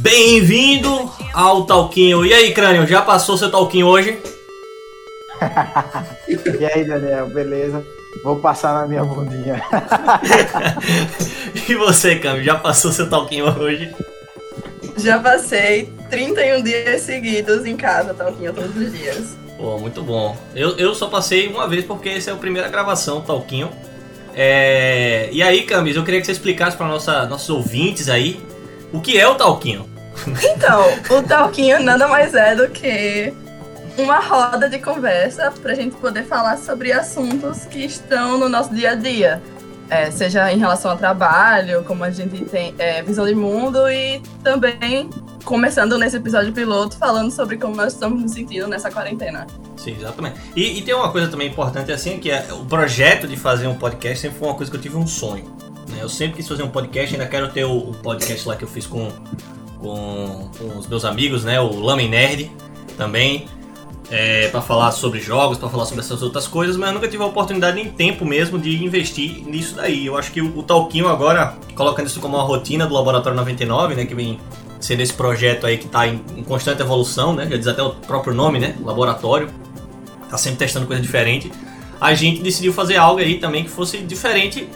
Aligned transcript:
Bem-vindo 0.00 1.12
ao 1.34 1.66
Talquinho. 1.66 2.24
E 2.24 2.32
aí, 2.32 2.54
Crânio, 2.54 2.86
já 2.86 3.02
passou 3.02 3.36
seu 3.36 3.50
Talquinho 3.50 3.86
hoje? 3.86 4.18
e 6.58 6.64
aí, 6.64 6.84
Daniel, 6.86 7.28
beleza? 7.28 7.84
Vou 8.24 8.36
passar 8.36 8.80
na 8.80 8.86
minha 8.86 9.04
bundinha. 9.04 9.62
e 11.68 11.74
você, 11.74 12.16
Cami, 12.16 12.42
já 12.42 12.54
passou 12.56 12.92
seu 12.92 13.10
Talquinho 13.10 13.46
hoje? 13.46 13.94
Já 14.96 15.18
passei 15.18 15.92
31 16.08 16.62
dias 16.62 17.02
seguidos 17.02 17.66
em 17.66 17.76
casa, 17.76 18.14
Talquinho, 18.14 18.54
todos 18.54 18.74
os 18.74 18.90
dias. 18.90 19.36
Pô, 19.58 19.78
muito 19.78 20.02
bom. 20.02 20.34
Eu, 20.54 20.78
eu 20.78 20.94
só 20.94 21.08
passei 21.08 21.48
uma 21.48 21.68
vez 21.68 21.84
porque 21.84 22.08
essa 22.08 22.30
é 22.30 22.32
a 22.32 22.36
primeira 22.36 22.70
gravação, 22.70 23.20
Talquinho. 23.20 23.70
É... 24.34 25.28
E 25.32 25.42
aí, 25.42 25.62
Camis, 25.62 25.96
eu 25.96 26.04
queria 26.04 26.20
que 26.20 26.26
você 26.26 26.32
explicasse 26.32 26.76
para 26.76 26.86
nossos 26.86 27.50
ouvintes 27.50 28.08
aí 28.08 28.40
o 28.92 29.00
que 29.00 29.18
é 29.18 29.26
o 29.26 29.34
Talquinho. 29.34 29.88
Então, 30.42 30.84
o 31.10 31.22
Talquinho 31.22 31.82
nada 31.82 32.06
mais 32.06 32.34
é 32.34 32.54
do 32.54 32.68
que 32.68 33.32
uma 33.96 34.18
roda 34.18 34.68
de 34.68 34.78
conversa 34.78 35.52
para 35.62 35.72
a 35.72 35.74
gente 35.74 35.96
poder 35.96 36.24
falar 36.24 36.58
sobre 36.58 36.92
assuntos 36.92 37.64
que 37.66 37.84
estão 37.84 38.38
no 38.38 38.48
nosso 38.48 38.74
dia 38.74 38.90
a 38.90 38.94
dia. 38.94 39.42
É, 39.90 40.10
seja 40.10 40.52
em 40.52 40.58
relação 40.58 40.92
ao 40.92 40.96
trabalho, 40.96 41.82
como 41.84 42.04
a 42.04 42.10
gente 42.10 42.44
tem 42.44 42.72
é, 42.78 43.02
visão 43.02 43.26
de 43.26 43.34
mundo 43.34 43.88
e 43.90 44.20
também 44.42 45.10
começando 45.44 45.98
nesse 45.98 46.16
episódio 46.16 46.52
piloto 46.52 46.96
falando 46.96 47.30
sobre 47.30 47.56
como 47.56 47.74
nós 47.74 47.94
estamos 47.94 48.22
nos 48.22 48.32
sentindo 48.32 48.68
nessa 48.68 48.90
quarentena. 48.90 49.46
Sim, 49.76 49.96
exatamente. 49.98 50.38
E, 50.54 50.78
e 50.78 50.82
tem 50.82 50.94
uma 50.94 51.10
coisa 51.10 51.28
também 51.28 51.48
importante 51.48 51.90
assim, 51.90 52.18
que 52.18 52.30
é 52.30 52.46
o 52.52 52.64
projeto 52.66 53.26
de 53.26 53.36
fazer 53.36 53.66
um 53.66 53.74
podcast 53.74 54.20
sempre 54.20 54.38
foi 54.38 54.48
uma 54.48 54.54
coisa 54.54 54.70
que 54.70 54.76
eu 54.76 54.80
tive 54.80 54.96
um 54.96 55.06
sonho. 55.06 55.44
Né? 55.88 55.98
Eu 56.00 56.08
sempre 56.08 56.36
quis 56.36 56.46
fazer 56.46 56.62
um 56.62 56.70
podcast, 56.70 57.14
ainda 57.14 57.26
quero 57.26 57.48
ter 57.48 57.64
o, 57.64 57.90
o 57.90 57.94
podcast 57.94 58.46
lá 58.46 58.54
que 58.54 58.62
eu 58.62 58.68
fiz 58.68 58.86
com, 58.86 59.08
com, 59.80 60.50
com, 60.56 60.78
os 60.78 60.86
meus 60.86 61.04
amigos, 61.04 61.44
né? 61.44 61.60
O 61.60 61.80
Lamen 61.80 62.08
Nerd 62.08 62.50
também 62.96 63.48
é, 64.10 64.48
para 64.48 64.60
falar 64.60 64.90
sobre 64.90 65.20
jogos, 65.20 65.56
para 65.56 65.68
falar 65.68 65.84
sobre 65.84 66.00
essas 66.00 66.20
outras 66.22 66.48
coisas, 66.48 66.76
mas 66.76 66.88
eu 66.88 66.94
nunca 66.94 67.08
tive 67.08 67.22
a 67.22 67.26
oportunidade 67.26 67.76
nem 67.76 67.88
tempo 67.88 68.24
mesmo 68.24 68.58
de 68.58 68.84
investir 68.84 69.44
nisso 69.46 69.76
daí. 69.76 70.06
Eu 70.06 70.16
acho 70.18 70.32
que 70.32 70.42
o, 70.42 70.58
o 70.58 70.62
Talquinho 70.62 71.08
agora, 71.08 71.56
colocando 71.74 72.06
isso 72.06 72.20
como 72.20 72.36
uma 72.36 72.42
rotina 72.42 72.86
do 72.86 72.94
Laboratório 72.94 73.36
99, 73.38 73.94
né, 73.94 74.04
que 74.04 74.14
vem 74.14 74.40
sendo 74.80 75.00
esse 75.00 75.12
projeto 75.12 75.66
aí 75.66 75.78
que 75.78 75.86
está 75.86 76.08
em, 76.08 76.20
em, 76.36 76.42
constante 76.42 76.82
evolução, 76.82 77.34
né, 77.34 77.46
já 77.48 77.56
diz 77.56 77.66
até 77.68 77.82
o 77.82 77.90
próprio 77.90 78.34
nome, 78.34 78.58
né, 78.58 78.74
laboratório, 78.82 79.48
tá 80.28 80.36
sempre 80.36 80.58
testando 80.58 80.86
coisa 80.86 81.00
diferente. 81.00 81.52
A 82.00 82.14
gente 82.14 82.42
decidiu 82.42 82.72
fazer 82.72 82.96
algo 82.96 83.20
aí 83.20 83.38
também 83.38 83.62
que 83.62 83.70
fosse 83.70 83.98
diferente 83.98 84.68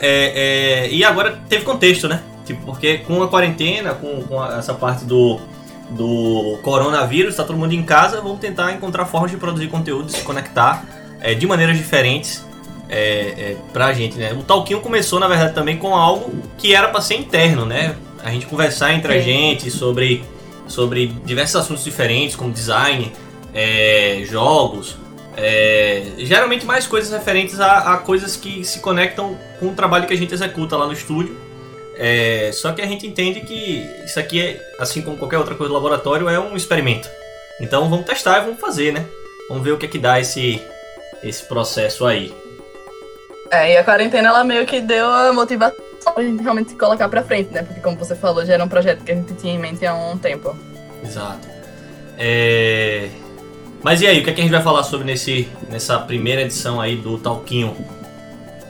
é, 0.00 0.84
é, 0.84 0.90
e 0.90 1.04
agora 1.04 1.40
teve 1.48 1.64
contexto, 1.64 2.08
né? 2.08 2.22
Tipo, 2.44 2.66
porque 2.66 2.98
com 2.98 3.22
a 3.22 3.28
quarentena, 3.28 3.94
com, 3.94 4.20
com 4.22 4.44
essa 4.44 4.74
parte 4.74 5.04
do 5.04 5.40
do 5.90 6.58
coronavírus, 6.62 7.32
está 7.32 7.44
todo 7.44 7.56
mundo 7.56 7.72
em 7.74 7.82
casa, 7.82 8.20
vamos 8.20 8.38
tentar 8.38 8.72
encontrar 8.72 9.06
formas 9.06 9.30
de 9.30 9.36
produzir 9.36 9.68
conteúdo, 9.68 10.06
de 10.06 10.12
se 10.12 10.22
conectar 10.22 10.84
é, 11.20 11.34
de 11.34 11.46
maneiras 11.46 11.76
diferentes 11.76 12.44
é, 12.88 12.98
é, 12.98 13.56
pra 13.72 13.92
gente, 13.92 14.18
né? 14.18 14.32
O 14.32 14.42
Talquinho 14.42 14.80
começou, 14.80 15.18
na 15.18 15.28
verdade, 15.28 15.54
também 15.54 15.76
com 15.76 15.94
algo 15.94 16.32
que 16.58 16.74
era 16.74 16.88
para 16.88 17.00
ser 17.00 17.14
interno, 17.14 17.64
né? 17.64 17.94
A 18.22 18.30
gente 18.30 18.46
conversar 18.46 18.92
entre 18.92 19.14
a 19.14 19.20
gente 19.20 19.70
sobre, 19.70 20.24
sobre 20.66 21.06
diversos 21.24 21.56
assuntos 21.56 21.84
diferentes, 21.84 22.36
como 22.36 22.52
design, 22.52 23.12
é, 23.54 24.22
jogos, 24.26 24.96
é, 25.36 26.04
geralmente 26.18 26.66
mais 26.66 26.86
coisas 26.86 27.10
referentes 27.10 27.58
a, 27.58 27.94
a 27.94 27.96
coisas 27.98 28.36
que 28.36 28.64
se 28.64 28.80
conectam 28.80 29.36
com 29.58 29.68
o 29.68 29.72
trabalho 29.72 30.06
que 30.06 30.12
a 30.12 30.16
gente 30.16 30.34
executa 30.34 30.76
lá 30.76 30.86
no 30.86 30.92
estúdio. 30.92 31.36
É, 31.94 32.50
só 32.52 32.72
que 32.72 32.80
a 32.80 32.86
gente 32.86 33.06
entende 33.06 33.40
que 33.40 33.86
isso 34.04 34.18
aqui, 34.18 34.40
é, 34.40 34.60
assim 34.78 35.02
como 35.02 35.16
qualquer 35.16 35.38
outra 35.38 35.54
coisa 35.54 35.68
do 35.68 35.74
laboratório, 35.74 36.28
é 36.28 36.38
um 36.38 36.56
experimento. 36.56 37.08
Então 37.60 37.88
vamos 37.88 38.06
testar 38.06 38.38
e 38.38 38.44
vamos 38.46 38.60
fazer, 38.60 38.92
né? 38.92 39.06
Vamos 39.48 39.62
ver 39.62 39.72
o 39.72 39.78
que 39.78 39.86
é 39.86 39.88
que 39.88 39.98
dá 39.98 40.18
esse, 40.18 40.60
esse 41.22 41.44
processo 41.44 42.06
aí. 42.06 42.34
É, 43.50 43.72
e 43.72 43.76
a 43.76 43.84
quarentena 43.84 44.28
ela 44.28 44.44
meio 44.44 44.64
que 44.64 44.80
deu 44.80 45.06
a 45.06 45.32
motivação 45.32 45.76
pra 46.14 46.22
gente 46.22 46.42
realmente 46.42 46.70
se 46.70 46.76
colocar 46.76 47.08
pra 47.08 47.22
frente, 47.22 47.52
né? 47.52 47.62
Porque 47.62 47.80
como 47.80 47.96
você 47.96 48.16
falou, 48.16 48.44
já 48.44 48.54
era 48.54 48.64
um 48.64 48.68
projeto 48.68 49.04
que 49.04 49.12
a 49.12 49.14
gente 49.14 49.34
tinha 49.34 49.54
em 49.54 49.58
mente 49.58 49.84
há 49.84 49.94
um 49.94 50.16
tempo. 50.16 50.56
Exato. 51.04 51.46
É... 52.18 53.10
Mas 53.82 54.00
e 54.00 54.06
aí, 54.06 54.20
o 54.20 54.24
que, 54.24 54.30
é 54.30 54.32
que 54.32 54.40
a 54.40 54.44
gente 54.44 54.52
vai 54.52 54.62
falar 54.62 54.84
sobre 54.84 55.04
nesse, 55.04 55.48
nessa 55.68 55.98
primeira 55.98 56.42
edição 56.42 56.80
aí 56.80 56.96
do 56.96 57.18
Talquinho? 57.18 57.76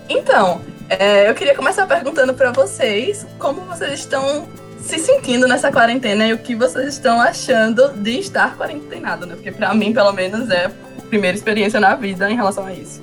Então, 0.09 0.61
é, 0.88 1.28
eu 1.28 1.34
queria 1.34 1.54
começar 1.54 1.87
perguntando 1.87 2.34
para 2.34 2.53
vocês 2.53 3.26
como 3.38 3.60
vocês 3.62 4.00
estão 4.00 4.47
se 4.81 4.98
sentindo 4.98 5.47
nessa 5.47 5.70
quarentena 5.70 6.26
e 6.26 6.32
o 6.32 6.38
que 6.38 6.54
vocês 6.54 6.94
estão 6.94 7.20
achando 7.20 7.91
de 7.91 8.19
estar 8.19 8.56
quarentenado, 8.56 9.26
né? 9.26 9.34
Porque 9.34 9.53
para 9.53 9.72
mim, 9.75 9.93
pelo 9.93 10.12
menos, 10.12 10.50
é 10.50 10.66
a 10.66 11.03
primeira 11.09 11.37
experiência 11.37 11.78
na 11.78 11.94
vida 11.94 12.31
em 12.31 12.34
relação 12.34 12.66
a 12.66 12.72
isso. 12.72 13.00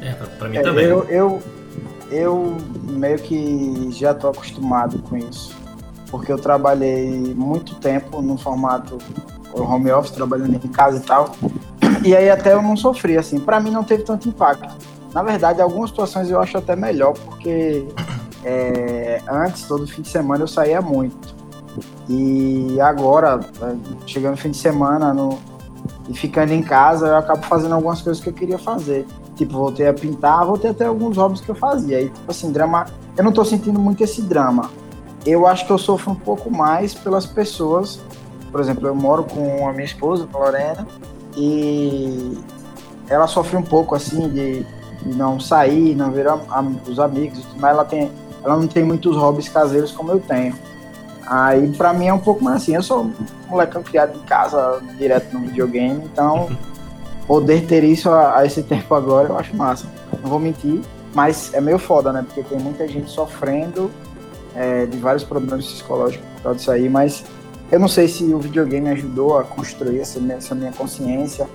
É, 0.00 0.12
pra, 0.12 0.48
mim 0.48 0.56
é, 0.56 0.62
também. 0.62 0.84
Eu, 0.84 1.04
eu, 1.08 1.42
eu 2.10 2.56
meio 2.84 3.18
que 3.18 3.90
já 3.92 4.14
tô 4.14 4.28
acostumado 4.28 5.00
com 5.00 5.16
isso. 5.16 5.56
Porque 6.10 6.32
eu 6.32 6.38
trabalhei 6.38 7.34
muito 7.34 7.74
tempo 7.74 8.22
no 8.22 8.38
formato 8.38 8.96
home 9.52 9.90
office, 9.90 10.12
trabalhando 10.12 10.54
em 10.54 10.68
casa 10.68 10.98
e 10.98 11.00
tal. 11.00 11.34
E 12.04 12.14
aí 12.14 12.30
até 12.30 12.52
eu 12.52 12.62
não 12.62 12.76
sofri, 12.76 13.18
assim. 13.18 13.40
Para 13.40 13.60
mim 13.60 13.70
não 13.70 13.82
teve 13.82 14.04
tanto 14.04 14.28
impacto 14.28 14.76
na 15.12 15.22
verdade, 15.22 15.60
algumas 15.60 15.90
situações 15.90 16.30
eu 16.30 16.40
acho 16.40 16.58
até 16.58 16.76
melhor, 16.76 17.14
porque 17.14 17.86
é, 18.44 19.20
antes, 19.28 19.64
todo 19.64 19.86
fim 19.86 20.02
de 20.02 20.08
semana, 20.08 20.44
eu 20.44 20.48
saía 20.48 20.80
muito. 20.80 21.36
E 22.08 22.80
agora, 22.80 23.40
é, 23.62 24.06
chegando 24.06 24.32
no 24.32 24.36
fim 24.36 24.50
de 24.50 24.56
semana 24.56 25.12
no, 25.12 25.38
e 26.08 26.14
ficando 26.14 26.52
em 26.52 26.62
casa, 26.62 27.06
eu 27.06 27.16
acabo 27.16 27.42
fazendo 27.44 27.74
algumas 27.74 28.00
coisas 28.00 28.22
que 28.22 28.28
eu 28.28 28.32
queria 28.32 28.58
fazer. 28.58 29.06
Tipo, 29.36 29.52
voltei 29.54 29.86
a 29.86 29.94
pintar, 29.94 30.44
voltei 30.44 30.70
até 30.70 30.86
alguns 30.86 31.16
hobbies 31.16 31.40
que 31.40 31.50
eu 31.50 31.54
fazia. 31.54 32.00
E, 32.00 32.08
tipo 32.08 32.30
assim, 32.30 32.50
drama. 32.50 32.86
Eu 33.16 33.24
não 33.24 33.32
tô 33.32 33.44
sentindo 33.44 33.78
muito 33.78 34.02
esse 34.02 34.22
drama. 34.22 34.70
Eu 35.26 35.46
acho 35.46 35.66
que 35.66 35.72
eu 35.72 35.78
sofro 35.78 36.12
um 36.12 36.14
pouco 36.14 36.50
mais 36.50 36.94
pelas 36.94 37.26
pessoas. 37.26 38.00
Por 38.50 38.60
exemplo, 38.60 38.88
eu 38.88 38.94
moro 38.94 39.24
com 39.24 39.68
a 39.68 39.72
minha 39.72 39.84
esposa, 39.84 40.26
Lorena, 40.32 40.86
e 41.36 42.38
ela 43.08 43.26
sofre 43.26 43.56
um 43.56 43.62
pouco, 43.62 43.94
assim, 43.94 44.28
de 44.30 44.66
não 45.04 45.38
sair, 45.38 45.94
não 45.94 46.10
ver 46.10 46.26
os 46.88 46.98
amigos, 46.98 47.46
mas 47.56 47.70
ela 47.70 47.84
tem, 47.84 48.10
ela 48.44 48.56
não 48.56 48.66
tem 48.66 48.84
muitos 48.84 49.16
hobbies 49.16 49.48
caseiros 49.48 49.92
como 49.92 50.12
eu 50.12 50.20
tenho. 50.20 50.54
Aí 51.26 51.68
para 51.76 51.92
mim 51.92 52.06
é 52.06 52.12
um 52.12 52.18
pouco 52.18 52.42
mais 52.42 52.62
assim, 52.62 52.74
eu 52.74 52.82
sou 52.82 53.04
um 53.04 53.12
molecão 53.48 53.82
criado 53.82 54.16
em 54.16 54.22
casa, 54.22 54.80
direto 54.96 55.32
no 55.34 55.46
videogame, 55.46 56.02
então 56.04 56.48
poder 57.26 57.66
ter 57.66 57.84
isso 57.84 58.10
a, 58.10 58.38
a, 58.38 58.46
esse 58.46 58.62
tempo 58.62 58.94
agora 58.94 59.28
eu 59.28 59.38
acho 59.38 59.54
massa. 59.54 59.86
Não 60.22 60.30
vou 60.30 60.38
mentir, 60.38 60.80
mas 61.14 61.52
é 61.52 61.60
meio 61.60 61.78
foda, 61.78 62.12
né? 62.12 62.24
Porque 62.26 62.42
tem 62.42 62.58
muita 62.58 62.88
gente 62.88 63.10
sofrendo 63.10 63.90
é, 64.54 64.86
de 64.86 64.96
vários 64.96 65.24
problemas 65.24 65.66
psicológicos 65.66 66.26
por 66.36 66.42
causa 66.42 66.58
disso 66.58 66.70
aí, 66.70 66.88
mas 66.88 67.24
eu 67.70 67.78
não 67.78 67.88
sei 67.88 68.08
se 68.08 68.24
o 68.24 68.38
videogame 68.38 68.88
ajudou 68.88 69.38
a 69.38 69.44
construir 69.44 70.00
essa 70.00 70.18
minha, 70.18 70.36
essa 70.36 70.54
minha 70.54 70.72
consciência, 70.72 71.46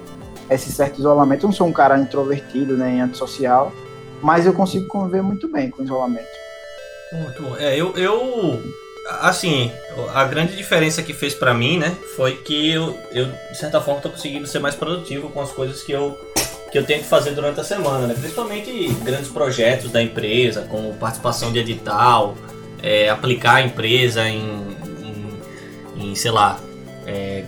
esse 0.49 0.71
certo 0.71 0.99
isolamento. 0.99 1.43
Eu 1.43 1.47
não 1.47 1.55
sou 1.55 1.67
um 1.67 1.73
cara 1.73 1.97
introvertido 1.97 2.77
nem 2.77 3.01
antissocial, 3.01 3.71
mas 4.21 4.45
eu 4.45 4.53
consigo 4.53 4.87
conviver 4.87 5.21
muito 5.21 5.47
bem 5.47 5.69
com 5.69 5.81
o 5.81 5.85
isolamento. 5.85 6.27
Muito 7.11 7.41
bom. 7.43 7.57
É, 7.57 7.75
eu, 7.75 7.95
eu 7.95 8.61
assim, 9.21 9.71
a 10.13 10.23
grande 10.25 10.55
diferença 10.55 11.03
que 11.03 11.13
fez 11.13 11.33
para 11.33 11.53
mim, 11.53 11.77
né, 11.77 11.95
foi 12.15 12.37
que 12.37 12.71
eu, 12.71 12.97
eu 13.11 13.25
de 13.25 13.57
certa 13.57 13.81
forma 13.81 14.01
tô 14.01 14.09
conseguindo 14.09 14.47
ser 14.47 14.59
mais 14.59 14.75
produtivo 14.75 15.29
com 15.29 15.41
as 15.41 15.51
coisas 15.51 15.83
que 15.83 15.91
eu 15.91 16.17
que 16.71 16.79
eu 16.79 16.83
tenho 16.83 17.03
que 17.03 17.05
fazer 17.07 17.35
durante 17.35 17.59
a 17.59 17.63
semana, 17.63 18.07
né? 18.07 18.15
Principalmente 18.19 18.91
grandes 19.03 19.29
projetos 19.29 19.91
da 19.91 20.01
empresa, 20.01 20.65
como 20.67 20.91
participação 20.95 21.51
de 21.51 21.59
edital, 21.59 22.35
é, 22.81 23.09
aplicar 23.09 23.57
a 23.57 23.61
empresa 23.61 24.27
em, 24.27 24.75
em, 25.03 26.03
em 26.03 26.15
sei 26.15 26.31
lá, 26.31 26.59
é, 27.05 27.43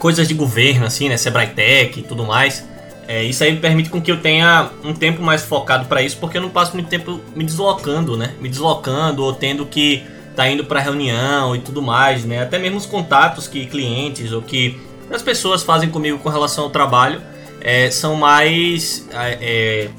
coisas 0.00 0.26
de 0.26 0.34
governo, 0.34 0.86
assim, 0.86 1.08
né? 1.08 1.16
Sebrae 1.16 1.48
Tech 1.48 2.00
e 2.00 2.02
tudo 2.02 2.24
mais. 2.24 2.68
É, 3.06 3.22
isso 3.22 3.44
aí 3.44 3.54
permite 3.56 3.90
com 3.90 4.00
que 4.00 4.10
eu 4.10 4.20
tenha 4.20 4.70
um 4.82 4.94
tempo 4.94 5.22
mais 5.22 5.42
focado 5.42 5.84
para 5.84 6.02
isso, 6.02 6.16
porque 6.16 6.38
eu 6.38 6.42
não 6.42 6.48
passo 6.48 6.74
muito 6.74 6.88
tempo 6.88 7.20
me 7.36 7.44
deslocando, 7.44 8.16
né? 8.16 8.34
Me 8.40 8.48
deslocando 8.48 9.22
ou 9.22 9.32
tendo 9.32 9.66
que 9.66 10.02
tá 10.34 10.48
indo 10.48 10.64
para 10.64 10.80
reunião 10.80 11.54
e 11.54 11.60
tudo 11.60 11.82
mais, 11.82 12.24
né? 12.24 12.42
Até 12.42 12.58
mesmo 12.58 12.78
os 12.78 12.86
contatos 12.86 13.46
que 13.46 13.66
clientes 13.66 14.32
ou 14.32 14.40
que 14.40 14.80
as 15.10 15.22
pessoas 15.22 15.62
fazem 15.62 15.90
comigo 15.90 16.18
com 16.18 16.28
relação 16.28 16.64
ao 16.64 16.70
trabalho 16.70 17.20
é, 17.60 17.90
são 17.90 18.16
mais 18.16 19.06
é, 19.12 19.38
é 19.40 19.90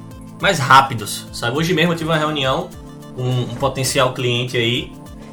mais 0.42 0.58
rápidos, 0.58 1.28
sabe? 1.32 1.58
Hoje 1.58 1.74
mesmo 1.74 1.94
eu 1.94 1.98
tive 1.98 2.10
uma 2.10 2.18
reunião 2.18 2.70
com 3.16 3.24
um 3.24 3.56
potencial 3.56 4.14
cliente 4.14 4.58
aí 4.58 4.92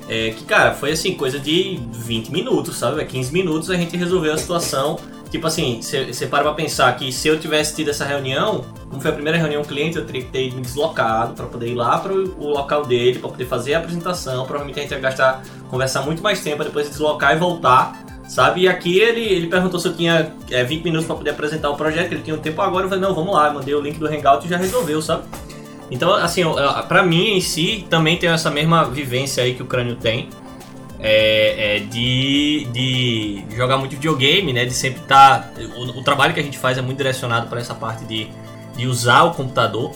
é, 0.09 0.31
que, 0.31 0.45
cara, 0.45 0.73
foi 0.73 0.93
assim, 0.93 1.15
coisa 1.15 1.39
de 1.39 1.79
20 1.93 2.31
minutos, 2.31 2.77
sabe? 2.77 3.05
15 3.05 3.31
minutos 3.33 3.71
a 3.71 3.77
gente 3.77 3.95
resolveu 3.97 4.33
a 4.33 4.39
situação. 4.39 4.99
Tipo 5.31 5.47
assim, 5.47 5.81
você 5.83 6.27
para 6.27 6.43
pra 6.43 6.55
pensar 6.55 6.97
que 6.97 7.13
se 7.13 7.29
eu 7.29 7.39
tivesse 7.39 7.77
tido 7.77 7.91
essa 7.91 8.07
reunião, 8.07 8.65
como 8.89 9.03
foi 9.03 9.11
a 9.11 9.15
primeira 9.15 9.37
reunião 9.37 9.63
cliente, 9.63 9.99
eu 9.99 10.07
teria 10.07 10.23
que 10.23 10.31
ter 10.31 10.55
me 10.55 10.63
deslocado 10.63 11.35
para 11.35 11.45
poder 11.45 11.69
ir 11.69 11.75
lá 11.75 11.99
para 11.99 12.15
o 12.15 12.49
local 12.49 12.87
dele, 12.87 13.19
para 13.19 13.29
poder 13.29 13.45
fazer 13.45 13.75
a 13.75 13.79
apresentação. 13.81 14.47
Provavelmente 14.47 14.79
a 14.79 14.83
gente 14.83 14.93
ia 14.93 14.99
gastar, 14.99 15.43
conversar 15.69 16.01
muito 16.01 16.23
mais 16.23 16.41
tempo, 16.41 16.65
depois 16.65 16.89
deslocar 16.89 17.37
e 17.37 17.39
voltar, 17.39 18.03
sabe? 18.27 18.63
E 18.63 18.69
aqui 18.69 18.99
ele, 18.99 19.21
ele 19.21 19.49
perguntou 19.49 19.79
se 19.79 19.89
eu 19.89 19.95
tinha 19.95 20.33
é, 20.51 20.65
20 20.65 20.83
minutos 20.83 21.07
para 21.07 21.17
poder 21.17 21.31
apresentar 21.31 21.69
o 21.69 21.77
projeto, 21.77 22.13
ele 22.13 22.23
tinha 22.23 22.35
um 22.35 22.41
tempo 22.41 22.63
agora, 22.63 22.87
eu 22.87 22.89
falei, 22.89 23.05
não, 23.05 23.15
vamos 23.15 23.35
lá, 23.35 23.49
eu 23.49 23.53
mandei 23.53 23.75
o 23.75 23.83
link 23.83 23.99
do 23.99 24.07
Hangout 24.07 24.47
e 24.47 24.49
já 24.49 24.57
resolveu, 24.57 25.03
sabe? 25.03 25.25
Então, 25.91 26.13
assim, 26.15 26.43
para 26.87 27.03
mim 27.03 27.37
em 27.37 27.41
si, 27.41 27.87
também 27.89 28.17
tem 28.19 28.29
essa 28.29 28.51
mesma 28.51 28.85
vivência 28.85 29.43
aí 29.43 29.55
que 29.55 29.63
o 29.63 29.67
crânio 29.67 29.97
tem. 29.97 30.29
É, 31.01 31.77
é 31.77 31.79
de, 31.79 32.67
de 32.73 33.45
jogar 33.57 33.79
muito 33.79 33.93
videogame, 33.93 34.53
né? 34.53 34.65
De 34.65 34.75
sempre 34.75 35.01
estar. 35.01 35.53
Tá, 35.53 35.61
o, 35.77 36.01
o, 36.01 36.03
trabalho 36.03 36.35
que 36.35 36.41
a 36.41 36.43
gente 36.43 36.59
faz 36.59 36.77
é 36.77 36.83
muito 36.83 36.99
direcionado 36.99 37.47
para 37.47 37.61
essa 37.61 37.75
parte 37.75 38.05
de 38.05 38.29
de 38.79 38.87
usar 38.87 39.25
o 39.25 39.35
computador. 39.35 39.93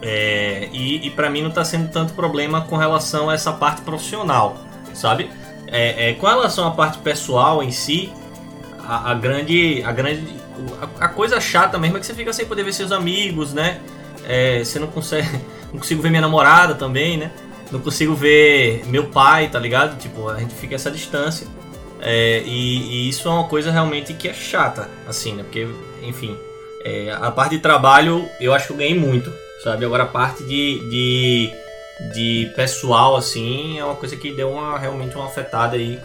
É, 0.00 0.68
e, 0.72 1.06
e 1.06 1.10
para 1.10 1.28
mim 1.28 1.40
não 1.40 1.48
está 1.48 1.64
sendo 1.64 1.90
tanto 1.90 2.12
problema 2.12 2.60
com 2.60 2.76
relação 2.76 3.30
a 3.30 3.34
essa 3.34 3.50
parte 3.50 3.80
profissional, 3.80 4.58
sabe? 4.94 5.28
É, 5.66 6.10
é, 6.10 6.12
com 6.12 6.26
relação 6.26 6.68
à 6.68 6.70
parte 6.70 6.98
pessoal 6.98 7.64
em 7.64 7.72
si, 7.72 8.12
a, 8.78 9.10
a 9.10 9.14
grande, 9.14 9.82
a 9.84 9.90
grande, 9.90 10.22
a, 10.80 11.06
a, 11.06 11.08
coisa 11.08 11.40
chata 11.40 11.78
mesmo 11.78 11.96
é 11.96 12.00
que 12.00 12.06
você 12.06 12.14
fica 12.14 12.32
sem 12.32 12.46
poder 12.46 12.62
ver 12.62 12.72
seus 12.72 12.92
amigos, 12.92 13.52
né? 13.52 13.80
É, 14.28 14.62
você 14.62 14.78
não 14.78 14.88
consegue, 14.88 15.26
não 15.72 15.80
consigo 15.80 16.02
ver 16.02 16.10
minha 16.10 16.20
namorada 16.20 16.74
também, 16.74 17.16
né? 17.16 17.32
Não 17.72 17.80
consigo 17.80 18.14
ver 18.14 18.84
meu 18.86 19.06
pai, 19.06 19.48
tá 19.48 19.58
ligado? 19.58 19.98
Tipo, 19.98 20.28
a 20.28 20.38
gente 20.38 20.54
fica 20.54 20.74
essa 20.74 20.90
distância. 20.90 21.46
É, 22.00 22.42
e, 22.44 23.06
e, 23.06 23.08
isso 23.08 23.26
é 23.26 23.30
uma 23.30 23.48
coisa 23.48 23.72
realmente 23.72 24.12
que 24.14 24.28
é 24.28 24.34
chata, 24.34 24.88
assim, 25.08 25.32
né? 25.32 25.42
Porque, 25.42 25.66
enfim, 26.02 26.36
é, 26.84 27.10
a 27.10 27.30
parte 27.30 27.56
de 27.56 27.62
trabalho 27.62 28.28
eu 28.40 28.54
acho 28.54 28.66
que 28.66 28.72
eu 28.72 28.76
ganhei 28.76 28.94
muito, 28.94 29.32
sabe? 29.64 29.84
Agora 29.84 30.04
a 30.04 30.06
parte 30.06 30.44
de, 30.44 30.78
de, 30.88 31.52
de 32.14 32.52
pessoal, 32.54 33.16
assim, 33.16 33.78
é 33.78 33.84
uma 33.84 33.96
coisa 33.96 34.16
que 34.16 34.30
deu 34.32 34.50
uma, 34.50 34.78
realmente 34.78 35.16
uma 35.16 35.26
afetada 35.26 35.76
aí 35.76 35.98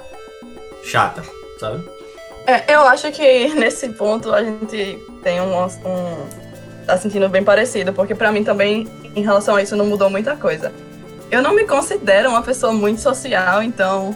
chata, 0.83 1.23
sabe? 1.59 1.83
É, 2.47 2.73
eu 2.73 2.81
acho 2.81 3.11
que 3.11 3.49
nesse 3.55 3.89
ponto 3.89 4.33
a 4.33 4.43
gente 4.43 4.99
tem 5.21 5.39
um, 5.39 5.63
um 5.63 6.42
tá 6.85 6.97
sentindo 6.97 7.27
bem 7.29 7.43
parecido, 7.43 7.93
porque 7.93 8.13
para 8.13 8.31
mim 8.31 8.43
também, 8.43 8.87
em 9.15 9.21
relação 9.21 9.55
a 9.55 9.61
isso, 9.61 9.75
não 9.75 9.85
mudou 9.85 10.09
muita 10.09 10.35
coisa. 10.35 10.71
Eu 11.31 11.41
não 11.41 11.55
me 11.55 11.65
considero 11.65 12.29
uma 12.29 12.41
pessoa 12.41 12.71
muito 12.71 13.01
social, 13.01 13.63
então, 13.63 14.15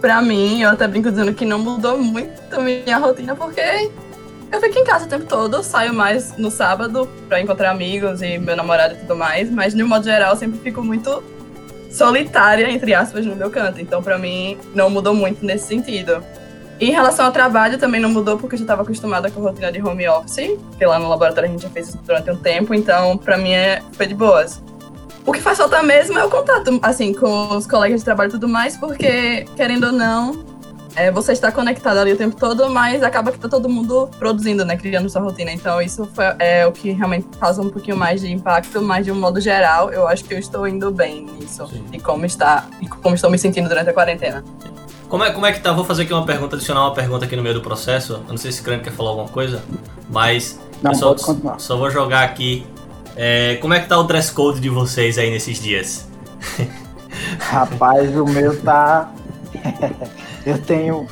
para 0.00 0.20
mim, 0.20 0.62
eu 0.62 0.70
até 0.70 0.86
brinco 0.86 1.10
dizendo 1.10 1.32
que 1.32 1.44
não 1.44 1.58
mudou 1.58 1.98
muito 1.98 2.60
minha 2.60 2.98
rotina, 2.98 3.34
porque 3.34 3.90
eu 4.50 4.60
fico 4.60 4.78
em 4.78 4.84
casa 4.84 5.06
o 5.06 5.08
tempo 5.08 5.26
todo, 5.26 5.62
saio 5.62 5.92
mais 5.92 6.36
no 6.36 6.50
sábado 6.50 7.08
para 7.28 7.40
encontrar 7.40 7.70
amigos 7.70 8.22
e 8.22 8.38
meu 8.38 8.56
namorado 8.56 8.94
e 8.94 8.96
tudo 8.98 9.16
mais, 9.16 9.50
mas 9.50 9.74
de 9.74 9.82
um 9.82 9.88
modo 9.88 10.04
geral 10.04 10.32
eu 10.32 10.36
sempre 10.36 10.58
fico 10.58 10.82
muito 10.82 11.22
solitária, 11.90 12.70
entre 12.70 12.94
aspas, 12.94 13.24
no 13.26 13.34
meu 13.34 13.50
canto. 13.50 13.80
Então, 13.80 14.02
para 14.02 14.18
mim, 14.18 14.58
não 14.74 14.90
mudou 14.90 15.14
muito 15.14 15.44
nesse 15.44 15.66
sentido. 15.66 16.22
Em 16.80 16.92
relação 16.92 17.26
ao 17.26 17.32
trabalho, 17.32 17.76
também 17.76 18.00
não 18.00 18.10
mudou 18.10 18.38
porque 18.38 18.54
eu 18.54 18.58
já 18.58 18.64
estava 18.64 18.82
acostumada 18.82 19.30
com 19.30 19.40
a 19.40 19.50
rotina 19.50 19.72
de 19.72 19.82
home 19.82 20.08
office, 20.08 20.56
porque 20.68 20.86
lá 20.86 20.98
no 20.98 21.08
laboratório 21.08 21.48
a 21.48 21.52
gente 21.52 21.62
já 21.62 21.70
fez 21.70 21.88
isso 21.88 21.98
durante 22.04 22.30
um 22.30 22.36
tempo, 22.36 22.72
então 22.72 23.16
para 23.18 23.36
mim 23.36 23.52
é, 23.52 23.82
foi 23.92 24.06
de 24.06 24.14
boas. 24.14 24.62
O 25.26 25.32
que 25.32 25.40
faz 25.40 25.58
falta 25.58 25.82
mesmo 25.82 26.18
é 26.18 26.24
o 26.24 26.30
contato, 26.30 26.78
assim, 26.80 27.12
com 27.12 27.54
os 27.56 27.66
colegas 27.66 28.00
de 28.00 28.04
trabalho 28.04 28.28
e 28.28 28.30
tudo 28.30 28.48
mais, 28.48 28.76
porque, 28.76 29.44
querendo 29.56 29.88
ou 29.88 29.92
não, 29.92 30.42
é, 30.96 31.10
você 31.10 31.32
está 31.32 31.52
conectado 31.52 31.98
ali 31.98 32.12
o 32.12 32.16
tempo 32.16 32.34
todo, 32.34 32.68
mas 32.70 33.02
acaba 33.02 33.30
que 33.30 33.38
tá 33.38 33.48
todo 33.48 33.68
mundo 33.68 34.08
produzindo, 34.18 34.64
né? 34.64 34.76
Criando 34.76 35.08
sua 35.10 35.20
rotina. 35.20 35.52
Então, 35.52 35.82
isso 35.82 36.08
foi, 36.14 36.24
é 36.38 36.66
o 36.66 36.72
que 36.72 36.92
realmente 36.92 37.28
causa 37.38 37.60
um 37.60 37.68
pouquinho 37.68 37.96
mais 37.96 38.20
de 38.20 38.32
impacto, 38.32 38.80
mas 38.80 39.04
de 39.04 39.12
um 39.12 39.16
modo 39.16 39.40
geral, 39.40 39.92
eu 39.92 40.08
acho 40.08 40.24
que 40.24 40.32
eu 40.32 40.38
estou 40.38 40.66
indo 40.66 40.90
bem 40.90 41.26
nisso. 41.26 41.66
Sim. 41.66 41.84
E 41.92 42.00
como 42.00 42.24
está, 42.24 42.66
e 42.80 42.88
como 42.88 43.14
estou 43.14 43.30
me 43.30 43.38
sentindo 43.38 43.68
durante 43.68 43.90
a 43.90 43.92
quarentena. 43.92 44.42
Como 45.08 45.24
é, 45.24 45.30
como 45.30 45.46
é 45.46 45.52
que 45.52 45.60
tá? 45.60 45.72
Vou 45.72 45.84
fazer 45.84 46.02
aqui 46.02 46.12
uma 46.12 46.26
pergunta, 46.26 46.56
adicionar 46.56 46.82
uma 46.82 46.94
pergunta 46.94 47.24
aqui 47.24 47.34
no 47.34 47.42
meio 47.42 47.54
do 47.54 47.62
processo. 47.62 48.14
Eu 48.14 48.24
não 48.28 48.36
sei 48.36 48.52
se 48.52 48.60
o 48.60 48.64
Crânio 48.64 48.84
quer 48.84 48.92
falar 48.92 49.10
alguma 49.10 49.28
coisa, 49.28 49.62
mas. 50.10 50.58
Não, 50.82 50.94
só. 50.94 51.16
Só 51.58 51.76
vou 51.76 51.90
jogar 51.90 52.24
aqui. 52.24 52.66
É, 53.16 53.56
como 53.56 53.74
é 53.74 53.80
que 53.80 53.88
tá 53.88 53.98
o 53.98 54.04
dress 54.04 54.30
code 54.30 54.60
de 54.60 54.68
vocês 54.68 55.18
aí 55.18 55.30
nesses 55.30 55.60
dias? 55.60 56.06
Rapaz, 57.40 58.14
o 58.16 58.24
meu 58.24 58.60
tá. 58.60 59.12
Eu 60.46 60.56
tenho, 60.62 61.06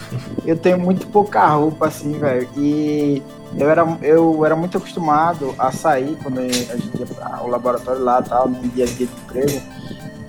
eu 0.46 0.56
tenho 0.56 0.78
muito 0.78 1.06
pouca 1.08 1.46
roupa, 1.46 1.88
assim, 1.88 2.19
velho. 2.19 2.49
E 2.56 3.22
eu 3.58 3.69
era, 3.69 3.87
eu 4.00 4.46
era 4.46 4.56
muito 4.56 4.78
acostumado 4.78 5.54
a 5.58 5.70
sair 5.70 6.16
quando 6.22 6.38
a 6.38 6.49
gente 6.49 6.99
ia 6.99 7.04
para 7.04 7.42
o 7.42 7.49
laboratório 7.49 8.02
lá 8.02 8.22
tal, 8.22 8.49
no 8.49 8.66
dia 8.69 8.84
a 8.84 8.87
dia 8.87 9.06
de 9.06 9.12
empresa. 9.12 9.62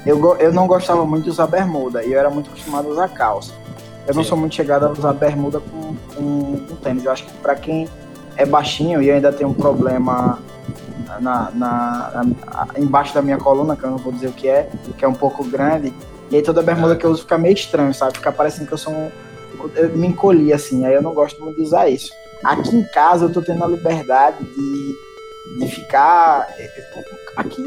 Eu, 0.07 0.38
eu 0.38 0.54
não 0.54 0.68
gostava 0.68 1.06
muito 1.06 1.25
de 1.25 1.30
usar 1.30 1.48
bermuda 1.48 2.01
e 2.01 2.13
eu 2.13 2.19
era 2.19 2.30
muito 2.30 2.50
acostumado 2.50 2.88
a 2.88 2.92
usar 2.92 3.09
calça. 3.09 3.51
Eu 4.07 4.13
Sim. 4.13 4.19
não 4.19 4.24
sou 4.24 4.38
muito 4.38 4.56
chegado 4.56 4.86
a 4.86 4.89
usar 4.89 5.12
bermuda 5.12 5.59
com, 5.59 5.95
com, 6.15 6.65
com 6.65 6.75
tênis. 6.77 7.04
Eu 7.04 7.12
acho 7.12 7.25
que 7.25 7.33
para 7.33 7.56
quem 7.56 7.89
é 8.38 8.45
baixinho 8.45 9.01
e 9.01 9.12
ainda 9.12 9.33
tem 9.33 9.45
um 9.45 9.54
problema 9.54 10.39
na, 11.19 11.51
na, 11.51 11.51
na, 11.54 12.68
embaixo 12.77 13.13
da 13.13 13.21
minha 13.21 13.38
coluna, 13.38 13.75
que 13.75 13.83
eu 13.83 13.92
não 13.92 13.98
vou 13.98 14.13
dizer 14.13 14.27
o 14.27 14.31
que 14.31 14.48
é, 14.48 14.69
que 14.98 15.04
é 15.04 15.07
um 15.07 15.13
pouco 15.13 15.44
grande, 15.44 15.94
e 16.31 16.38
aí 16.38 16.42
toda 16.42 16.62
bermuda 16.62 16.95
que 16.95 17.06
eu 17.06 17.12
uso 17.12 17.24
fica 17.24 17.38
meio 17.38 17.54
estranho, 17.54 17.94
sabe? 17.94 18.13
Fica 18.13 18.31
parecendo 18.31 18.68
que 18.68 18.74
eu 18.74 18.77
sou 18.77 18.94
um. 18.94 19.12
Eu 19.75 19.89
me 19.89 20.07
encolhi 20.07 20.54
assim, 20.54 20.86
aí 20.86 20.94
eu 20.94 21.01
não 21.01 21.13
gosto 21.13 21.44
muito 21.44 21.57
de 21.57 21.63
usar 21.63 21.89
isso. 21.89 22.12
Aqui 22.44 22.75
em 22.75 22.83
casa 22.83 23.25
eu 23.25 23.33
tô 23.33 23.42
tendo 23.42 23.62
a 23.63 23.68
liberdade 23.68 24.38
de, 24.42 24.95
de 25.59 25.67
ficar. 25.67 26.47
Aqui 27.35 27.61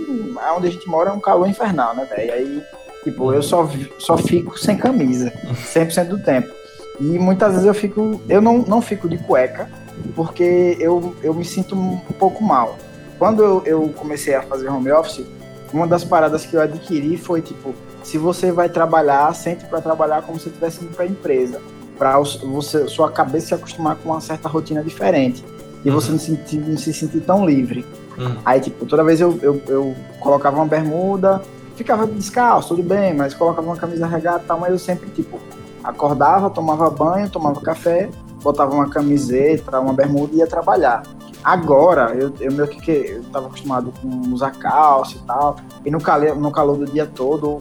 onde 0.57 0.67
a 0.67 0.71
gente 0.71 0.89
mora 0.89 1.11
é 1.11 1.13
um 1.13 1.21
calor 1.21 1.49
infernal, 1.49 1.95
né, 1.95 2.05
velho? 2.05 2.33
Aí, 2.33 2.63
tipo, 3.05 3.33
eu 3.33 3.43
só, 3.43 3.69
só 3.99 4.17
fico 4.17 4.59
sem 4.59 4.77
camisa, 4.77 5.33
100% 5.75 6.09
do 6.09 6.19
tempo. 6.19 6.53
E 7.01 7.19
muitas 7.19 7.53
vezes 7.53 7.67
eu 7.67 7.75
fico. 7.75 8.21
Eu 8.29 8.41
não, 8.41 8.59
não 8.59 8.83
fico 8.83 9.09
de 9.09 9.19
cueca, 9.19 9.71
porque 10.15 10.77
eu, 10.79 11.15
eu 11.23 11.33
me 11.33 11.45
sinto 11.45 11.75
um 11.75 11.99
pouco 12.19 12.43
mal. 12.43 12.77
Quando 13.19 13.43
eu, 13.43 13.63
eu 13.65 13.89
comecei 13.97 14.35
a 14.35 14.43
fazer 14.43 14.69
home 14.69 14.91
office, 14.91 15.27
uma 15.73 15.87
das 15.87 16.05
paradas 16.05 16.45
que 16.45 16.55
eu 16.55 16.61
adquiri 16.61 17.17
foi, 17.17 17.41
tipo, 17.41 17.75
se 18.03 18.19
você 18.19 18.51
vai 18.51 18.69
trabalhar, 18.69 19.33
sente 19.35 19.65
para 19.67 19.81
trabalhar 19.81 20.23
como 20.23 20.39
se 20.39 20.49
estivesse 20.49 20.83
indo 20.83 20.95
para 20.95 21.05
a 21.05 21.09
empresa, 21.09 21.61
para 21.99 22.19
você 22.19 22.89
sua 22.89 23.11
cabeça 23.11 23.49
se 23.49 23.55
acostumar 23.55 23.97
com 23.97 24.11
uma 24.11 24.21
certa 24.21 24.49
rotina 24.49 24.83
diferente 24.83 25.45
e 25.85 25.89
uhum. 25.89 25.95
você 25.95 26.13
não, 26.13 26.19
sentir, 26.19 26.59
não, 26.59 26.77
se 26.77 26.93
sentir 26.93 27.21
tão 27.21 27.45
livre. 27.45 27.85
Uhum. 28.19 28.37
Aí, 28.45 28.61
tipo, 28.61 28.85
toda 28.87 29.03
vez 29.03 29.21
eu, 29.21 29.39
eu, 29.43 29.63
eu, 29.67 29.95
colocava 30.19 30.57
uma 30.57 30.67
bermuda, 30.67 31.41
ficava 31.77 32.07
descalço, 32.07 32.69
tudo 32.75 32.83
bem, 32.83 33.15
mas 33.15 33.35
colocava 33.35 33.67
uma 33.67 33.77
camisa 33.77 34.07
regata 34.07 34.45
e 34.45 34.47
tal, 34.47 34.61
mas 34.61 34.73
eu 34.73 34.79
sempre, 34.79 35.09
tipo, 35.11 35.39
acordava, 35.83 36.51
tomava 36.51 36.91
banho, 36.91 37.31
tomava 37.31 37.61
café, 37.61 38.11
botava 38.43 38.75
uma 38.75 38.89
camiseta, 38.89 39.81
uma 39.81 39.93
bermuda 39.93 40.35
e 40.35 40.39
ia 40.39 40.47
trabalhar. 40.47 41.03
Agora, 41.43 42.15
eu, 42.15 42.33
eu 42.39 42.53
meio 42.53 42.69
que 42.69 42.91
eu 42.91 43.23
tava 43.33 43.47
acostumado 43.47 43.93
com 44.01 44.09
usar 44.33 44.51
calça 44.51 45.17
e 45.17 45.21
tal, 45.21 45.57
e 45.85 45.91
no 45.91 46.01
calor, 46.01 46.37
no 46.37 46.51
calor 46.51 46.77
do 46.77 46.85
dia 46.85 47.07
todo, 47.07 47.61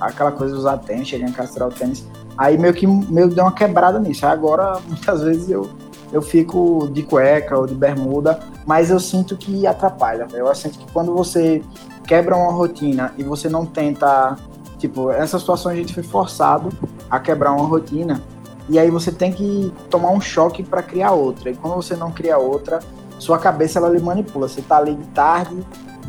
aquela 0.00 0.30
coisa 0.30 0.54
de 0.54 0.60
usar 0.60 0.78
tênis, 0.78 1.08
chegar 1.08 1.28
em 1.28 1.32
casa 1.32 1.52
tirar 1.52 1.66
o 1.66 1.70
tênis. 1.70 2.06
Aí 2.36 2.56
meio 2.56 2.72
que 2.72 2.86
meio 2.86 3.28
deu 3.28 3.44
uma 3.44 3.52
quebrada 3.52 3.98
nisso. 3.98 4.24
Aí 4.24 4.32
agora, 4.32 4.78
muitas 4.86 5.22
vezes 5.22 5.50
eu, 5.50 5.68
eu 6.12 6.22
fico 6.22 6.88
de 6.92 7.02
cueca 7.02 7.58
ou 7.58 7.66
de 7.66 7.74
bermuda, 7.74 8.40
mas 8.66 8.90
eu 8.90 8.98
sinto 8.98 9.36
que 9.36 9.66
atrapalha. 9.66 10.26
Eu 10.32 10.52
sinto 10.54 10.78
que 10.78 10.92
quando 10.92 11.14
você 11.14 11.62
quebra 12.06 12.36
uma 12.36 12.52
rotina 12.52 13.12
e 13.18 13.22
você 13.22 13.48
não 13.48 13.66
tenta. 13.66 14.36
Tipo, 14.78 15.10
essa 15.10 15.38
situação 15.38 15.72
a 15.72 15.74
gente 15.74 15.92
foi 15.92 16.02
forçado 16.02 16.70
a 17.10 17.18
quebrar 17.18 17.52
uma 17.52 17.66
rotina. 17.66 18.22
E 18.68 18.78
aí 18.78 18.90
você 18.90 19.10
tem 19.10 19.32
que 19.32 19.72
tomar 19.90 20.10
um 20.10 20.20
choque 20.20 20.62
para 20.62 20.82
criar 20.82 21.12
outra. 21.12 21.50
E 21.50 21.56
quando 21.56 21.74
você 21.74 21.96
não 21.96 22.12
cria 22.12 22.38
outra, 22.38 22.80
sua 23.18 23.38
cabeça 23.38 23.78
ela 23.78 23.88
lhe 23.88 24.00
manipula. 24.00 24.48
Você 24.48 24.62
tá 24.62 24.76
ali 24.78 24.94
de 24.94 25.06
tarde, 25.08 25.56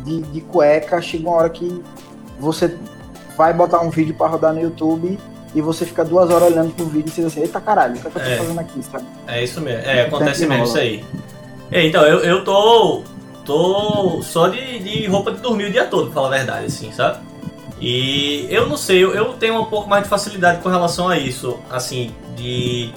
de, 0.04 0.22
de 0.22 0.40
cueca, 0.42 1.00
chega 1.00 1.28
uma 1.28 1.36
hora 1.36 1.50
que 1.50 1.82
você 2.38 2.76
vai 3.36 3.52
botar 3.52 3.80
um 3.80 3.90
vídeo 3.90 4.14
para 4.14 4.28
rodar 4.28 4.54
no 4.54 4.60
YouTube 4.60 5.18
e 5.54 5.60
você 5.60 5.84
fica 5.84 6.04
duas 6.04 6.30
horas 6.30 6.52
olhando 6.52 6.72
pro 6.74 6.86
vídeo 6.86 7.08
e 7.08 7.10
você 7.10 7.22
diz 7.22 7.32
assim, 7.32 7.40
eita 7.40 7.60
caralho, 7.60 7.96
o 7.96 8.00
que, 8.00 8.06
é 8.06 8.10
que 8.10 8.18
eu 8.18 8.22
tô 8.22 8.28
é, 8.28 8.36
fazendo 8.36 8.60
aqui, 8.60 8.82
sabe? 8.82 9.04
É 9.26 9.42
isso 9.42 9.60
mesmo, 9.60 9.84
é, 9.84 10.02
acontece 10.02 10.46
mesmo 10.46 10.64
isso 10.64 10.78
aí. 10.78 11.04
É, 11.70 11.86
então, 11.86 12.02
eu, 12.02 12.18
eu 12.20 12.44
tô. 12.44 13.02
tô 13.44 14.20
só 14.22 14.48
de, 14.48 14.78
de 14.78 15.06
roupa 15.06 15.32
de 15.32 15.40
dormir 15.40 15.64
o 15.64 15.72
dia 15.72 15.86
todo, 15.86 16.06
pra 16.06 16.14
falar 16.14 16.28
a 16.28 16.38
verdade, 16.38 16.66
assim, 16.66 16.92
sabe? 16.92 17.18
E 17.80 18.46
eu 18.50 18.66
não 18.66 18.76
sei, 18.76 19.02
eu, 19.02 19.14
eu 19.14 19.32
tenho 19.34 19.58
um 19.58 19.64
pouco 19.64 19.88
mais 19.88 20.02
de 20.02 20.08
facilidade 20.08 20.60
com 20.60 20.68
relação 20.68 21.08
a 21.08 21.16
isso, 21.16 21.58
assim, 21.70 22.14
de, 22.36 22.92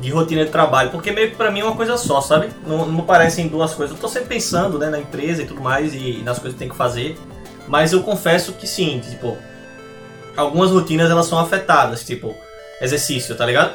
de 0.00 0.10
rotina 0.10 0.44
de 0.44 0.50
trabalho, 0.50 0.90
porque 0.90 1.10
meio 1.10 1.30
que 1.30 1.36
pra 1.36 1.50
mim 1.50 1.60
é 1.60 1.64
uma 1.64 1.74
coisa 1.74 1.96
só, 1.96 2.20
sabe? 2.20 2.48
Não, 2.66 2.86
não 2.86 3.04
parecem 3.04 3.48
duas 3.48 3.74
coisas. 3.74 3.96
Eu 3.96 4.00
tô 4.00 4.08
sempre 4.08 4.28
pensando, 4.28 4.78
né, 4.78 4.88
na 4.88 5.00
empresa 5.00 5.42
e 5.42 5.46
tudo 5.46 5.60
mais, 5.60 5.94
e 5.94 6.22
nas 6.24 6.38
coisas 6.38 6.54
que 6.54 6.58
tem 6.60 6.68
que 6.68 6.76
fazer, 6.76 7.16
mas 7.66 7.92
eu 7.92 8.02
confesso 8.02 8.52
que 8.52 8.66
sim, 8.66 9.00
tipo, 9.00 9.36
algumas 10.36 10.70
rotinas 10.70 11.10
elas 11.10 11.26
são 11.26 11.38
afetadas, 11.38 12.04
tipo 12.04 12.34
exercício, 12.80 13.34
tá 13.34 13.46
ligado? 13.46 13.74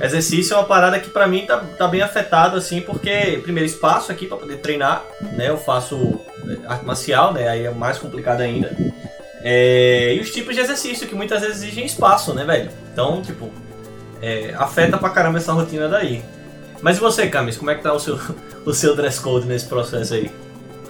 Exercício 0.00 0.54
é 0.54 0.56
uma 0.56 0.64
parada 0.64 0.98
que 1.00 1.10
pra 1.10 1.26
mim 1.26 1.44
tá, 1.44 1.58
tá 1.76 1.88
bem 1.88 2.00
afetado, 2.00 2.56
assim, 2.56 2.80
porque, 2.80 3.40
primeiro, 3.42 3.68
espaço 3.68 4.12
aqui 4.12 4.26
pra 4.26 4.36
poder 4.36 4.58
treinar, 4.58 5.02
né? 5.36 5.48
Eu 5.48 5.58
faço 5.58 6.20
é, 6.46 6.66
arte 6.66 6.84
marcial, 6.84 7.32
né? 7.32 7.48
Aí 7.48 7.66
é 7.66 7.70
mais 7.70 7.98
complicado 7.98 8.40
ainda. 8.40 8.74
É, 9.42 10.14
e 10.14 10.20
os 10.20 10.30
tipos 10.30 10.54
de 10.54 10.60
exercício 10.60 11.06
que 11.06 11.14
muitas 11.14 11.40
vezes 11.40 11.62
exigem 11.62 11.84
espaço, 11.84 12.32
né, 12.32 12.44
velho? 12.44 12.70
Então, 12.92 13.20
tipo, 13.22 13.50
é, 14.22 14.54
afeta 14.56 14.96
pra 14.98 15.10
caramba 15.10 15.38
essa 15.38 15.52
rotina 15.52 15.88
daí. 15.88 16.22
Mas 16.80 16.96
e 16.96 17.00
você, 17.00 17.26
Camis, 17.26 17.56
como 17.56 17.70
é 17.70 17.74
que 17.74 17.82
tá 17.82 17.92
o 17.92 17.98
seu, 17.98 18.18
o 18.64 18.72
seu 18.72 18.94
dress 18.94 19.20
code 19.20 19.46
nesse 19.46 19.66
processo 19.66 20.14
aí? 20.14 20.30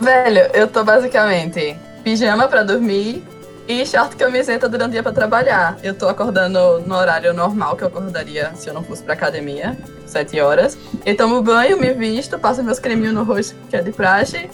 Velho, 0.00 0.50
eu 0.52 0.68
tô 0.68 0.84
basicamente 0.84 1.76
pijama 2.04 2.46
pra 2.46 2.62
dormir 2.62 3.22
e 3.68 3.84
short 3.86 4.16
camiseta 4.16 4.68
durante 4.68 4.88
o 4.88 4.92
dia 4.92 5.02
pra 5.02 5.12
trabalhar. 5.12 5.76
Eu 5.82 5.92
tô 5.94 6.08
acordando 6.08 6.80
no 6.80 6.94
horário 6.94 7.32
normal 7.34 7.76
que 7.76 7.84
eu 7.84 7.88
acordaria 7.88 8.50
se 8.54 8.68
eu 8.68 8.74
não 8.74 8.82
fosse 8.82 9.02
pra 9.02 9.12
academia, 9.14 9.76
7 10.06 10.40
horas. 10.40 10.76
Eu 11.04 11.16
tomo 11.16 11.42
banho, 11.42 11.78
me 11.78 11.92
visto, 11.92 12.38
passo 12.38 12.62
meus 12.64 12.78
creminhos 12.78 13.14
no 13.14 13.22
rosto, 13.24 13.54
que 13.68 13.76
é 13.76 13.82
de 13.82 13.92
praxe, 13.92 14.48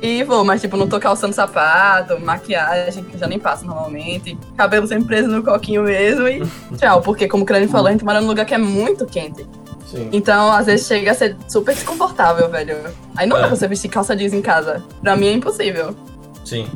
e 0.00 0.22
vou, 0.24 0.44
mas 0.44 0.60
tipo, 0.60 0.76
não 0.76 0.88
tô 0.88 0.98
calçando 0.98 1.34
sapato, 1.34 2.18
maquiagem, 2.20 3.04
que 3.04 3.14
eu 3.14 3.18
já 3.20 3.26
nem 3.26 3.38
passo 3.38 3.64
normalmente. 3.66 4.36
Cabelo 4.56 4.86
sempre 4.86 5.06
preso 5.06 5.28
no 5.28 5.42
coquinho 5.42 5.82
mesmo 5.82 6.26
e 6.26 6.42
tchau. 6.78 7.00
Porque, 7.02 7.28
como 7.28 7.42
o 7.42 7.46
Crânio 7.46 7.68
falou, 7.68 7.88
a 7.88 7.92
gente 7.92 8.04
mora 8.04 8.20
num 8.20 8.26
lugar 8.28 8.44
que 8.46 8.54
é 8.54 8.58
muito 8.58 9.04
quente. 9.06 9.46
Sim. 9.90 10.08
Então, 10.12 10.50
às 10.50 10.66
vezes 10.66 10.86
chega 10.86 11.10
a 11.10 11.14
ser 11.14 11.36
super 11.48 11.74
desconfortável, 11.74 12.48
velho. 12.50 12.78
Aí 13.16 13.26
não 13.26 13.36
É. 13.36 13.42
dá 13.42 13.46
pra 13.48 13.56
você 13.56 13.68
vestir 13.68 13.88
calça 13.88 14.16
jeans 14.16 14.32
em 14.32 14.42
casa. 14.42 14.82
Pra 15.02 15.14
mim 15.16 15.26
é 15.28 15.32
impossível. 15.34 15.94
Sim. 16.44 16.66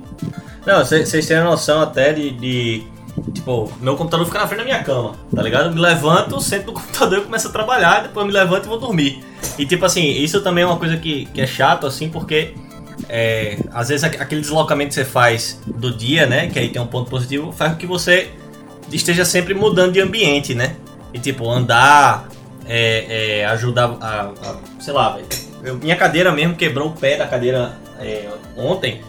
Não, 0.67 0.85
vocês 0.85 1.27
têm 1.27 1.37
a 1.37 1.45
noção 1.45 1.81
até 1.83 2.13
de, 2.13 2.31
de, 2.33 2.87
Tipo, 3.35 3.73
meu 3.81 3.97
computador 3.97 4.25
fica 4.27 4.39
na 4.39 4.47
frente 4.47 4.59
da 4.61 4.65
minha 4.65 4.83
cama, 4.85 5.15
tá 5.35 5.43
ligado? 5.43 5.67
Eu 5.67 5.73
me 5.75 5.81
levanto, 5.81 6.41
sento 6.41 6.67
no 6.69 6.73
computador 6.81 7.19
e 7.19 7.23
começo 7.23 7.49
a 7.49 7.51
trabalhar, 7.51 8.03
depois 8.03 8.25
me 8.27 8.33
levanto 8.33 8.67
e 8.67 8.69
vou 8.69 8.79
dormir. 8.79 9.21
E 9.59 9.67
tipo 9.67 9.85
assim, 9.85 10.05
isso 10.09 10.41
também 10.41 10.63
é 10.63 10.67
uma 10.67 10.77
coisa 10.77 10.97
que, 10.97 11.27
que 11.27 11.41
é 11.41 11.47
chato, 11.47 11.87
assim, 11.87 12.09
porque 12.09 12.55
é, 13.09 13.59
às 13.73 13.89
vezes 13.89 14.05
aqu- 14.05 14.21
aquele 14.23 14.41
deslocamento 14.41 14.91
que 14.91 14.95
você 14.95 15.05
faz 15.05 15.61
do 15.67 15.91
dia, 15.93 16.27
né? 16.27 16.47
Que 16.49 16.59
aí 16.61 16.69
tem 16.69 16.81
um 16.81 16.87
ponto 16.87 17.11
positivo, 17.11 17.51
faz 17.51 17.73
com 17.73 17.79
que 17.79 17.87
você 17.87 18.31
esteja 18.93 19.25
sempre 19.25 19.53
mudando 19.55 19.93
de 19.93 20.01
ambiente, 20.01 20.55
né? 20.55 20.77
E 21.13 21.19
tipo, 21.19 21.49
andar, 21.51 22.29
é, 22.67 23.41
é, 23.41 23.47
ajudar 23.47 23.97
a, 24.01 24.21
a- 24.43 24.57
Sei 24.79 24.93
lá, 24.93 25.17
velho. 25.17 25.27
Minha 25.83 25.97
cadeira 25.97 26.31
mesmo 26.31 26.55
quebrou 26.55 26.89
o 26.89 26.93
pé 26.93 27.17
da 27.17 27.27
cadeira 27.27 27.73
é, 27.99 28.29
ontem, 28.57 29.01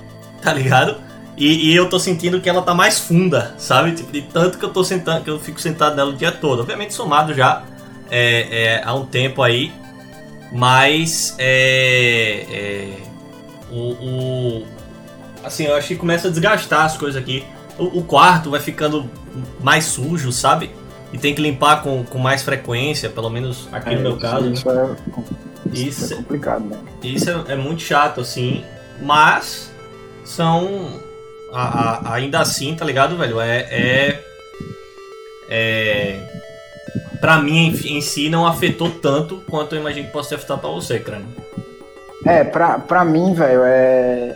tá 0.41 0.51
ligado? 0.51 0.97
E, 1.39 1.71
e 1.71 1.75
eu 1.75 1.87
tô 1.89 1.97
sentindo 1.97 2.41
que 2.41 2.49
ela 2.49 2.61
tá 2.61 2.73
mais 2.73 2.99
funda, 2.99 3.55
sabe? 3.57 3.93
Tipo, 3.93 4.11
de 4.11 4.21
tanto 4.23 4.57
que 4.57 4.65
eu 4.65 4.69
tô 4.73 4.83
sentando, 4.83 5.23
que 5.23 5.29
eu 5.29 5.39
fico 5.39 5.59
sentado 5.59 5.95
nela 5.95 6.09
o 6.11 6.15
dia 6.15 6.31
todo. 6.33 6.59
Obviamente 6.59 6.93
somado 6.93 7.33
já 7.33 7.63
é, 8.11 8.63
é, 8.75 8.81
há 8.83 8.93
um 8.93 9.05
tempo 9.05 9.41
aí. 9.41 9.71
Mas 10.51 11.35
é, 11.37 12.45
é, 12.51 12.97
o, 13.71 13.91
o- 14.61 14.65
assim, 15.43 15.65
eu 15.65 15.75
acho 15.75 15.87
que 15.89 15.95
começa 15.95 16.27
a 16.27 16.31
desgastar 16.31 16.85
as 16.85 16.97
coisas 16.97 17.21
aqui. 17.21 17.45
O, 17.77 17.99
o 17.99 18.03
quarto 18.03 18.49
vai 18.51 18.59
ficando 18.59 19.09
mais 19.61 19.85
sujo, 19.85 20.31
sabe? 20.31 20.71
E 21.13 21.17
tem 21.17 21.33
que 21.33 21.41
limpar 21.41 21.81
com, 21.83 22.03
com 22.03 22.17
mais 22.17 22.43
frequência, 22.43 23.09
pelo 23.09 23.29
menos 23.29 23.67
aqui 23.71 23.95
no 23.95 24.01
meu 24.01 24.11
isso- 24.11 24.19
caso. 24.19 24.45
né? 24.45 24.51
Isso 24.53 24.69
é, 24.69 24.95
isso 25.71 26.03
Isso- 26.03 26.13
é 26.13 26.17
complicado, 26.17 26.65
né? 26.65 26.77
Isso 27.03 27.29
é, 27.29 27.43
é 27.53 27.55
muito 27.55 27.81
chato, 27.81 28.19
assim, 28.21 28.63
mas 29.01 29.71
são. 30.25 31.07
A- 31.53 32.09
a- 32.09 32.13
ainda 32.13 32.39
assim, 32.39 32.75
tá 32.75 32.83
ligado, 32.85 33.17
velho? 33.17 33.39
É. 33.39 33.67
É. 33.71 34.19
é 35.49 36.29
pra 37.19 37.37
mim, 37.41 37.67
em, 37.67 37.97
em 37.97 38.01
si, 38.01 38.29
não 38.29 38.45
afetou 38.47 38.89
tanto 38.89 39.43
quanto 39.49 39.75
eu 39.75 39.81
imagino 39.81 40.07
que 40.07 40.13
possa 40.13 40.29
ter 40.29 40.35
afetado 40.35 40.61
pra 40.61 40.69
você, 40.69 40.99
crânio. 40.99 41.27
É, 42.25 42.43
pra, 42.43 42.79
pra 42.79 43.03
mim, 43.05 43.33
velho, 43.33 43.61
é, 43.63 44.35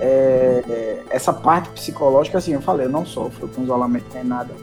é- 0.00 0.98
Essa 1.10 1.32
parte 1.32 1.68
psicológica, 1.70 2.38
assim, 2.38 2.54
eu 2.54 2.62
falei, 2.62 2.86
eu 2.86 2.90
não 2.90 3.04
sofro 3.04 3.46
com 3.48 3.62
isolamento 3.62 4.06
nem 4.14 4.24
nada. 4.24 4.54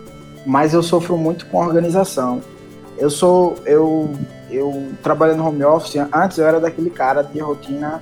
Mas 0.45 0.73
eu 0.73 0.81
sofro 0.81 1.15
muito 1.15 1.45
com 1.45 1.59
organização. 1.59 2.41
Eu 2.97 3.09
sou. 3.09 3.55
Eu, 3.65 4.11
eu 4.49 4.91
trabalhando 5.03 5.37
no 5.39 5.47
home 5.47 5.63
office, 5.63 5.95
antes 6.11 6.37
eu 6.39 6.47
era 6.47 6.59
daquele 6.59 6.89
cara 6.89 7.21
de 7.21 7.39
rotina. 7.39 8.01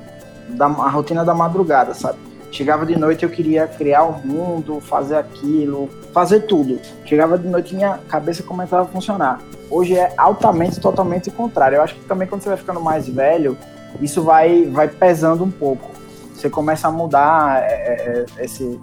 Da, 0.50 0.65
a 0.67 0.89
rotina 0.89 1.25
da 1.25 1.34
madrugada, 1.34 1.94
sabe? 1.94 2.17
Chegava 2.58 2.88
de 2.88 2.98
noite, 2.98 3.22
eu 3.24 3.30
queria 3.30 3.68
criar 3.68 4.02
o 4.02 4.14
mundo, 4.26 4.82
fazer 4.82 5.16
aquilo, 5.16 5.88
fazer 6.12 6.40
tudo. 6.48 6.80
Chegava 7.06 7.38
de 7.38 7.48
noite, 7.48 7.76
minha 7.76 8.00
cabeça 8.10 8.42
começava 8.42 8.82
a 8.82 8.86
funcionar. 8.88 9.40
Hoje 9.70 9.96
é 9.96 10.12
altamente, 10.18 10.80
totalmente 10.80 11.30
contrário. 11.30 11.76
Eu 11.76 11.84
acho 11.84 11.94
que 11.94 12.04
também 12.06 12.28
quando 12.28 12.42
você 12.42 12.50
vai 12.50 12.58
ficando 12.58 12.82
mais 12.82 13.08
velho, 13.08 13.56
isso 14.02 14.24
vai, 14.24 14.66
vai 14.66 14.88
pesando 14.88 15.44
um 15.44 15.52
pouco. 15.52 15.92
Você 16.34 16.50
começa 16.50 16.88
a 16.88 16.92
mudar 16.92 17.62
é, 17.62 17.68
é, 17.68 18.26
é, 18.38 18.46
esse, 18.46 18.80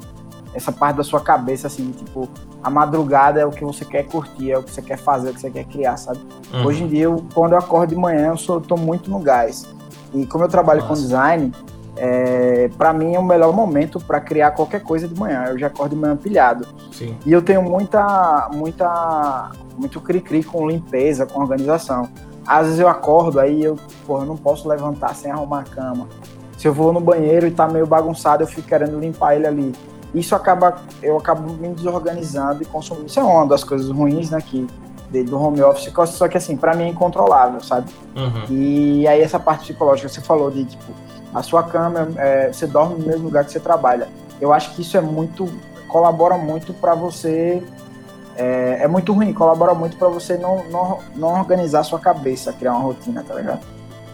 essa 0.55 0.71
parte 0.71 0.99
da 0.99 1.03
sua 1.03 1.21
cabeça, 1.21 1.67
assim, 1.67 1.91
tipo, 1.91 2.29
a 2.63 2.71
madrugada 2.71 3.41
é 3.41 3.45
o 3.45 3.51
que 3.51 3.65
você 3.65 3.85
quer 3.85 4.05
curtir, 4.05 4.53
é 4.53 4.57
o 4.59 4.63
que 4.63 4.71
você 4.71 4.83
quer 4.83 4.99
fazer, 4.99 5.27
é 5.27 5.31
o 5.33 5.35
que 5.35 5.41
você 5.41 5.51
quer 5.51 5.65
criar, 5.65 5.97
sabe? 5.97 6.21
Uhum. 6.53 6.65
Hoje 6.65 6.85
em 6.85 6.87
dia, 6.87 7.03
eu, 7.03 7.25
quando 7.35 7.55
eu 7.55 7.59
acordo 7.59 7.91
de 7.91 7.97
manhã, 7.97 8.29
eu 8.29 8.37
sou, 8.37 8.61
tô 8.61 8.77
muito 8.77 9.11
no 9.11 9.19
gás. 9.19 9.67
E 10.15 10.25
como 10.27 10.45
eu 10.45 10.49
trabalho 10.49 10.83
com 10.83 10.91
Nossa. 10.91 11.03
design, 11.03 11.53
é, 11.97 12.69
para 12.77 12.93
mim 12.93 13.15
é 13.15 13.19
o 13.19 13.25
melhor 13.25 13.53
momento 13.53 14.01
para 14.01 14.21
criar 14.21 14.51
qualquer 14.53 14.83
coisa 14.83 15.07
de 15.07 15.19
manhã. 15.19 15.45
Eu 15.49 15.59
já 15.59 15.69
acordo 15.69 15.95
de 15.95 16.01
manhã 16.01 16.17
pilhado. 16.17 16.67
Sim. 16.93 17.17
E 17.25 17.33
eu 17.33 17.43
tenho 17.43 17.63
muita, 17.63 18.49
muita, 18.53 19.53
muito 19.77 20.01
cri-cri 20.01 20.43
com 20.43 20.69
limpeza, 20.69 21.27
com 21.27 21.41
organização. 21.41 22.09
Às 22.47 22.67
vezes 22.67 22.81
eu 22.81 22.89
acordo, 22.89 23.41
aí 23.41 23.63
eu, 23.63 23.77
porra, 24.07 24.25
não 24.25 24.37
posso 24.37 24.69
levantar 24.69 25.15
sem 25.15 25.31
arrumar 25.31 25.61
a 25.61 25.65
cama. 25.65 26.09
Se 26.59 26.69
eu 26.69 26.75
vou 26.75 26.93
no 26.93 27.01
banheiro 27.01 27.47
e 27.47 27.51
tá 27.51 27.67
meio 27.67 27.87
bagunçado, 27.87 28.43
eu 28.43 28.47
fico 28.47 28.69
querendo 28.69 28.99
limpar 28.99 29.37
ele 29.37 29.47
ali. 29.47 29.73
Isso 30.15 30.35
acaba, 30.35 30.77
eu 31.03 31.17
acabo 31.17 31.53
me 31.53 31.69
desorganizando 31.75 32.63
e 32.63 32.67
consumindo. 32.67 33.07
Isso 33.07 33.19
é 33.19 33.23
uma 33.23 33.47
das 33.47 33.65
coisas 33.65 33.89
ruins, 33.91 34.31
né, 34.31 34.41
que, 34.41 34.67
do 35.11 35.41
home 35.41 35.63
office, 35.63 35.93
só 36.09 36.29
que 36.29 36.37
assim, 36.37 36.57
para 36.57 36.75
mim 36.75 36.85
é 36.85 36.89
incontrolável, 36.89 37.61
sabe? 37.61 37.91
Uhum. 38.17 38.45
E 38.51 39.07
aí 39.07 39.21
essa 39.21 39.39
parte 39.39 39.61
psicológica, 39.67 40.09
você 40.09 40.21
falou 40.21 40.51
de, 40.51 40.65
tipo, 40.65 40.93
a 41.35 41.43
sua 41.43 41.65
cama, 41.65 42.09
é, 42.17 42.53
você 42.53 42.67
dorme 42.67 43.01
no 43.01 43.07
mesmo 43.07 43.25
lugar 43.25 43.45
que 43.45 43.51
você 43.51 43.61
trabalha. 43.61 44.09
Eu 44.41 44.53
acho 44.53 44.75
que 44.75 44.83
isso 44.83 44.97
é 44.97 45.01
muito, 45.01 45.49
colabora 45.89 46.39
muito 46.39 46.73
para 46.73 46.95
você, 46.95 47.63
é, 48.37 48.79
é 48.83 48.89
muito 48.89 49.13
ruim, 49.13 49.33
colabora 49.33 49.75
muito 49.75 49.97
para 49.97 50.09
você 50.09 50.37
não, 50.37 50.65
não, 50.71 50.99
não 51.17 51.29
organizar 51.41 51.81
a 51.81 51.85
sua 51.85 51.99
cabeça, 51.99 52.53
criar 52.53 52.73
uma 52.73 52.83
rotina, 52.83 53.25
tá 53.27 53.35
ligado? 53.35 53.61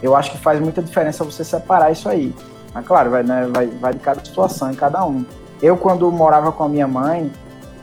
Eu 0.03 0.17
acho 0.17 0.31
que 0.31 0.39
faz 0.39 0.59
muita 0.61 0.83
diferença 0.83 1.23
você 1.23 1.45
separar 1.45 1.93
isso 1.93 2.09
aí. 2.09 2.35
Mas 2.73 2.87
claro, 2.87 3.11
vai, 3.11 3.23
né, 3.23 3.49
vai, 3.53 3.67
vai 3.67 3.93
de 3.93 3.99
cada 3.99 4.25
situação, 4.25 4.71
em 4.71 4.75
cada 4.75 5.05
um. 5.05 5.25
Eu, 5.61 5.77
quando 5.77 6.11
morava 6.11 6.51
com 6.53 6.65
a 6.65 6.69
minha 6.69 6.89
mãe, 6.89 7.31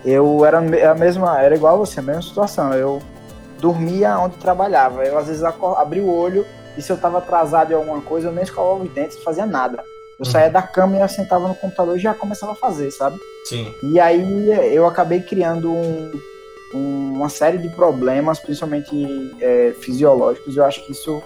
eu 0.04 0.44
era 0.46 0.58
a 0.58 0.96
mesma, 0.96 1.40
era 1.40 1.56
igual 1.56 1.76
a 1.76 1.78
você, 1.78 2.00
a 2.00 2.04
mesma 2.04 2.22
situação. 2.24 2.74
Eu 2.74 3.00
dormia 3.60 4.18
onde 4.18 4.38
trabalhava. 4.38 5.04
Eu, 5.04 5.18
às 5.18 5.28
vezes, 5.28 5.44
abria 5.44 6.02
o 6.02 6.12
olho 6.12 6.46
e 6.78 6.82
se 6.82 6.92
eu 6.92 6.98
tava 6.98 7.18
atrasado 7.18 7.72
em 7.72 7.76
alguma 7.76 8.02
coisa, 8.02 8.28
eu 8.28 8.32
nem 8.32 8.44
escovava 8.44 8.84
os 8.84 8.92
dentes, 8.92 9.18
não 9.18 9.24
fazia 9.24 9.46
nada. 9.46 9.84
Eu 10.20 10.26
Uhum. 10.26 10.32
saía 10.32 10.50
da 10.50 10.62
cama 10.62 10.98
e 10.98 11.02
eu 11.02 11.08
sentava 11.10 11.48
no 11.48 11.56
computador 11.56 11.96
e 11.96 12.00
já 12.00 12.14
começava 12.14 12.54
a 12.54 12.56
fazer, 12.56 12.90
sabe? 12.92 13.18
Sim. 13.46 13.74
E 13.84 14.00
aí 14.00 14.74
eu 14.76 14.86
acabei 14.88 15.22
criando 15.22 15.72
um- 15.72 16.12
um- 16.74 17.14
uma 17.16 17.30
série 17.30 17.58
de 17.58 17.70
problemas, 17.70 18.40
principalmente 18.40 19.36
é, 19.42 19.74
fisiológicos. 19.80 20.58
Eu 20.58 20.64
acho 20.66 20.86
que 20.86 20.92
isso, 20.92 21.22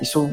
isso 0.00 0.30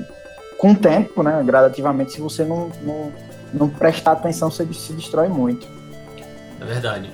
com 0.57 0.71
o 0.71 0.75
tempo, 0.75 1.23
né, 1.23 1.41
gradativamente, 1.45 2.13
se 2.13 2.21
você 2.21 2.43
não, 2.45 2.69
não, 2.81 3.11
não 3.53 3.69
prestar 3.69 4.13
atenção, 4.13 4.49
você 4.51 4.65
se 4.73 4.93
destrói 4.93 5.27
muito. 5.27 5.67
É 6.61 6.65
verdade. 6.65 7.11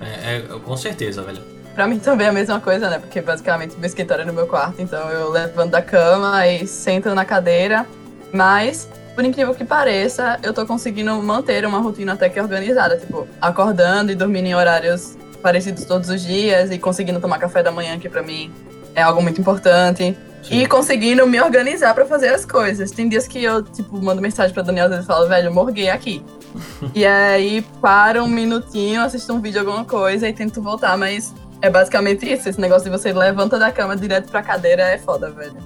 É, 0.00 0.36
é- 0.36 0.40
com 0.40 0.76
certeza, 0.76 1.22
velho. 1.22 1.42
Pra 1.76 1.86
mim 1.86 1.98
também 1.98 2.26
é 2.26 2.30
a 2.30 2.32
mesma 2.32 2.58
coisa, 2.58 2.88
né? 2.88 2.98
Porque 2.98 3.20
basicamente 3.20 3.76
meu 3.76 3.86
escritório 3.86 4.22
é 4.22 4.24
no 4.24 4.32
meu 4.32 4.46
quarto, 4.46 4.80
então 4.80 5.10
eu 5.10 5.30
levanto 5.30 5.72
da 5.72 5.82
cama 5.82 6.46
e 6.48 6.66
sento 6.66 7.14
na 7.14 7.22
cadeira. 7.22 7.86
Mas, 8.32 8.88
por 9.14 9.22
incrível 9.22 9.54
que 9.54 9.62
pareça, 9.62 10.38
eu 10.42 10.54
tô 10.54 10.64
conseguindo 10.64 11.14
manter 11.22 11.66
uma 11.66 11.78
rotina 11.78 12.14
até 12.14 12.30
que 12.30 12.40
organizada. 12.40 12.96
Tipo, 12.96 13.28
acordando 13.42 14.10
e 14.10 14.14
dormindo 14.14 14.46
em 14.46 14.54
horários 14.54 15.18
parecidos 15.42 15.84
todos 15.84 16.08
os 16.08 16.22
dias 16.22 16.70
e 16.70 16.78
conseguindo 16.78 17.20
tomar 17.20 17.38
café 17.38 17.62
da 17.62 17.70
manhã, 17.70 17.98
que 17.98 18.08
pra 18.08 18.22
mim 18.22 18.50
é 18.94 19.02
algo 19.02 19.20
muito 19.20 19.38
importante. 19.38 20.16
Sim. 20.42 20.62
E 20.62 20.66
conseguindo 20.66 21.26
me 21.26 21.38
organizar 21.42 21.92
pra 21.92 22.06
fazer 22.06 22.28
as 22.28 22.46
coisas. 22.46 22.90
Tem 22.90 23.06
dias 23.06 23.28
que 23.28 23.44
eu, 23.44 23.62
tipo, 23.62 24.02
mando 24.02 24.22
mensagem 24.22 24.54
pra 24.54 24.62
Daniel 24.62 24.90
e 24.94 25.02
falo, 25.02 25.28
velho, 25.28 25.48
eu 25.48 25.52
morguei 25.52 25.90
aqui. 25.90 26.24
e 26.94 27.04
aí 27.04 27.60
paro 27.82 28.22
um 28.22 28.28
minutinho, 28.28 29.02
assisto 29.02 29.30
um 29.34 29.42
vídeo, 29.42 29.60
alguma 29.60 29.84
coisa 29.84 30.26
e 30.26 30.32
tento 30.32 30.62
voltar, 30.62 30.96
mas 30.96 31.34
é 31.62 31.70
basicamente 31.70 32.30
isso. 32.30 32.48
Esse 32.48 32.60
negócio 32.60 32.84
de 32.84 32.96
você 32.96 33.12
levanta 33.12 33.58
da 33.58 33.70
cama 33.72 33.96
direto 33.96 34.30
pra 34.30 34.42
cadeira 34.42 34.82
é 34.82 34.98
foda, 34.98 35.30
velho. 35.30 35.56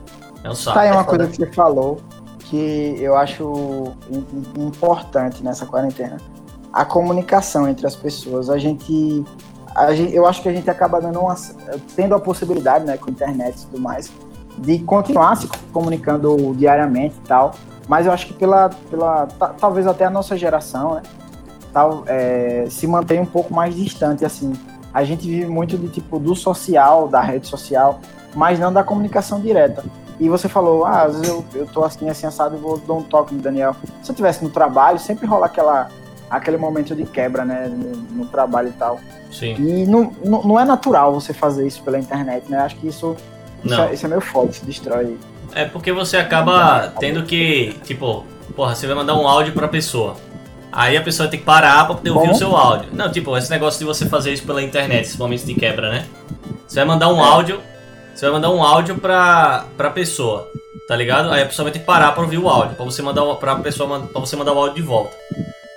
É 0.42 0.50
um 0.50 0.54
saco. 0.54 0.74
Tá 0.74 0.82
aí 0.82 0.90
uma 0.92 1.02
é 1.02 1.04
coisa 1.04 1.26
que 1.26 1.36
você 1.36 1.46
falou 1.46 2.00
que 2.40 2.96
eu 2.98 3.16
acho 3.16 3.94
im- 4.10 4.26
im- 4.56 4.66
importante 4.66 5.42
nessa 5.42 5.66
quarentena. 5.66 6.16
A 6.72 6.84
comunicação 6.84 7.68
entre 7.68 7.86
as 7.86 7.94
pessoas. 7.96 8.48
A 8.50 8.58
gente, 8.58 9.24
a 9.74 9.94
gente, 9.94 10.14
eu 10.14 10.26
acho 10.26 10.42
que 10.42 10.48
a 10.48 10.52
gente 10.52 10.68
acaba 10.70 11.00
dando 11.00 11.20
uma, 11.20 11.36
tendo 11.94 12.14
a 12.14 12.20
possibilidade, 12.20 12.84
né, 12.84 12.96
com 12.96 13.08
a 13.08 13.12
internet 13.12 13.56
e 13.62 13.66
tudo 13.66 13.80
mais, 13.80 14.10
de 14.58 14.78
continuar 14.80 15.36
se 15.36 15.48
comunicando 15.72 16.54
diariamente 16.56 17.16
e 17.24 17.28
tal. 17.28 17.52
Mas 17.88 18.06
eu 18.06 18.12
acho 18.12 18.26
que 18.28 18.32
pela, 18.34 18.68
pela 18.88 19.26
talvez 19.58 19.86
até 19.86 20.04
a 20.04 20.10
nossa 20.10 20.36
geração, 20.36 20.94
né, 20.94 21.02
tal, 21.72 22.04
é, 22.06 22.66
se 22.70 22.86
mantém 22.86 23.20
um 23.20 23.26
pouco 23.26 23.52
mais 23.52 23.74
distante, 23.74 24.24
assim. 24.24 24.52
A 24.92 25.04
gente 25.04 25.26
vive 25.26 25.46
muito 25.46 25.78
de 25.78 25.88
tipo 25.88 26.18
do 26.18 26.34
social, 26.34 27.08
da 27.08 27.20
rede 27.20 27.46
social, 27.46 28.00
mas 28.34 28.58
não 28.58 28.72
da 28.72 28.82
comunicação 28.82 29.40
direta. 29.40 29.84
E 30.18 30.28
você 30.28 30.48
falou, 30.48 30.84
ah, 30.84 31.04
às 31.04 31.14
vezes 31.14 31.28
eu, 31.28 31.44
eu 31.54 31.66
tô 31.66 31.82
assim, 31.82 32.08
assim, 32.08 32.26
assado, 32.26 32.54
e 32.54 32.58
vou 32.58 32.76
dar 32.76 32.92
um 32.92 33.02
toque 33.02 33.34
no 33.34 33.40
Daniel. 33.40 33.74
Se 34.02 34.10
eu 34.10 34.12
estivesse 34.12 34.44
no 34.44 34.50
trabalho, 34.50 34.98
sempre 34.98 35.26
rola 35.26 35.46
aquela, 35.46 35.88
aquele 36.28 36.58
momento 36.58 36.94
de 36.94 37.04
quebra, 37.04 37.44
né, 37.44 37.68
no, 37.68 37.96
no 37.96 38.26
trabalho 38.26 38.68
e 38.68 38.72
tal. 38.72 39.00
Sim. 39.32 39.54
E 39.58 39.86
não, 39.86 40.12
não, 40.22 40.42
não, 40.42 40.60
é 40.60 40.64
natural 40.64 41.14
você 41.14 41.32
fazer 41.32 41.66
isso 41.66 41.82
pela 41.82 41.98
internet, 41.98 42.50
né? 42.50 42.58
Acho 42.58 42.76
que 42.76 42.88
isso, 42.88 43.16
isso, 43.64 43.80
é, 43.80 43.94
isso 43.94 44.04
é 44.04 44.08
meio 44.08 44.20
foda, 44.20 44.52
se 44.52 44.64
destrói. 44.64 45.16
É 45.54 45.64
porque 45.64 45.90
você 45.90 46.16
acaba 46.16 46.92
tendo 46.98 47.22
que, 47.22 47.74
tipo, 47.84 48.24
porra, 48.54 48.74
você 48.74 48.86
vai 48.86 48.96
mandar 48.96 49.16
um 49.16 49.26
áudio 49.26 49.54
pra 49.54 49.68
pessoa. 49.68 50.16
Aí 50.72 50.96
a 50.96 51.02
pessoa 51.02 51.28
tem 51.28 51.40
que 51.40 51.46
parar 51.46 51.86
pra 51.86 51.96
poder 51.96 52.10
ouvir 52.10 52.28
Bom. 52.28 52.32
o 52.32 52.36
seu 52.36 52.56
áudio. 52.56 52.90
Não, 52.92 53.10
tipo, 53.10 53.36
esse 53.36 53.50
negócio 53.50 53.78
de 53.78 53.84
você 53.84 54.06
fazer 54.06 54.32
isso 54.32 54.44
pela 54.44 54.62
internet, 54.62 55.02
esses 55.02 55.16
momentos 55.16 55.44
de 55.44 55.54
quebra, 55.54 55.90
né? 55.90 56.06
Você 56.66 56.76
vai 56.76 56.84
mandar 56.84 57.08
um 57.08 57.20
é. 57.20 57.26
áudio, 57.26 57.60
você 58.14 58.26
vai 58.26 58.34
mandar 58.34 58.50
um 58.50 58.62
áudio 58.62 58.96
pra, 58.96 59.64
pra 59.76 59.90
pessoa, 59.90 60.48
tá 60.86 60.94
ligado? 60.94 61.30
Aí 61.30 61.42
a 61.42 61.46
pessoa 61.46 61.64
vai 61.64 61.72
ter 61.72 61.80
que 61.80 61.84
parar 61.84 62.12
pra 62.12 62.22
ouvir 62.22 62.38
o 62.38 62.48
áudio, 62.48 62.76
pra 62.76 62.84
você 62.84 63.02
mandar, 63.02 63.24
pra 63.36 63.56
pessoa, 63.56 64.00
pra 64.00 64.20
você 64.20 64.36
mandar 64.36 64.52
o 64.52 64.58
áudio 64.58 64.76
de 64.76 64.82
volta. 64.82 65.16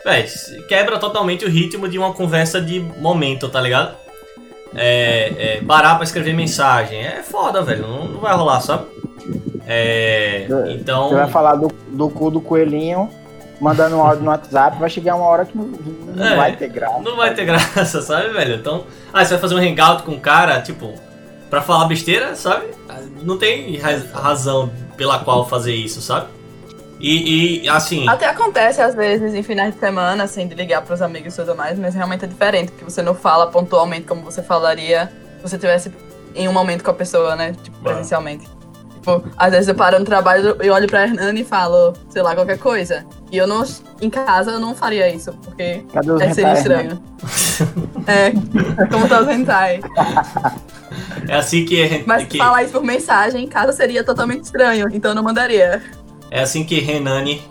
Véi, 0.06 0.28
quebra 0.68 1.00
totalmente 1.00 1.46
o 1.46 1.50
ritmo 1.50 1.88
de 1.88 1.98
uma 1.98 2.14
conversa 2.14 2.62
de 2.62 2.80
momento, 2.80 3.50
tá 3.50 3.60
ligado? 3.60 3.96
É, 4.76 5.34
é, 5.38 5.62
parar 5.62 5.96
pra 5.96 6.04
escrever 6.04 6.34
mensagem. 6.34 7.00
É 7.00 7.24
foda, 7.24 7.62
velho. 7.62 7.88
Não, 7.88 8.08
não 8.08 8.20
vai 8.20 8.36
rolar, 8.36 8.60
sabe? 8.60 8.86
É, 9.66 10.46
então. 10.72 11.10
Você 11.10 11.16
vai 11.16 11.30
falar 11.30 11.56
do, 11.56 11.72
do 11.90 12.10
cu 12.10 12.30
do 12.30 12.42
coelhinho 12.42 13.10
mandando 13.63 13.96
um 13.96 14.01
áudio 14.01 14.24
no 14.24 14.29
WhatsApp, 14.29 14.77
vai 14.77 14.89
chegar 14.89 15.15
uma 15.15 15.25
hora 15.25 15.46
que 15.46 15.58
não, 15.58 15.65
não 15.65 16.25
é, 16.25 16.36
vai 16.36 16.55
ter 16.55 16.67
graça. 16.67 17.00
Não 17.00 17.15
vai 17.15 17.34
ter 17.34 17.46
graça, 17.46 18.01
sabe, 18.01 18.29
velho? 18.29 18.55
Então, 18.55 18.84
ah, 19.13 19.24
você 19.24 19.32
vai 19.32 19.39
fazer 19.39 19.55
um 19.55 19.58
hangout 19.58 20.03
com 20.03 20.12
um 20.12 20.20
cara, 20.20 20.62
tipo, 20.62 20.93
pra 21.50 21.62
falar 21.62 21.86
besteira, 21.86 22.36
sabe? 22.36 22.65
Não 23.22 23.38
tem 23.38 23.77
razão 23.77 24.70
pela 24.98 25.20
qual 25.20 25.48
fazer 25.48 25.74
isso, 25.74 26.01
sabe? 26.01 26.27
E, 27.00 27.63
e, 27.63 27.70
assim. 27.70 28.08
Até 28.08 28.27
acontece 28.27 28.82
às 28.82 28.96
vezes 28.96 29.34
em 29.34 29.43
finais 29.43 29.74
de 29.74 29.79
semana, 29.79 30.24
assim, 30.24 30.48
de 30.48 30.55
ligar 30.55 30.82
pros 30.82 31.01
amigos 31.01 31.34
e 31.34 31.38
tudo 31.38 31.55
mais, 31.55 31.79
mas 31.79 31.96
realmente 31.96 32.25
é 32.25 32.27
diferente, 32.27 32.72
porque 32.72 32.84
você 32.84 33.01
não 33.01 33.15
fala 33.15 33.48
pontualmente 33.48 34.05
como 34.05 34.22
você 34.22 34.43
falaria 34.43 35.12
se 35.38 35.41
você 35.41 35.58
tivesse 35.58 35.91
em 36.36 36.48
um 36.48 36.53
momento 36.53 36.84
com 36.84 36.91
a 36.91 36.93
pessoa, 36.93 37.36
né? 37.36 37.55
Tipo, 37.62 37.77
presencialmente. 37.79 38.48
Tipo, 39.04 39.22
às 39.36 39.52
vezes 39.52 39.68
eu 39.68 39.76
paro 39.76 40.00
no 40.00 40.06
trabalho 40.06 40.56
e 40.64 40.70
olho 40.70 40.88
pra 40.88 41.04
Hernani 41.04 41.42
e 41.42 41.44
falo, 41.44 41.92
sei 42.08 42.22
lá, 42.22 42.34
qualquer 42.34 42.58
coisa. 42.58 43.06
E 43.30 43.38
eu 43.38 43.46
não. 43.46 43.62
Em 44.02 44.10
casa 44.10 44.52
eu 44.52 44.62
não 44.62 44.74
faria 44.74 45.14
isso, 45.14 45.34
porque 45.44 45.84
é 46.22 46.34
ser 46.34 46.48
estranho. 46.54 47.04
é, 48.08 48.32
como 48.88 49.10
tá 49.10 49.22
o 49.22 49.30
hentai. 49.30 49.82
É 51.28 51.36
assim 51.36 51.66
que. 51.66 52.04
Mas 52.06 52.28
que... 52.28 52.38
falar 52.38 52.64
isso 52.64 52.74
por 52.74 52.84
mensagem 52.84 53.44
em 53.44 53.48
casa 53.48 53.72
seria 53.74 54.04
totalmente 54.04 54.44
estranho, 54.44 54.88
então 54.94 55.10
eu 55.10 55.16
não 55.16 55.24
mandaria. 55.24 55.82
É 56.30 56.42
assim 56.42 56.64
que 56.64 56.80
Renani, 56.80 57.42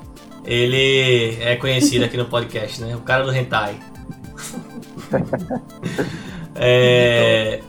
ele 0.44 1.36
é 1.40 1.56
conhecido 1.56 2.04
aqui 2.04 2.16
no 2.16 2.26
podcast, 2.26 2.80
né? 2.80 2.94
O 2.94 3.00
cara 3.00 3.24
do 3.24 3.34
hentai. 3.34 3.74
é, 6.54 7.60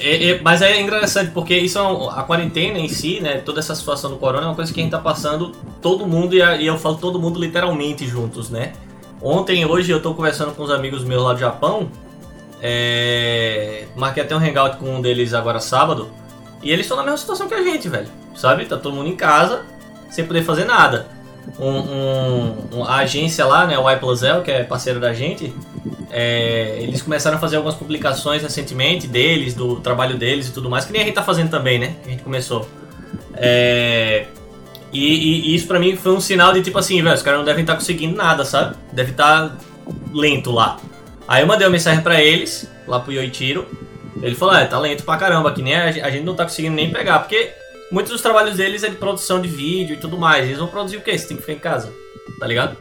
é, 0.00 0.30
é, 0.30 0.40
mas 0.40 0.62
é 0.62 0.80
interessante 0.80 1.30
porque 1.30 1.56
isso 1.56 1.78
é 1.78 1.82
um, 1.82 2.08
a 2.08 2.22
quarentena 2.22 2.78
em 2.78 2.88
si, 2.88 3.20
né? 3.20 3.38
Toda 3.38 3.60
essa 3.60 3.74
situação 3.74 4.10
do 4.10 4.16
corona 4.16 4.44
é 4.44 4.48
uma 4.48 4.54
coisa 4.54 4.72
que 4.72 4.80
a 4.80 4.82
gente 4.82 4.92
tá 4.92 4.98
passando 4.98 5.52
todo 5.82 6.06
mundo 6.06 6.34
e, 6.34 6.38
e 6.38 6.66
eu 6.66 6.78
falo 6.78 6.96
todo 6.96 7.20
mundo 7.20 7.38
literalmente 7.38 8.06
juntos, 8.06 8.50
né? 8.50 8.72
Ontem, 9.22 9.66
hoje 9.66 9.92
eu 9.92 10.00
tô 10.00 10.14
conversando 10.14 10.52
com 10.52 10.62
uns 10.62 10.70
amigos 10.70 11.04
meus 11.04 11.22
lá 11.22 11.34
do 11.34 11.40
Japão. 11.40 11.90
É, 12.62 13.84
marquei 13.94 14.22
até 14.22 14.34
um 14.34 14.38
hangout 14.38 14.78
com 14.78 14.96
um 14.96 15.00
deles 15.00 15.34
agora 15.34 15.60
sábado. 15.60 16.08
E 16.62 16.70
eles 16.70 16.86
estão 16.86 16.96
na 16.96 17.02
mesma 17.02 17.18
situação 17.18 17.46
que 17.46 17.54
a 17.54 17.62
gente, 17.62 17.88
velho. 17.88 18.08
Sabe? 18.34 18.64
Tá 18.64 18.78
todo 18.78 18.94
mundo 18.94 19.08
em 19.08 19.16
casa, 19.16 19.62
sem 20.10 20.24
poder 20.24 20.42
fazer 20.42 20.64
nada. 20.64 21.06
Um, 21.58 22.78
um, 22.78 22.84
a 22.84 22.96
agência 22.96 23.44
lá, 23.44 23.66
né, 23.66 23.78
o 23.78 23.90
iPlusL, 23.90 24.42
que 24.42 24.50
é 24.50 24.64
parceiro 24.64 24.98
da 24.98 25.12
gente, 25.12 25.52
é, 26.10 26.78
eles 26.80 27.02
começaram 27.02 27.36
a 27.36 27.40
fazer 27.40 27.56
algumas 27.56 27.76
publicações 27.76 28.42
recentemente 28.42 29.06
deles, 29.06 29.54
do 29.54 29.76
trabalho 29.76 30.16
deles 30.16 30.48
e 30.48 30.52
tudo 30.52 30.70
mais, 30.70 30.84
que 30.84 30.92
nem 30.92 31.02
a 31.02 31.04
gente 31.04 31.14
tá 31.14 31.22
fazendo 31.22 31.50
também, 31.50 31.78
né? 31.78 31.96
A 32.04 32.08
gente 32.08 32.22
começou. 32.22 32.68
É, 33.34 34.26
e, 34.92 34.98
e, 34.98 35.50
e, 35.50 35.54
isso 35.54 35.66
pra 35.66 35.78
mim 35.78 35.96
foi 35.96 36.12
um 36.12 36.20
sinal 36.20 36.52
de 36.52 36.62
tipo 36.62 36.78
assim, 36.78 37.02
velho, 37.02 37.14
os 37.14 37.22
caras 37.22 37.38
não 37.38 37.44
devem 37.44 37.62
estar 37.62 37.74
tá 37.74 37.78
conseguindo 37.78 38.16
nada, 38.16 38.44
sabe? 38.44 38.76
Deve 38.92 39.12
estar 39.12 39.50
tá 39.50 39.56
lento 40.12 40.50
lá. 40.50 40.78
Aí 41.28 41.42
eu 41.42 41.46
mandei 41.46 41.66
uma 41.66 41.72
mensagem 41.72 42.02
pra 42.02 42.20
eles, 42.20 42.68
lá 42.86 42.98
pro 42.98 43.12
Yoichiro. 43.12 43.66
Ele 44.20 44.34
falou, 44.34 44.54
é, 44.54 44.66
tá 44.66 44.78
lento 44.78 45.04
pra 45.04 45.16
caramba, 45.16 45.52
que 45.52 45.62
nem 45.62 45.76
a, 45.76 45.84
a 45.84 46.10
gente 46.10 46.24
não 46.24 46.34
tá 46.34 46.44
conseguindo 46.44 46.74
nem 46.74 46.90
pegar, 46.90 47.20
porque 47.20 47.52
muitos 47.90 48.12
dos 48.12 48.22
trabalhos 48.22 48.56
deles 48.56 48.82
é 48.82 48.88
de 48.88 48.96
produção 48.96 49.40
de 49.40 49.48
vídeo 49.48 49.94
e 49.94 49.96
tudo 49.96 50.16
mais. 50.18 50.44
Eles 50.44 50.58
vão 50.58 50.68
produzir 50.68 50.96
o 50.96 51.00
quê? 51.00 51.16
Você 51.16 51.28
tem 51.28 51.36
que 51.36 51.42
ficar 51.42 51.52
em 51.52 51.58
casa, 51.58 51.92
tá 52.38 52.46
ligado? 52.46 52.76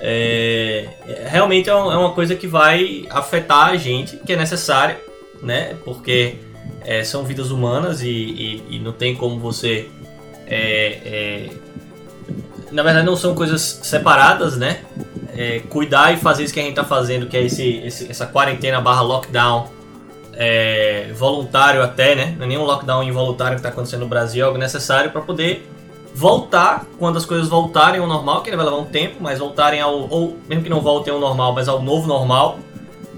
É, 0.00 0.88
é, 1.08 1.28
realmente 1.28 1.68
é, 1.68 1.72
é 1.72 1.76
uma 1.76 2.12
coisa 2.12 2.34
que 2.34 2.46
vai 2.46 3.04
afetar 3.10 3.70
a 3.70 3.76
gente, 3.76 4.16
que 4.18 4.32
é 4.32 4.36
necessária, 4.36 4.98
né? 5.42 5.76
Porque 5.84 6.36
é, 6.84 7.02
são 7.02 7.24
vidas 7.24 7.50
humanas 7.50 8.02
e, 8.02 8.08
e, 8.08 8.64
e, 8.70 8.78
não 8.78 8.92
tem 8.92 9.14
como 9.14 9.38
você. 9.38 9.88
É, 10.46 10.98
é 11.04 11.50
na 12.70 12.82
verdade, 12.82 13.06
não 13.06 13.16
são 13.16 13.34
coisas 13.34 13.80
separadas, 13.82 14.56
né? 14.56 14.82
Cuidar 15.70 16.12
e 16.12 16.16
fazer 16.16 16.42
isso 16.42 16.52
que 16.52 16.58
a 16.58 16.62
gente 16.62 16.72
está 16.72 16.84
fazendo, 16.84 17.26
que 17.26 17.36
é 17.36 17.44
esse, 17.44 17.76
esse, 17.78 18.10
essa 18.10 18.26
quarentena 18.26 18.80
barra 18.80 19.02
lockdown 19.02 19.77
voluntário 21.16 21.82
até, 21.82 22.14
né? 22.14 22.34
Não 22.36 22.44
é 22.44 22.48
nenhum 22.48 22.64
lockdown 22.64 23.02
involuntário 23.02 23.54
que 23.54 23.60
está 23.60 23.70
acontecendo 23.70 24.00
no 24.00 24.08
Brasil, 24.08 24.44
é 24.44 24.46
algo 24.46 24.58
necessário 24.58 25.10
para 25.10 25.20
poder 25.20 25.68
voltar 26.14 26.86
quando 26.98 27.16
as 27.16 27.24
coisas 27.24 27.48
voltarem 27.48 28.00
ao 28.00 28.06
normal, 28.06 28.42
que 28.42 28.54
vai 28.54 28.64
levar 28.64 28.78
um 28.78 28.84
tempo, 28.84 29.16
mas 29.20 29.38
voltarem 29.38 29.80
ao. 29.80 30.08
ou 30.08 30.36
mesmo 30.48 30.64
que 30.64 30.70
não 30.70 30.80
voltem 30.80 31.12
ao 31.12 31.20
normal, 31.20 31.52
mas 31.52 31.68
ao 31.68 31.82
novo 31.82 32.06
normal, 32.06 32.58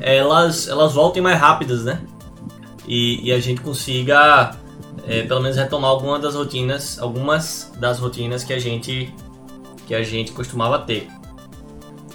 elas, 0.00 0.68
elas 0.68 0.94
voltem 0.94 1.22
mais 1.22 1.38
rápidas, 1.38 1.84
né? 1.84 2.00
E, 2.86 3.28
e 3.28 3.32
a 3.32 3.38
gente 3.38 3.60
consiga 3.60 4.56
é, 5.06 5.22
pelo 5.22 5.40
menos 5.40 5.56
retomar 5.56 5.90
algumas 5.90 6.20
das 6.20 6.34
rotinas, 6.34 6.98
algumas 6.98 7.72
das 7.78 7.98
rotinas 7.98 8.44
que 8.44 8.52
a 8.52 8.58
gente 8.58 9.12
que 9.86 9.94
a 9.94 10.02
gente 10.02 10.32
costumava 10.32 10.78
ter. 10.78 11.08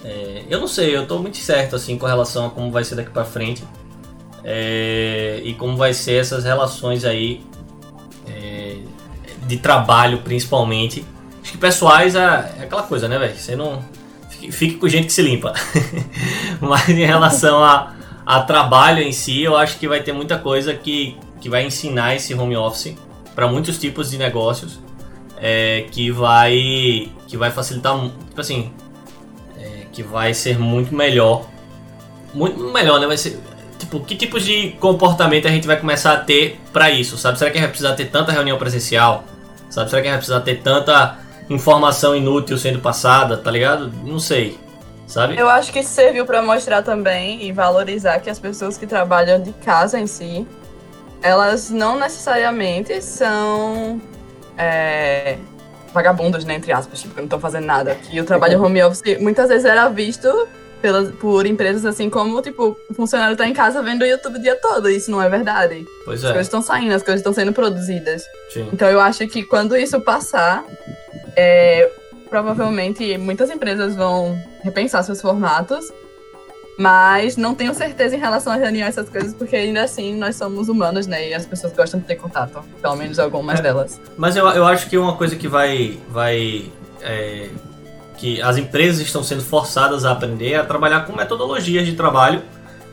É, 0.03 0.43
eu 0.49 0.59
não 0.59 0.67
sei, 0.67 0.95
eu 0.95 1.05
tô 1.07 1.19
muito 1.19 1.37
certo 1.37 1.75
assim 1.75 1.97
com 1.97 2.05
relação 2.05 2.45
a 2.45 2.49
como 2.49 2.71
vai 2.71 2.83
ser 2.83 2.95
daqui 2.95 3.09
para 3.09 3.25
frente 3.25 3.63
é, 4.45 5.41
e 5.43 5.53
como 5.55 5.75
vai 5.75 5.93
ser 5.93 6.21
essas 6.21 6.45
relações 6.45 7.03
aí 7.03 7.43
de 9.45 9.57
trabalho, 9.57 10.19
principalmente. 10.19 11.05
Acho 11.41 11.51
que 11.51 11.57
pessoais 11.57 12.15
é, 12.15 12.55
é 12.59 12.63
aquela 12.63 12.83
coisa, 12.83 13.07
né, 13.07 13.17
velho? 13.17 13.35
Você 13.35 13.55
não. 13.55 13.83
Fique, 14.29 14.51
fique, 14.51 14.75
com 14.75 14.87
gente 14.87 15.07
que 15.07 15.13
se 15.13 15.21
limpa. 15.21 15.53
Mas 16.59 16.89
em 16.89 17.05
relação 17.05 17.63
a, 17.63 17.93
a 18.25 18.41
trabalho 18.41 19.01
em 19.01 19.11
si, 19.11 19.43
eu 19.43 19.55
acho 19.55 19.77
que 19.77 19.87
vai 19.87 20.01
ter 20.01 20.11
muita 20.11 20.37
coisa 20.37 20.73
que, 20.73 21.17
que 21.39 21.49
vai 21.49 21.65
ensinar 21.65 22.15
esse 22.15 22.33
home 22.33 22.57
office 22.57 22.95
para 23.33 23.47
muitos 23.47 23.77
tipos 23.77 24.11
de 24.11 24.17
negócios. 24.17 24.79
É, 25.37 25.85
que 25.91 26.09
vai 26.11 27.11
que 27.27 27.35
vai 27.35 27.51
facilitar 27.51 27.93
tipo 28.29 28.39
assim 28.39 28.71
é, 29.59 29.81
que 29.91 30.01
vai 30.01 30.33
ser 30.33 30.57
muito 30.57 30.95
melhor 30.95 31.45
muito 32.33 32.57
melhor 32.71 33.01
né 33.01 33.05
vai 33.05 33.17
ser 33.17 33.37
tipo 33.77 33.99
que 33.99 34.15
tipos 34.15 34.43
de 34.43 34.71
comportamento 34.79 35.47
a 35.47 35.51
gente 35.51 35.67
vai 35.67 35.77
começar 35.77 36.13
a 36.13 36.17
ter 36.17 36.59
para 36.73 36.89
isso 36.91 37.17
sabe 37.17 37.37
será 37.37 37.51
que 37.51 37.57
a 37.57 37.61
gente 37.61 37.67
vai 37.67 37.71
precisar 37.71 37.95
ter 37.95 38.05
tanta 38.05 38.31
reunião 38.31 38.57
presencial 38.57 39.23
Sabe? 39.75 39.89
Será 39.89 40.01
que 40.01 40.07
a 40.07 40.11
gente 40.11 40.17
vai 40.17 40.17
precisar 40.17 40.41
ter 40.41 40.61
tanta 40.61 41.19
informação 41.49 42.15
inútil 42.15 42.57
sendo 42.57 42.79
passada, 42.79 43.35
tá 43.35 43.51
ligado? 43.51 43.91
Não 44.03 44.19
sei. 44.19 44.57
Sabe? 45.05 45.37
Eu 45.37 45.49
acho 45.49 45.71
que 45.71 45.83
serviu 45.83 46.25
para 46.25 46.41
mostrar 46.41 46.81
também 46.81 47.43
e 47.43 47.51
valorizar 47.51 48.19
que 48.19 48.29
as 48.29 48.39
pessoas 48.39 48.77
que 48.77 48.87
trabalham 48.87 49.39
de 49.41 49.51
casa 49.51 49.99
em 49.99 50.07
si, 50.07 50.47
elas 51.21 51.69
não 51.69 51.99
necessariamente 51.99 53.01
são 53.01 54.01
é, 54.57 55.37
vagabundos, 55.93 56.43
né, 56.45 56.55
entre 56.55 56.71
aspas, 56.71 57.01
tipo, 57.01 57.13
que 57.13 57.19
não 57.19 57.25
estão 57.25 57.39
fazendo 57.39 57.65
nada. 57.65 57.95
Que 57.95 58.19
o 58.19 58.23
trabalho 58.23 58.59
home 58.63 58.81
office 58.81 59.19
muitas 59.19 59.49
vezes 59.49 59.65
era 59.65 59.89
visto 59.89 60.47
pelas, 60.81 61.09
por 61.15 61.45
empresas 61.45 61.85
assim 61.85 62.09
como, 62.09 62.41
tipo, 62.41 62.77
o 62.89 62.93
funcionário 62.93 63.35
tá 63.35 63.47
em 63.47 63.53
casa 63.53 63.81
vendo 63.81 64.01
o 64.01 64.05
YouTube 64.05 64.37
o 64.37 64.41
dia 64.41 64.55
todo. 64.55 64.89
Isso 64.89 65.09
não 65.09 65.21
é 65.21 65.29
verdade. 65.29 65.85
Pois 66.03 66.23
é. 66.23 66.27
As 66.27 66.31
coisas 66.31 66.47
estão 66.47 66.61
saindo, 66.61 66.93
as 66.93 67.03
coisas 67.03 67.19
estão 67.19 67.33
sendo 67.33 67.53
produzidas. 67.53 68.23
Sim. 68.51 68.69
Então 68.71 68.89
eu 68.89 68.99
acho 68.99 69.27
que 69.27 69.43
quando 69.43 69.75
isso 69.75 69.99
passar, 70.01 70.63
é, 71.35 71.89
provavelmente 72.29 73.17
muitas 73.17 73.49
empresas 73.49 73.95
vão 73.95 74.37
repensar 74.63 75.03
seus 75.03 75.21
formatos 75.21 75.91
Mas 76.77 77.37
não 77.37 77.55
tenho 77.55 77.73
certeza 77.73 78.15
em 78.15 78.19
relação 78.19 78.51
a 78.51 78.57
reunião 78.57 78.87
essas 78.87 79.07
coisas, 79.07 79.33
porque 79.33 79.55
ainda 79.55 79.83
assim 79.83 80.15
nós 80.15 80.35
somos 80.35 80.67
humanos, 80.67 81.07
né? 81.07 81.29
E 81.29 81.33
as 81.33 81.45
pessoas 81.45 81.71
gostam 81.73 81.99
de 82.01 82.05
ter 82.05 82.15
contato, 82.15 82.61
pelo 82.81 82.95
menos 82.97 83.17
algumas 83.17 83.59
é, 83.59 83.63
delas. 83.63 84.01
Mas 84.17 84.35
eu, 84.35 84.45
eu 84.49 84.65
acho 84.65 84.89
que 84.89 84.97
uma 84.97 85.15
coisa 85.15 85.35
que 85.37 85.47
vai. 85.47 85.97
vai 86.09 86.69
é, 87.01 87.49
que 88.17 88.41
as 88.41 88.57
empresas 88.57 89.01
estão 89.01 89.23
sendo 89.23 89.43
forçadas 89.43 90.05
a 90.05 90.11
aprender 90.11 90.55
a 90.55 90.63
trabalhar 90.63 91.01
com 91.01 91.15
metodologias 91.15 91.85
de 91.85 91.93
trabalho 91.93 92.41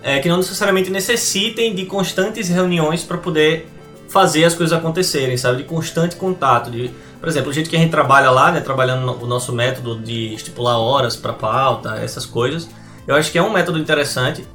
é, 0.03 0.19
que 0.19 0.29
não 0.29 0.37
necessariamente 0.37 0.91
necessitem 0.91 1.75
de 1.75 1.87
constantes 1.87 2.49
reuniões 2.49 3.05
para 3.05 3.19
poder 3.19 3.69
fazer 4.09 4.45
as 4.45 4.55
coisas 4.55 4.77
acontecerem, 4.77 5.37
sabe? 5.37 5.59
De 5.59 5.65
constante 5.65 6.17
contato. 6.17 6.71
De, 6.71 6.91
por 7.21 7.29
exemplo, 7.29 7.51
o 7.51 7.53
jeito 7.53 7.71
que 7.71 7.77
a 7.77 7.79
gente 7.79 7.91
trabalha 7.91 8.31
lá, 8.31 8.51
né? 8.51 8.61
Trabalhando 8.61 9.23
o 9.23 9.27
nosso 9.27 9.53
método 9.53 9.99
de 9.99 10.35
estipular 10.35 10.79
horas 10.79 11.17
para 11.17 11.33
pauta, 11.33 11.97
essas 11.97 12.27
coisas 12.27 12.69
eu 13.07 13.17
acho 13.17 13.33
que 13.33 13.39
é 13.39 13.43
um 13.43 13.53
método 13.53 13.79
interessante, 13.79 14.47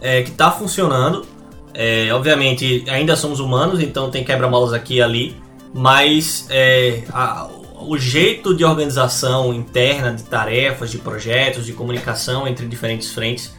é, 0.00 0.22
que 0.22 0.30
está 0.30 0.50
funcionando. 0.50 1.26
É, 1.74 2.10
obviamente, 2.12 2.84
ainda 2.88 3.16
somos 3.16 3.40
humanos, 3.40 3.80
então 3.80 4.10
tem 4.10 4.24
quebra-molas 4.24 4.72
aqui 4.72 4.94
e 4.94 5.02
ali, 5.02 5.36
mas 5.74 6.46
é, 6.48 7.02
a, 7.12 7.48
o 7.86 7.98
jeito 7.98 8.54
de 8.54 8.64
organização 8.64 9.54
interna 9.54 10.12
de 10.12 10.24
tarefas, 10.24 10.90
de 10.90 10.98
projetos, 10.98 11.64
de 11.64 11.72
comunicação 11.72 12.46
entre 12.46 12.66
diferentes 12.66 13.12
frentes, 13.12 13.54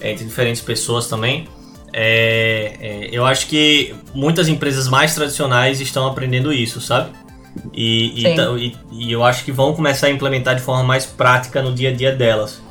é, 0.00 0.12
entre 0.12 0.24
diferentes 0.24 0.62
pessoas 0.62 1.08
também, 1.08 1.48
é, 1.92 2.76
é, 2.80 3.08
eu 3.12 3.26
acho 3.26 3.46
que 3.46 3.94
muitas 4.14 4.48
empresas 4.48 4.88
mais 4.88 5.14
tradicionais 5.14 5.80
estão 5.80 6.06
aprendendo 6.06 6.52
isso, 6.52 6.80
sabe? 6.80 7.10
E, 7.74 8.24
e, 8.24 8.76
e, 8.92 9.12
eu 9.12 9.22
acho 9.22 9.44
que 9.44 9.52
vão 9.52 9.74
começar 9.74 10.06
a 10.06 10.10
implementar 10.10 10.56
de 10.56 10.62
forma 10.62 10.82
mais 10.82 11.04
prática 11.04 11.60
no 11.60 11.74
dia 11.74 11.90
a 11.90 11.92
dia 11.92 12.10
delas. 12.10 12.62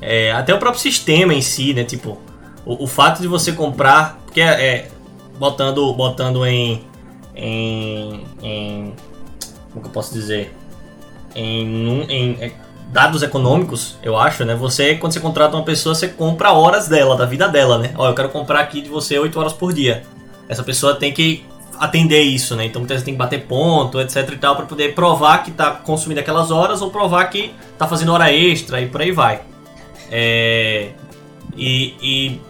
É, 0.00 0.30
até 0.32 0.54
o 0.54 0.58
próprio 0.58 0.80
sistema 0.80 1.32
em 1.32 1.40
si, 1.40 1.72
né? 1.72 1.84
Tipo, 1.84 2.18
o, 2.66 2.84
o 2.84 2.86
fato 2.86 3.22
de 3.22 3.28
você 3.28 3.52
comprar. 3.52 4.20
Porque 4.26 4.42
é, 4.42 4.46
é, 4.46 4.88
botando, 5.38 5.90
botando 5.94 6.44
em, 6.44 6.82
em, 7.34 8.24
em. 8.42 8.92
Como 9.76 9.82
que 9.82 9.90
eu 9.90 9.92
posso 9.92 10.14
dizer? 10.14 10.54
Em, 11.34 12.02
em 12.08 12.38
é, 12.40 12.52
dados 12.90 13.22
econômicos, 13.22 13.98
eu 14.02 14.16
acho, 14.16 14.42
né? 14.42 14.54
Você, 14.54 14.94
quando 14.94 15.12
você 15.12 15.20
contrata 15.20 15.54
uma 15.54 15.66
pessoa, 15.66 15.94
você 15.94 16.08
compra 16.08 16.50
horas 16.52 16.88
dela, 16.88 17.14
da 17.14 17.26
vida 17.26 17.46
dela, 17.46 17.76
né? 17.76 17.92
Ó, 17.94 18.08
eu 18.08 18.14
quero 18.14 18.30
comprar 18.30 18.60
aqui 18.60 18.80
de 18.80 18.88
você 18.88 19.18
8 19.18 19.38
horas 19.38 19.52
por 19.52 19.74
dia. 19.74 20.02
Essa 20.48 20.62
pessoa 20.62 20.94
tem 20.94 21.12
que 21.12 21.44
atender 21.78 22.22
isso, 22.22 22.56
né? 22.56 22.64
Então 22.64 22.80
muitas 22.80 22.94
vezes 22.94 23.04
tem 23.04 23.12
que 23.12 23.18
bater 23.18 23.42
ponto, 23.46 24.00
etc 24.00 24.26
e 24.32 24.36
tal, 24.38 24.56
para 24.56 24.64
poder 24.64 24.94
provar 24.94 25.42
que 25.44 25.50
tá 25.50 25.72
consumindo 25.72 26.20
aquelas 26.20 26.50
horas 26.50 26.80
ou 26.80 26.90
provar 26.90 27.26
que 27.26 27.52
tá 27.76 27.86
fazendo 27.86 28.14
hora 28.14 28.32
extra 28.32 28.80
e 28.80 28.88
por 28.88 29.02
aí 29.02 29.12
vai. 29.12 29.42
É, 30.10 30.92
e, 31.54 31.94
e, 32.00 32.40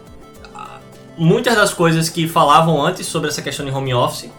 muitas 1.19 1.57
das 1.57 1.75
coisas 1.75 2.09
que 2.09 2.29
falavam 2.29 2.81
antes 2.81 3.05
sobre 3.09 3.31
essa 3.31 3.43
questão 3.43 3.67
de 3.67 3.73
home 3.73 3.93
office, 3.93 4.31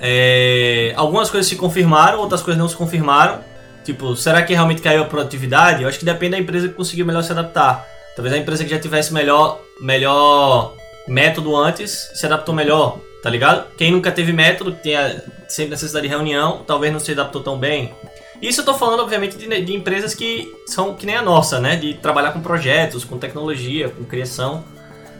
é, 0.00 0.92
algumas 0.96 1.30
coisas 1.30 1.48
se 1.48 1.56
confirmaram, 1.56 2.18
outras 2.18 2.42
coisas 2.42 2.60
não 2.60 2.68
se 2.68 2.76
confirmaram. 2.76 3.40
Tipo, 3.84 4.16
será 4.16 4.42
que 4.42 4.52
realmente 4.52 4.82
caiu 4.82 5.02
a 5.02 5.06
produtividade? 5.06 5.82
Eu 5.82 5.88
acho 5.88 5.98
que 5.98 6.04
depende 6.04 6.32
da 6.32 6.38
empresa 6.38 6.68
que 6.68 6.74
conseguiu 6.74 7.04
melhor 7.04 7.22
se 7.22 7.32
adaptar. 7.32 7.86
Talvez 8.14 8.34
a 8.34 8.38
empresa 8.38 8.64
que 8.64 8.70
já 8.70 8.78
tivesse 8.78 9.12
melhor, 9.12 9.60
melhor 9.80 10.74
método 11.08 11.56
antes 11.56 12.10
se 12.14 12.26
adaptou 12.26 12.54
melhor, 12.54 12.98
tá 13.22 13.30
ligado? 13.30 13.66
Quem 13.76 13.90
nunca 13.90 14.12
teve 14.12 14.32
método, 14.32 14.72
que 14.72 14.82
tenha 14.82 15.22
sempre 15.48 15.70
necessidade 15.70 16.06
de 16.06 16.12
reunião, 16.12 16.62
talvez 16.66 16.92
não 16.92 17.00
se 17.00 17.12
adaptou 17.12 17.42
tão 17.42 17.58
bem. 17.58 17.92
Isso 18.40 18.60
eu 18.60 18.64
tô 18.64 18.74
falando, 18.74 19.00
obviamente, 19.00 19.36
de, 19.36 19.62
de, 19.62 19.74
empresas 19.74 20.14
que 20.14 20.50
são 20.66 20.94
que 20.94 21.04
nem 21.04 21.16
a 21.16 21.22
nossa, 21.22 21.60
né? 21.60 21.76
De 21.76 21.94
trabalhar 21.94 22.32
com 22.32 22.40
projetos, 22.40 23.04
com 23.04 23.18
tecnologia, 23.18 23.90
com 23.90 24.04
criação. 24.04 24.64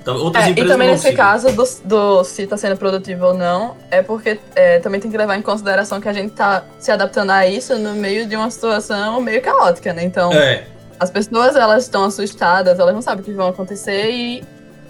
Outras 0.07 0.47
é, 0.47 0.51
e 0.51 0.67
também 0.67 0.89
nesse 0.89 1.13
caso 1.13 1.53
do, 1.53 1.65
do, 1.85 2.25
se 2.25 2.43
está 2.43 2.57
sendo 2.57 2.77
produtivo 2.77 3.27
ou 3.27 3.35
não, 3.35 3.77
é 3.91 4.03
porque 4.03 4.41
é, 4.55 4.79
também 4.79 5.01
tem 5.01 5.11
que 5.11 5.17
levar 5.17 5.37
em 5.37 5.43
consideração 5.43 6.01
que 6.01 6.09
a 6.09 6.13
gente 6.13 6.31
está 6.31 6.65
se 6.79 6.91
adaptando 6.91 7.31
a 7.31 7.47
isso 7.47 7.77
no 7.79 7.95
meio 7.95 8.27
de 8.27 8.35
uma 8.35 8.51
situação 8.51 9.21
meio 9.21 9.43
caótica, 9.43 9.93
né? 9.93 10.03
Então, 10.03 10.33
é. 10.33 10.65
as 10.99 11.11
pessoas 11.11 11.55
elas 11.55 11.85
estão 11.85 12.05
assustadas, 12.05 12.79
elas 12.79 12.95
não 12.95 13.03
sabem 13.03 13.23
o 13.23 13.25
que 13.25 13.33
vai 13.33 13.49
acontecer 13.51 14.11
e 14.11 14.43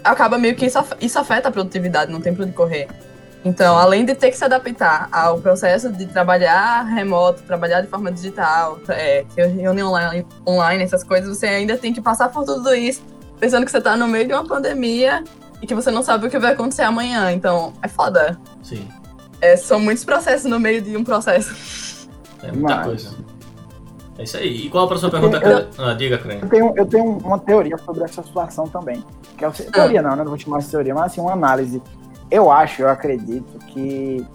acaba 0.03 0.37
meio 0.37 0.55
que 0.55 0.65
isso, 0.65 0.79
isso 1.01 1.19
afeta 1.19 1.49
a 1.49 1.51
produtividade, 1.51 2.11
não 2.11 2.21
tem 2.21 2.33
para 2.33 2.45
onde 2.45 2.53
correr. 2.53 2.87
Então, 3.43 3.75
além 3.75 4.05
de 4.05 4.13
ter 4.13 4.29
que 4.29 4.37
se 4.37 4.45
adaptar 4.45 5.09
ao 5.11 5.39
processo 5.39 5.91
de 5.91 6.05
trabalhar 6.05 6.83
remoto, 6.83 7.41
trabalhar 7.41 7.81
de 7.81 7.87
forma 7.87 8.11
digital, 8.11 8.79
é, 8.89 9.25
reunião 9.35 9.91
online, 10.47 10.83
essas 10.83 11.03
coisas, 11.03 11.37
você 11.37 11.47
ainda 11.47 11.75
tem 11.75 11.91
que 11.91 12.01
passar 12.01 12.29
por 12.29 12.45
tudo 12.45 12.73
isso, 12.75 13.01
pensando 13.41 13.65
que 13.65 13.71
você 13.71 13.79
está 13.79 13.97
no 13.97 14.07
meio 14.07 14.27
de 14.27 14.33
uma 14.33 14.45
pandemia 14.45 15.23
e 15.61 15.65
que 15.65 15.73
você 15.73 15.89
não 15.89 16.03
sabe 16.03 16.27
o 16.27 16.29
que 16.29 16.37
vai 16.37 16.53
acontecer 16.53 16.83
amanhã. 16.83 17.31
Então, 17.31 17.73
é 17.81 17.87
foda. 17.87 18.39
Sim. 18.61 18.87
É, 19.41 19.57
são 19.57 19.79
muitos 19.79 20.05
processos 20.05 20.49
no 20.49 20.59
meio 20.59 20.79
de 20.79 20.95
um 20.95 21.03
processo. 21.03 22.07
É 22.43 22.51
muita 22.51 22.75
Mas... 22.75 22.85
coisa. 22.85 23.15
É 24.19 24.23
isso 24.23 24.37
aí. 24.37 24.65
E 24.65 24.69
qual 24.69 24.85
a 24.85 24.87
próxima 24.87 25.09
pergunta? 25.09 25.37
Eu, 25.37 25.67
ah, 25.83 25.93
diga, 25.93 26.19
Crane. 26.19 26.41
Eu 26.43 26.49
tenho, 26.49 26.73
eu 26.77 26.85
tenho 26.85 27.17
uma 27.17 27.39
teoria 27.39 27.77
sobre 27.79 28.03
essa 28.03 28.21
situação 28.21 28.67
também. 28.67 29.03
Que 29.35 29.43
é, 29.43 29.49
teoria 29.49 30.01
ah. 30.01 30.03
não, 30.03 30.11
né? 30.11 30.17
Não 30.17 30.29
vou 30.29 30.37
chamar 30.37 30.59
de 30.59 30.67
teoria, 30.67 30.93
mas 30.93 31.05
assim, 31.05 31.21
uma 31.21 31.33
análise 31.33 31.81
eu 32.29 32.49
acho, 32.49 32.83
eu 32.83 32.89
acredito 32.89 33.57
que 33.67 34.25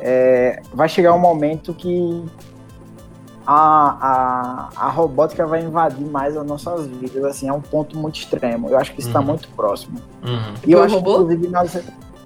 é, 0.00 0.60
vai 0.74 0.88
chegar 0.88 1.14
um 1.14 1.18
momento 1.18 1.72
que 1.72 2.24
a, 3.46 4.68
a, 4.76 4.86
a 4.86 4.88
robótica 4.90 5.46
vai 5.46 5.62
invadir 5.62 6.06
mais 6.06 6.36
as 6.36 6.46
nossas 6.46 6.86
vidas, 6.86 7.24
assim, 7.24 7.48
é 7.48 7.52
um 7.52 7.60
ponto 7.60 7.96
muito 7.96 8.16
extremo. 8.16 8.68
Eu 8.68 8.78
acho 8.78 8.92
que 8.92 9.00
isso 9.00 9.08
está 9.08 9.20
uhum. 9.20 9.26
muito 9.26 9.48
próximo. 9.50 9.98
Uhum. 10.24 10.54
E 10.66 10.72
eu 10.72 10.82
acho 10.82 10.94
robô? 10.96 11.26
que, 11.26 11.34
inclusive, 11.34 11.48
nós, 11.48 11.76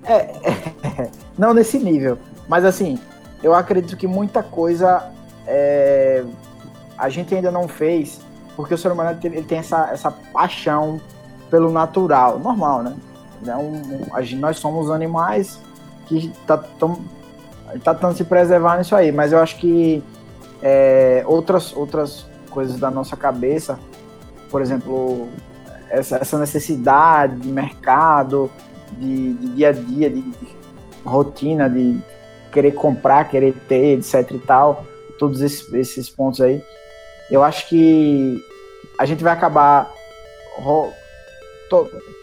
é, 0.05 0.15
é, 0.15 1.11
não 1.39 1.55
nesse 1.55 1.79
nível, 1.79 2.19
mas 2.49 2.65
assim, 2.65 2.99
eu 3.43 3.55
acredito 3.55 3.97
que 3.97 4.07
muita 4.07 4.43
coisa 4.43 5.11
é, 5.47 6.25
a 6.99 7.09
gente 7.09 7.35
ainda 7.35 7.51
não 7.51 7.69
fez, 7.69 8.21
porque 8.55 8.75
o 8.75 8.79
ser 8.79 8.93
humano 8.93 9.19
ele 9.23 9.43
tem 9.43 9.59
essa, 9.59 9.89
essa 9.91 10.11
paixão 10.11 11.01
pelo 11.51 11.71
natural, 11.71 12.39
normal, 12.39 12.83
né? 12.83 12.97
Um, 13.47 13.61
um, 13.61 14.37
nós 14.39 14.59
somos 14.59 14.91
animais 14.91 15.61
que 16.07 16.33
tá, 16.47 16.57
tão, 16.57 16.99
tá 17.85 17.95
tentando 17.95 18.17
se 18.17 18.25
preservar 18.25 18.79
nisso 18.79 18.97
aí, 18.97 19.13
mas 19.13 19.33
eu 19.33 19.39
acho 19.39 19.57
que 19.59 20.03
é, 20.63 21.23
outras, 21.27 21.75
outras 21.75 22.27
coisas 22.51 22.79
da 22.79 22.91
nossa 22.91 23.17
cabeça, 23.17 23.79
por 24.51 24.63
exemplo, 24.63 25.29
essa, 25.91 26.17
essa 26.17 26.39
necessidade 26.39 27.37
de 27.41 27.49
mercado, 27.49 28.51
de, 28.93 29.35
de 29.35 29.49
dia 29.55 29.69
a 29.69 29.73
dia, 29.73 30.11
de, 30.11 30.23
de, 30.23 30.57
rotina, 31.05 31.69
de 31.69 31.99
querer 32.51 32.73
comprar, 32.73 33.29
querer 33.29 33.55
ter, 33.69 33.99
etc 33.99 34.31
e 34.31 34.39
tal, 34.39 34.85
todos 35.19 35.41
esses, 35.41 35.73
esses 35.73 36.11
pontos 36.11 36.41
aí, 36.41 36.63
eu 37.31 37.43
acho 37.43 37.69
que 37.69 38.43
a 38.99 39.05
gente 39.05 39.23
vai 39.23 39.33
acabar 39.33 39.93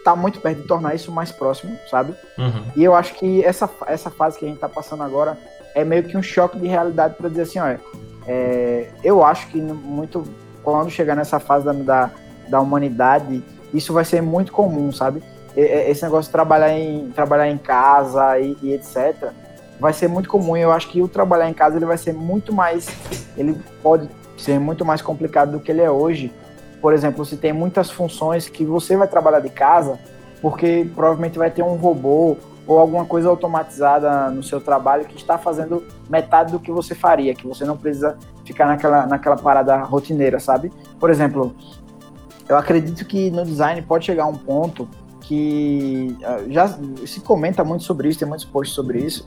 tá 0.04 0.16
muito 0.16 0.40
perto 0.40 0.62
de 0.62 0.68
tornar 0.68 0.94
isso 0.94 1.12
mais 1.12 1.30
próximo, 1.30 1.78
sabe? 1.90 2.14
Uhum. 2.38 2.64
E 2.76 2.84
eu 2.84 2.94
acho 2.94 3.14
que 3.14 3.44
essa, 3.44 3.68
essa 3.86 4.10
fase 4.10 4.38
que 4.38 4.44
a 4.44 4.48
gente 4.48 4.58
tá 4.58 4.68
passando 4.68 5.02
agora 5.02 5.38
é 5.74 5.84
meio 5.84 6.04
que 6.04 6.16
um 6.16 6.22
choque 6.22 6.58
de 6.58 6.66
realidade 6.66 7.14
para 7.14 7.28
dizer 7.28 7.42
assim, 7.42 7.58
olha, 7.58 7.80
é, 8.26 8.88
eu 9.02 9.24
acho 9.24 9.48
que 9.48 9.60
muito 9.60 10.24
quando 10.62 10.90
chegar 10.90 11.14
nessa 11.14 11.38
fase 11.38 11.64
da, 11.64 11.72
da, 11.72 12.10
da 12.48 12.60
humanidade, 12.60 13.42
isso 13.72 13.92
vai 13.92 14.04
ser 14.04 14.22
muito 14.22 14.52
comum, 14.52 14.90
sabe? 14.92 15.22
Esse 15.56 16.02
negócio 16.02 16.28
de 16.28 16.32
trabalhar 16.32 16.70
em, 16.70 17.10
trabalhar 17.10 17.48
em 17.48 17.58
casa 17.58 18.38
e, 18.40 18.56
e 18.60 18.72
etc. 18.72 19.30
vai 19.78 19.92
ser 19.92 20.08
muito 20.08 20.28
comum. 20.28 20.56
Eu 20.56 20.72
acho 20.72 20.88
que 20.88 21.00
o 21.00 21.06
trabalhar 21.06 21.48
em 21.48 21.54
casa 21.54 21.76
ele 21.76 21.84
vai 21.84 21.98
ser 21.98 22.12
muito 22.12 22.52
mais. 22.52 22.88
Ele 23.36 23.56
pode 23.82 24.08
ser 24.36 24.58
muito 24.58 24.84
mais 24.84 25.00
complicado 25.00 25.52
do 25.52 25.60
que 25.60 25.70
ele 25.70 25.80
é 25.80 25.90
hoje 25.90 26.32
por 26.84 26.92
exemplo, 26.92 27.24
se 27.24 27.38
tem 27.38 27.50
muitas 27.50 27.90
funções 27.90 28.46
que 28.46 28.62
você 28.62 28.94
vai 28.94 29.08
trabalhar 29.08 29.40
de 29.40 29.48
casa, 29.48 29.98
porque 30.42 30.86
provavelmente 30.94 31.38
vai 31.38 31.50
ter 31.50 31.62
um 31.62 31.76
robô 31.76 32.36
ou 32.66 32.78
alguma 32.78 33.04
coisa 33.04 33.28
automatizada 33.28 34.30
no 34.30 34.42
seu 34.42 34.60
trabalho 34.60 35.04
que 35.04 35.16
está 35.16 35.36
fazendo 35.36 35.84
metade 36.08 36.52
do 36.52 36.58
que 36.58 36.70
você 36.70 36.94
faria, 36.94 37.34
que 37.34 37.46
você 37.46 37.64
não 37.64 37.76
precisa 37.76 38.16
ficar 38.44 38.66
naquela, 38.66 39.06
naquela 39.06 39.36
parada 39.36 39.76
rotineira, 39.78 40.40
sabe? 40.40 40.72
Por 40.98 41.10
exemplo, 41.10 41.54
eu 42.48 42.56
acredito 42.56 43.04
que 43.04 43.30
no 43.30 43.44
design 43.44 43.80
pode 43.82 44.06
chegar 44.06 44.26
um 44.26 44.36
ponto 44.36 44.88
que 45.20 46.16
ah, 46.22 46.42
já 46.48 46.68
se 47.06 47.20
comenta 47.20 47.64
muito 47.64 47.84
sobre 47.84 48.08
isso, 48.08 48.18
tem 48.18 48.28
muitos 48.28 48.44
posts 48.44 48.74
sobre 48.74 48.98
isso, 48.98 49.26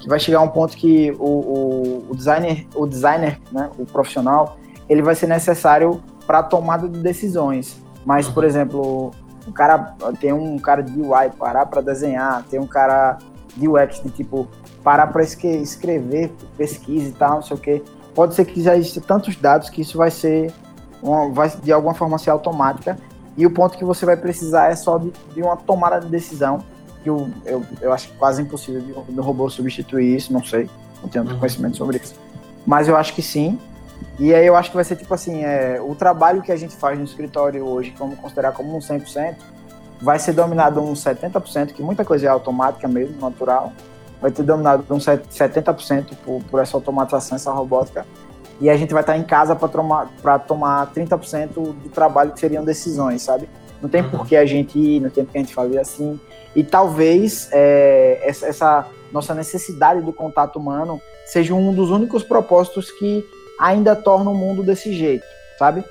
que 0.00 0.08
vai 0.08 0.18
chegar 0.18 0.40
um 0.40 0.48
ponto 0.48 0.76
que 0.76 1.12
o, 1.18 1.24
o, 1.24 2.06
o 2.10 2.16
designer, 2.16 2.66
o 2.74 2.86
designer, 2.86 3.40
né, 3.52 3.70
o 3.78 3.86
profissional, 3.86 4.58
ele 4.88 5.02
vai 5.02 5.14
ser 5.14 5.26
necessário 5.26 6.02
para 6.26 6.42
tomada 6.42 6.88
de 6.88 6.98
decisões. 6.98 7.80
Mas, 8.04 8.28
por 8.28 8.44
exemplo, 8.44 9.12
o 9.46 9.52
cara 9.52 9.94
tem 10.20 10.32
um 10.32 10.58
cara 10.58 10.82
de 10.82 11.00
UI 11.00 11.30
parar 11.38 11.66
para 11.66 11.80
desenhar, 11.80 12.44
tem 12.50 12.58
um 12.58 12.66
cara 12.66 13.18
de 13.56 13.68
UX 13.68 14.02
de 14.02 14.10
tipo 14.10 14.48
parar 14.82 15.08
para 15.08 15.22
escrever 15.22 16.32
pesquisa 16.56 17.08
e 17.08 17.12
tal, 17.12 17.36
não 17.36 17.42
sei 17.42 17.56
o 17.56 17.60
que. 17.60 17.82
Pode 18.14 18.34
ser 18.34 18.44
que 18.44 18.62
já 18.62 18.76
existam 18.76 19.00
tantos 19.02 19.36
dados 19.36 19.68
que 19.68 19.82
isso 19.82 19.98
vai 19.98 20.10
ser 20.10 20.52
uma, 21.02 21.30
vai 21.30 21.50
de 21.62 21.72
alguma 21.72 21.94
forma 21.94 22.18
ser 22.18 22.30
automática 22.30 22.96
E 23.36 23.46
o 23.46 23.50
ponto 23.50 23.76
que 23.76 23.84
você 23.84 24.06
vai 24.06 24.16
precisar 24.16 24.70
é 24.70 24.76
só 24.76 24.96
de, 24.98 25.12
de 25.34 25.42
uma 25.42 25.56
tomada 25.56 26.00
de 26.00 26.08
decisão, 26.08 26.60
que 27.02 27.10
eu, 27.10 27.28
eu, 27.44 27.62
eu 27.80 27.92
acho 27.92 28.12
quase 28.14 28.42
impossível 28.42 28.80
de, 28.80 29.12
de 29.12 29.20
robô 29.20 29.48
substituir 29.50 30.16
isso, 30.16 30.32
não 30.32 30.42
sei, 30.42 30.68
não 31.02 31.08
tenho 31.08 31.24
uhum. 31.24 31.38
conhecimento 31.38 31.76
sobre 31.76 31.98
isso. 31.98 32.14
Mas 32.66 32.88
eu 32.88 32.96
acho 32.96 33.14
que 33.14 33.22
sim. 33.22 33.58
E 34.18 34.34
aí 34.34 34.46
eu 34.46 34.56
acho 34.56 34.70
que 34.70 34.76
vai 34.76 34.84
ser 34.84 34.96
tipo 34.96 35.12
assim, 35.12 35.44
é, 35.44 35.80
o 35.80 35.94
trabalho 35.94 36.42
que 36.42 36.50
a 36.50 36.56
gente 36.56 36.74
faz 36.74 36.98
no 36.98 37.04
escritório 37.04 37.66
hoje, 37.66 37.94
vamos 37.98 38.18
considerar 38.18 38.52
como 38.52 38.74
um 38.74 38.78
100%, 38.78 39.36
vai 40.00 40.18
ser 40.18 40.32
dominado 40.32 40.80
uns 40.80 41.04
70%, 41.04 41.72
que 41.72 41.82
muita 41.82 42.04
coisa 42.04 42.26
é 42.26 42.28
automática 42.28 42.88
mesmo, 42.88 43.20
natural, 43.20 43.72
vai 44.20 44.30
ter 44.30 44.42
dominado 44.42 44.84
uns 44.90 45.04
70% 45.04 46.16
por, 46.24 46.42
por 46.44 46.60
essa 46.60 46.76
automatização, 46.76 47.36
essa 47.36 47.52
robótica, 47.52 48.06
e 48.60 48.70
a 48.70 48.76
gente 48.76 48.92
vai 48.92 49.02
estar 49.02 49.16
em 49.16 49.22
casa 49.22 49.54
para 49.54 49.68
tomar, 49.68 50.08
tomar 50.46 50.92
30% 50.92 51.52
do 51.52 51.88
trabalho 51.90 52.32
que 52.32 52.40
seriam 52.40 52.64
decisões, 52.64 53.22
sabe? 53.22 53.48
Não 53.82 53.88
tem 53.88 54.02
uhum. 54.02 54.10
por 54.10 54.26
que 54.26 54.34
a 54.34 54.46
gente 54.46 54.78
ir, 54.78 55.00
não 55.00 55.10
tem 55.10 55.24
por 55.24 55.32
que 55.32 55.38
a 55.38 55.40
gente 55.42 55.54
fazer 55.54 55.78
assim. 55.78 56.18
E 56.54 56.64
talvez 56.64 57.50
é, 57.52 58.18
essa, 58.22 58.46
essa, 58.46 58.86
nossa 59.12 59.34
necessidade 59.34 60.00
do 60.00 60.12
contato 60.12 60.58
humano 60.58 61.00
seja 61.26 61.54
um 61.54 61.74
dos 61.74 61.90
únicos 61.90 62.22
propósitos 62.22 62.90
que 62.90 63.24
ainda 63.58 63.96
torna 63.96 64.30
o 64.30 64.34
mundo 64.34 64.62
desse 64.62 64.92
jeito, 64.92 65.24
sabe? 65.58 65.84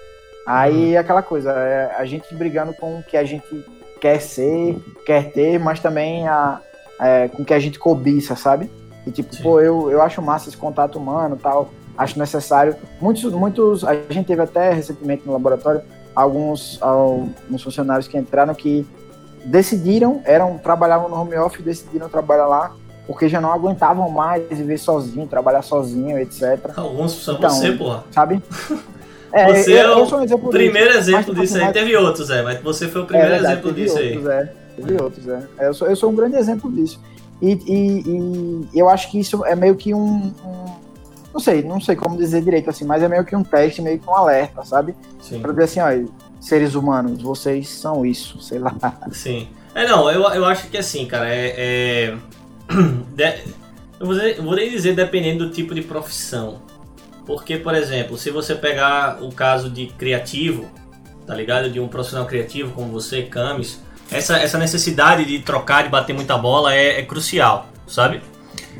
Aí 0.46 0.94
uhum. 0.94 1.00
aquela 1.00 1.22
coisa, 1.22 1.52
é 1.52 1.96
a 1.98 2.06
gente 2.06 2.34
brigando 2.36 2.74
com 2.74 3.00
o 3.00 3.04
que 3.04 3.18
a 3.18 3.24
gente 3.24 3.66
quer 4.00 4.20
ser, 4.22 4.78
quer 5.06 5.32
ter, 5.32 5.60
mas 5.60 5.80
também 5.80 6.28
a, 6.28 6.62
é, 7.00 7.28
com 7.28 7.42
o 7.42 7.46
que 7.46 7.54
a 7.54 7.60
gente 7.60 7.80
cobiça, 7.80 8.36
sabe? 8.36 8.70
E 9.08 9.12
tipo, 9.12 9.36
Sim. 9.36 9.44
pô, 9.44 9.60
eu, 9.60 9.90
eu 9.90 10.02
acho 10.02 10.22
massa 10.22 10.50
esse 10.50 10.58
contato 10.58 10.98
humano 10.98 11.38
tal 11.42 11.72
acho 11.98 12.20
necessário. 12.20 12.76
Muitos, 13.00 13.32
muitos, 13.34 13.84
a 13.84 13.94
gente 14.10 14.26
teve 14.26 14.42
até 14.42 14.72
recentemente 14.72 15.24
no 15.26 15.34
laboratório 15.34 15.82
alguns, 16.16 16.82
alguns 16.82 17.64
funcionários 17.64 18.08
que 18.08 18.18
entraram 18.18 18.54
que 18.54 18.86
decidiram, 19.46 20.22
eram 20.26 20.58
trabalhavam 20.58 21.10
no 21.10 21.16
home 21.16 21.38
office, 21.38 21.64
decidiram 21.64 22.10
trabalhar 22.10 22.48
lá 22.48 22.76
porque 23.06 23.30
já 23.30 23.40
não 23.40 23.52
aguentavam 23.52 24.10
mais 24.10 24.48
viver 24.50 24.78
sozinho, 24.78 25.28
trabalhar 25.28 25.62
sozinho, 25.62 26.18
etc. 26.20 26.60
Alguns 26.76 27.12
são 27.24 27.36
então, 27.36 27.50
você, 27.50 27.72
porra. 27.72 28.04
Sabe? 28.12 28.42
É, 29.34 29.54
você 29.54 29.74
eu, 29.74 29.78
é 29.78 29.96
o 29.98 30.16
um 30.16 30.24
exemplo 30.24 30.50
primeiro 30.50 30.92
disso, 30.92 31.10
exemplo 31.10 31.34
mas, 31.36 31.50
disso 31.50 31.58
aí. 31.62 31.74
Teve 31.74 31.98
outros, 31.98 32.30
é, 32.30 32.42
mas 32.42 32.62
você 32.62 32.88
foi 32.88 33.02
o 33.02 33.06
primeiro 33.06 33.34
é 33.34 33.36
verdade, 33.36 33.54
exemplo 33.54 33.74
disso 33.74 33.98
outros, 33.98 34.28
aí. 34.28 34.38
É, 34.38 34.54
teve 34.78 35.04
outros, 35.04 35.28
é. 35.28 35.44
Eu 35.60 35.74
sou, 35.74 35.88
eu 35.90 35.96
sou 35.98 36.10
um 36.10 36.16
grande 36.16 36.38
exemplo 36.38 36.72
disso. 36.72 37.02
E, 37.42 37.52
e, 37.52 38.70
e 38.74 38.80
eu 38.80 38.88
acho 38.88 39.12
que 39.12 39.20
isso 39.20 39.44
é 39.44 39.54
meio 39.54 39.76
que 39.76 39.94
um, 39.94 40.32
um 40.46 40.66
não 41.34 41.40
sei, 41.42 41.62
não 41.64 41.82
sei 41.82 41.98
como 41.98 42.16
dizer 42.16 42.42
direito 42.42 42.70
assim, 42.70 42.86
mas 42.86 43.04
é 43.04 43.10
meio 43.10 43.26
que 43.26 43.36
um 43.36 43.44
teste, 43.44 43.82
meio 43.82 44.00
que 44.00 44.10
um 44.10 44.16
alerta, 44.16 44.64
sabe? 44.64 44.96
Sim. 45.20 45.42
Pra 45.42 45.52
dizer 45.52 45.64
assim, 45.66 45.80
ó, 45.82 46.10
seres 46.40 46.76
humanos, 46.76 47.22
vocês 47.22 47.68
são 47.68 48.06
isso, 48.06 48.40
sei 48.40 48.58
lá. 48.58 48.74
Sim. 49.12 49.50
É, 49.74 49.86
não, 49.86 50.10
eu, 50.10 50.22
eu 50.34 50.46
acho 50.46 50.70
que 50.70 50.78
assim, 50.78 51.06
cara, 51.06 51.28
é. 51.28 51.54
é... 51.58 52.18
Eu, 53.98 54.06
vou 54.06 54.14
dizer, 54.14 54.38
eu 54.38 54.44
vou 54.44 54.56
nem 54.56 54.70
dizer 54.70 54.94
dependendo 54.94 55.46
do 55.46 55.52
tipo 55.52 55.74
de 55.74 55.82
profissão. 55.82 56.62
Porque, 57.26 57.58
por 57.58 57.74
exemplo, 57.74 58.18
se 58.18 58.30
você 58.30 58.54
pegar 58.54 59.24
o 59.24 59.32
caso 59.32 59.70
de 59.70 59.88
criativo, 59.88 60.70
tá 61.26 61.34
ligado? 61.34 61.70
De 61.70 61.80
um 61.80 61.88
profissional 61.88 62.26
criativo 62.28 62.74
como 62.74 62.92
você, 62.92 63.24
Camis, 63.24 63.82
essa, 64.12 64.38
essa 64.38 64.58
necessidade 64.58 65.26
de 65.26 65.40
trocar, 65.40 65.84
de 65.84 65.90
bater 65.90 66.14
muita 66.14 66.38
bola 66.38 66.76
é, 66.76 67.00
é 67.00 67.02
crucial, 67.04 67.70
sabe? 67.88 68.22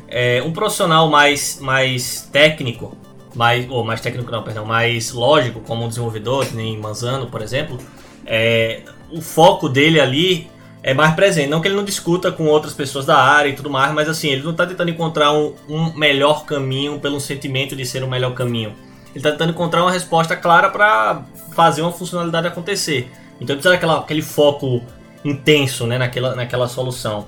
É, 0.06 0.42
um 0.42 0.52
profissional 0.52 1.08
mais, 1.08 1.58
mais 1.60 2.28
técnico, 2.32 2.96
mais, 3.34 3.68
ou 3.68 3.84
mais 3.84 4.00
técnico 4.00 4.30
não, 4.30 4.42
perdão, 4.42 4.64
mais 4.64 5.12
lógico, 5.12 5.60
como 5.60 5.84
um 5.84 5.88
desenvolvedor, 5.88 6.46
nem 6.54 6.78
Manzano, 6.78 7.26
por 7.26 7.42
exemplo, 7.42 7.78
é, 8.24 8.82
o 9.10 9.20
foco 9.20 9.68
dele 9.68 10.00
ali 10.00 10.48
é 10.86 10.94
mais 10.94 11.16
presente. 11.16 11.48
Não 11.48 11.60
que 11.60 11.66
ele 11.66 11.74
não 11.74 11.84
discuta 11.84 12.30
com 12.30 12.46
outras 12.46 12.72
pessoas 12.72 13.04
da 13.04 13.18
área 13.18 13.48
e 13.48 13.56
tudo 13.56 13.68
mais, 13.68 13.92
mas 13.92 14.08
assim, 14.08 14.28
ele 14.28 14.44
não 14.44 14.52
está 14.52 14.64
tentando 14.64 14.88
encontrar 14.88 15.32
um, 15.32 15.52
um, 15.68 15.92
melhor 15.94 16.44
caminho 16.46 17.00
pelo 17.00 17.20
sentimento 17.20 17.74
de 17.74 17.84
ser 17.84 18.04
o 18.04 18.08
melhor 18.08 18.34
caminho. 18.34 18.72
Ele 19.08 19.16
está 19.16 19.32
tentando 19.32 19.50
encontrar 19.50 19.82
uma 19.82 19.90
resposta 19.90 20.36
clara 20.36 20.70
para 20.70 21.24
fazer 21.56 21.82
uma 21.82 21.90
funcionalidade 21.90 22.46
acontecer. 22.46 23.10
Então 23.40 23.54
ele 23.54 23.56
precisa 23.56 23.70
daquela, 23.70 23.98
aquele 23.98 24.22
foco 24.22 24.80
intenso 25.24 25.88
né, 25.88 25.98
naquela, 25.98 26.36
naquela 26.36 26.68
solução. 26.68 27.26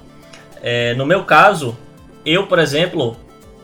É, 0.62 0.94
no 0.94 1.04
meu 1.04 1.24
caso, 1.24 1.76
eu, 2.24 2.46
por 2.46 2.60
exemplo, 2.60 3.16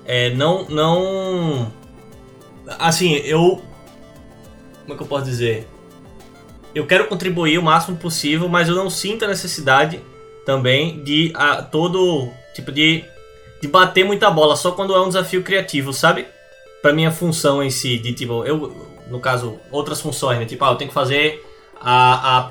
é, 0.04 0.30
não, 0.30 0.68
não. 0.68 1.72
Assim, 2.80 3.12
eu. 3.12 3.62
Como 4.82 4.94
é 4.94 4.96
que 4.96 5.02
eu 5.04 5.06
posso 5.06 5.24
dizer? 5.24 5.68
Eu 6.74 6.86
quero 6.86 7.06
contribuir 7.06 7.58
o 7.58 7.62
máximo 7.62 7.96
possível, 7.96 8.48
mas 8.48 8.68
eu 8.68 8.74
não 8.74 8.90
sinto 8.90 9.24
a 9.24 9.28
necessidade 9.28 10.00
também 10.44 11.02
de 11.02 11.32
a, 11.34 11.62
todo 11.62 12.30
tipo 12.54 12.72
de, 12.72 13.04
de 13.60 13.68
bater 13.68 14.04
muita 14.04 14.30
bola 14.30 14.56
só 14.56 14.72
quando 14.72 14.94
é 14.94 15.00
um 15.00 15.08
desafio 15.08 15.42
criativo, 15.42 15.92
sabe? 15.92 16.26
Para 16.82 16.92
minha 16.92 17.10
função 17.10 17.62
em 17.62 17.70
si, 17.70 17.98
de 17.98 18.12
tipo, 18.12 18.44
eu, 18.44 18.74
no 19.08 19.20
caso, 19.20 19.58
outras 19.70 20.00
funções, 20.00 20.38
né? 20.38 20.44
Tipo, 20.44 20.64
ah, 20.64 20.72
eu 20.72 20.76
tenho 20.76 20.88
que 20.88 20.94
fazer 20.94 21.44
a, 21.80 22.38
a 22.38 22.42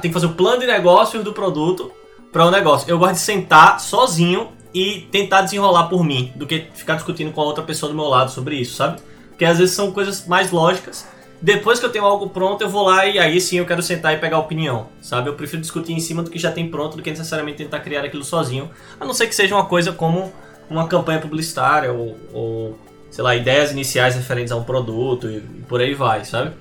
tem 0.00 0.10
que 0.10 0.12
fazer 0.12 0.26
o 0.26 0.34
plano 0.34 0.60
de 0.60 0.66
negócios 0.66 1.24
do 1.24 1.32
produto 1.32 1.90
para 2.30 2.44
o 2.44 2.48
um 2.48 2.50
negócio. 2.50 2.88
Eu 2.88 2.98
gosto 2.98 3.14
de 3.14 3.20
sentar 3.20 3.80
sozinho 3.80 4.52
e 4.74 5.08
tentar 5.10 5.42
desenrolar 5.42 5.88
por 5.88 6.04
mim, 6.04 6.32
do 6.34 6.46
que 6.46 6.66
ficar 6.74 6.94
discutindo 6.94 7.32
com 7.32 7.40
a 7.40 7.44
outra 7.44 7.62
pessoa 7.62 7.90
do 7.90 7.96
meu 7.96 8.06
lado 8.06 8.30
sobre 8.30 8.56
isso, 8.56 8.76
sabe? 8.76 9.00
Porque 9.28 9.44
às 9.44 9.58
vezes 9.58 9.74
são 9.74 9.92
coisas 9.92 10.26
mais 10.26 10.50
lógicas. 10.50 11.06
Depois 11.42 11.80
que 11.80 11.84
eu 11.84 11.90
tenho 11.90 12.04
algo 12.04 12.30
pronto, 12.30 12.62
eu 12.62 12.68
vou 12.68 12.84
lá 12.84 13.04
e 13.04 13.18
aí 13.18 13.40
sim 13.40 13.58
eu 13.58 13.66
quero 13.66 13.82
sentar 13.82 14.14
e 14.14 14.18
pegar 14.18 14.38
opinião, 14.38 14.88
sabe? 15.00 15.28
Eu 15.28 15.34
prefiro 15.34 15.60
discutir 15.60 15.92
em 15.92 15.98
cima 15.98 16.22
do 16.22 16.30
que 16.30 16.38
já 16.38 16.52
tem 16.52 16.70
pronto 16.70 16.96
do 16.96 17.02
que 17.02 17.10
necessariamente 17.10 17.58
tentar 17.58 17.80
criar 17.80 18.04
aquilo 18.04 18.22
sozinho, 18.22 18.70
a 19.00 19.04
não 19.04 19.12
ser 19.12 19.26
que 19.26 19.34
seja 19.34 19.52
uma 19.52 19.66
coisa 19.66 19.90
como 19.92 20.32
uma 20.70 20.86
campanha 20.86 21.20
publicitária 21.20 21.92
ou, 21.92 22.16
ou 22.32 22.78
sei 23.10 23.24
lá, 23.24 23.34
ideias 23.34 23.72
iniciais 23.72 24.14
referentes 24.14 24.52
a 24.52 24.56
um 24.56 24.62
produto 24.62 25.28
e, 25.28 25.38
e 25.38 25.64
por 25.68 25.80
aí 25.80 25.94
vai, 25.94 26.24
sabe? 26.24 26.52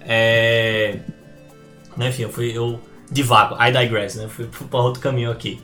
É... 0.00 1.00
Enfim, 1.98 2.22
eu 2.22 2.30
fui. 2.30 2.50
Eu 2.56 2.80
divago, 3.10 3.56
I 3.62 3.70
digress, 3.70 4.16
né? 4.16 4.26
Fui, 4.28 4.48
fui 4.50 4.66
para 4.66 4.80
outro 4.80 5.02
caminho 5.02 5.30
aqui. 5.30 5.60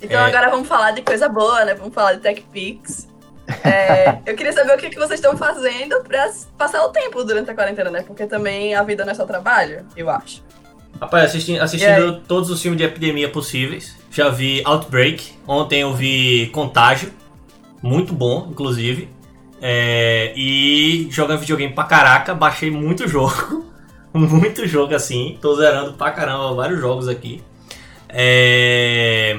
Então 0.00 0.18
é... 0.18 0.24
agora 0.24 0.50
vamos 0.50 0.66
falar 0.66 0.92
de 0.92 1.02
coisa 1.02 1.28
boa, 1.28 1.64
né? 1.64 1.74
Vamos 1.74 1.94
falar 1.94 2.14
de 2.14 2.20
TechPix. 2.20 3.07
É, 3.64 4.18
eu 4.26 4.36
queria 4.36 4.52
saber 4.52 4.74
o 4.74 4.78
que, 4.78 4.90
que 4.90 4.98
vocês 4.98 5.18
estão 5.18 5.36
fazendo 5.36 6.02
para 6.02 6.30
passar 6.56 6.84
o 6.84 6.90
tempo 6.90 7.24
durante 7.24 7.50
a 7.50 7.54
quarentena, 7.54 7.90
né? 7.90 8.02
Porque 8.02 8.26
também 8.26 8.74
a 8.74 8.82
vida 8.82 9.04
não 9.04 9.12
é 9.12 9.14
só 9.14 9.24
trabalho, 9.24 9.86
eu 9.96 10.10
acho. 10.10 10.42
Rapaz, 11.00 11.26
assisti, 11.26 11.58
assistindo 11.58 12.20
todos 12.26 12.50
os 12.50 12.60
filmes 12.60 12.78
de 12.78 12.84
epidemia 12.84 13.28
possíveis. 13.28 13.96
Já 14.10 14.28
vi 14.28 14.62
Outbreak. 14.64 15.32
Ontem 15.46 15.82
eu 15.82 15.94
vi 15.94 16.48
Contágio. 16.52 17.12
Muito 17.82 18.12
bom, 18.12 18.48
inclusive. 18.50 19.08
É, 19.62 20.32
e 20.36 21.08
jogando 21.10 21.40
videogame 21.40 21.72
pra 21.72 21.84
caraca. 21.84 22.34
Baixei 22.34 22.70
muito 22.70 23.06
jogo. 23.06 23.64
muito 24.12 24.66
jogo 24.66 24.94
assim. 24.94 25.38
Tô 25.40 25.54
zerando 25.54 25.92
pra 25.92 26.10
caramba 26.10 26.52
vários 26.54 26.80
jogos 26.80 27.06
aqui. 27.06 27.42
É, 28.08 29.38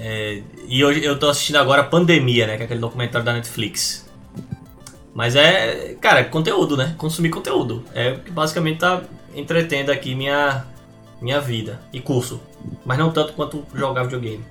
é, 0.00 0.42
e 0.68 0.84
hoje 0.84 1.04
eu 1.04 1.18
tô 1.18 1.28
assistindo 1.28 1.56
agora 1.56 1.82
Pandemia, 1.82 2.46
né? 2.46 2.56
Que 2.56 2.62
é 2.62 2.64
aquele 2.66 2.78
documentário 2.78 3.24
da 3.24 3.32
Netflix. 3.32 4.08
Mas 5.12 5.34
é, 5.34 5.96
cara, 6.00 6.22
conteúdo, 6.24 6.76
né? 6.76 6.94
Consumir 6.96 7.30
conteúdo. 7.30 7.82
É 7.92 8.12
o 8.12 8.20
que 8.20 8.30
basicamente 8.30 8.78
tá 8.78 9.02
entretendo 9.34 9.90
aqui 9.90 10.14
minha, 10.14 10.64
minha 11.20 11.40
vida. 11.40 11.80
E 11.92 12.00
curso. 12.00 12.40
Mas 12.86 12.96
não 12.96 13.10
tanto 13.12 13.32
quanto 13.32 13.64
jogar 13.74 14.04
videogame. 14.04 14.44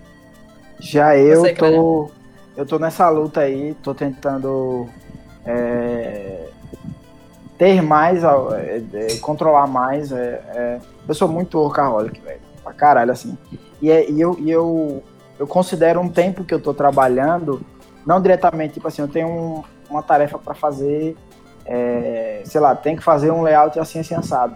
Já 0.80 1.16
eu 1.18 1.40
Você, 1.40 1.54
tô. 1.54 2.12
Eu 2.58 2.66
tô 2.66 2.78
nessa 2.78 3.10
luta 3.10 3.42
aí, 3.42 3.74
tô 3.82 3.94
tentando 3.94 4.90
é, 5.46 6.50
ter 7.58 7.82
mais, 7.82 8.24
é, 8.24 8.84
é, 8.94 9.18
controlar 9.22 9.68
mais. 9.68 10.12
É, 10.12 10.42
é, 10.54 10.80
eu 11.08 11.14
sou 11.14 11.30
muito 11.30 11.58
workaholic, 11.58 12.20
velho. 12.20 12.42
Pra 12.62 12.74
caralho, 12.74 13.12
assim. 13.14 13.38
E, 13.82 13.90
é, 13.90 14.10
e, 14.10 14.20
eu, 14.20 14.38
e 14.40 14.52
eu 14.52 15.04
eu 15.39 15.47
considero 15.47 16.00
um 16.00 16.10
tempo 16.10 16.43
que 16.43 16.54
eu 16.54 16.58
estou 16.58 16.73
trabalhando, 16.73 17.62
não 18.06 18.21
diretamente, 18.21 18.76
tipo 18.76 18.88
assim, 18.88 19.02
eu 19.02 19.08
tenho 19.08 19.28
um, 19.28 19.63
uma 19.89 20.02
tarefa 20.02 20.38
para 20.39 20.54
fazer, 20.54 21.15
é, 21.65 22.41
sei 22.45 22.62
lá, 22.62 22.76
tem 22.76 22.95
que 22.95 23.04
fazer 23.04 23.32
um 23.32 23.41
layout 23.41 23.80
assim, 23.80 24.00
assim, 24.00 24.15
assado. 24.15 24.56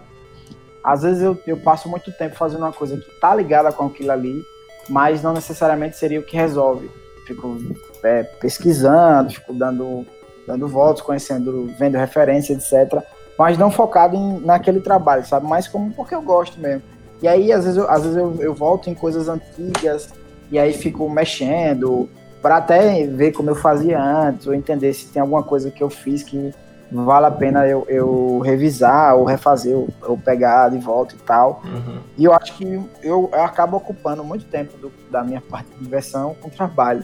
Às 0.83 1.03
vezes 1.03 1.21
eu, 1.21 1.37
eu 1.45 1.57
passo 1.57 1.87
muito 1.87 2.11
tempo 2.11 2.35
fazendo 2.35 2.61
uma 2.61 2.73
coisa 2.73 2.97
que 2.97 3.19
tá 3.19 3.35
ligada 3.35 3.71
com 3.71 3.85
aquilo 3.85 4.11
ali, 4.11 4.43
mas 4.89 5.21
não 5.21 5.33
necessariamente 5.33 5.97
seria 5.97 6.19
o 6.19 6.23
que 6.23 6.35
resolve. 6.35 6.89
Fico 7.27 7.57
é, 8.03 8.23
pesquisando, 8.23 9.31
fico 9.31 9.53
dando, 9.53 10.05
dando 10.47 10.67
voltas, 10.67 11.03
conhecendo, 11.03 11.71
vendo 11.77 11.97
referência, 11.97 12.53
etc. 12.53 13.03
Mas 13.37 13.57
não 13.57 13.69
focado 13.69 14.15
em, 14.15 14.39
naquele 14.39 14.81
trabalho, 14.81 15.25
sabe? 15.25 15.45
Mais 15.45 15.67
como 15.67 15.93
porque 15.93 16.15
eu 16.15 16.21
gosto 16.21 16.59
mesmo. 16.59 16.81
E 17.21 17.27
aí, 17.27 17.51
às 17.51 17.65
vezes, 17.65 17.77
eu, 17.77 17.89
às 17.89 18.01
vezes 18.01 18.17
eu, 18.17 18.35
eu 18.39 18.53
volto 18.53 18.89
em 18.89 18.95
coisas 18.95 19.29
antigas, 19.29 20.09
e 20.51 20.59
aí 20.59 20.73
fico 20.73 21.09
mexendo 21.09 22.09
para 22.41 22.57
até 22.57 23.05
ver 23.07 23.31
como 23.31 23.49
eu 23.49 23.55
fazia 23.55 24.01
antes, 24.03 24.45
ou 24.47 24.53
entender 24.53 24.93
se 24.93 25.07
tem 25.07 25.21
alguma 25.21 25.43
coisa 25.43 25.69
que 25.71 25.81
eu 25.81 25.89
fiz 25.89 26.23
que 26.23 26.53
vale 26.91 27.25
a 27.27 27.31
pena 27.31 27.65
eu, 27.67 27.85
eu 27.87 28.39
revisar 28.39 29.15
ou 29.15 29.23
refazer, 29.23 29.75
ou, 29.77 29.87
ou 30.03 30.17
pegar 30.17 30.69
de 30.69 30.77
volta 30.79 31.15
e 31.15 31.19
tal. 31.19 31.61
Uhum. 31.63 31.99
E 32.17 32.25
eu 32.25 32.33
acho 32.33 32.57
que 32.57 32.65
eu, 33.01 33.29
eu 33.31 33.43
acabo 33.43 33.77
ocupando 33.77 34.23
muito 34.23 34.45
tempo 34.45 34.75
do- 34.77 34.91
da 35.09 35.23
minha 35.23 35.39
parte 35.49 35.69
de 35.69 35.83
diversão 35.83 36.35
com 36.41 36.49
trabalho. 36.49 37.03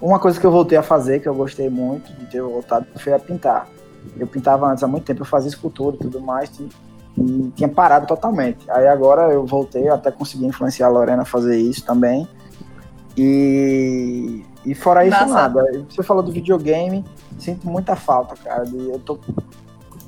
Uma 0.00 0.18
coisa 0.18 0.38
que 0.38 0.46
eu 0.46 0.50
voltei 0.50 0.76
a 0.78 0.82
fazer, 0.82 1.20
que 1.20 1.28
eu 1.28 1.34
gostei 1.34 1.68
muito 1.68 2.12
de 2.12 2.26
ter 2.26 2.42
voltado, 2.42 2.86
foi 2.96 3.12
a 3.12 3.18
pintar. 3.18 3.68
Eu 4.16 4.26
pintava 4.26 4.66
antes 4.66 4.82
há 4.84 4.86
muito 4.88 5.04
tempo, 5.04 5.22
eu 5.22 5.26
fazia 5.26 5.48
escultura 5.48 5.96
e 5.96 5.98
tudo 6.00 6.20
mais, 6.20 6.50
e, 6.58 6.68
e 7.18 7.52
tinha 7.56 7.68
parado 7.68 8.06
totalmente. 8.06 8.68
Aí 8.70 8.86
agora 8.86 9.32
eu 9.32 9.46
voltei, 9.46 9.88
até 9.88 10.10
consegui 10.10 10.44
influenciar 10.44 10.86
a 10.86 10.90
Lorena 10.90 11.22
a 11.22 11.24
fazer 11.24 11.56
isso 11.56 11.84
também. 11.84 12.28
E, 13.16 14.42
e 14.64 14.74
fora 14.74 15.06
isso, 15.06 15.18
Massa. 15.20 15.34
nada. 15.34 15.84
Você 15.88 16.02
falou 16.02 16.22
do 16.22 16.32
videogame, 16.32 17.04
sinto 17.38 17.66
muita 17.68 17.94
falta, 17.96 18.34
cara. 18.36 18.64
de- 18.64 18.90
eu 18.90 18.98
tô, 18.98 19.18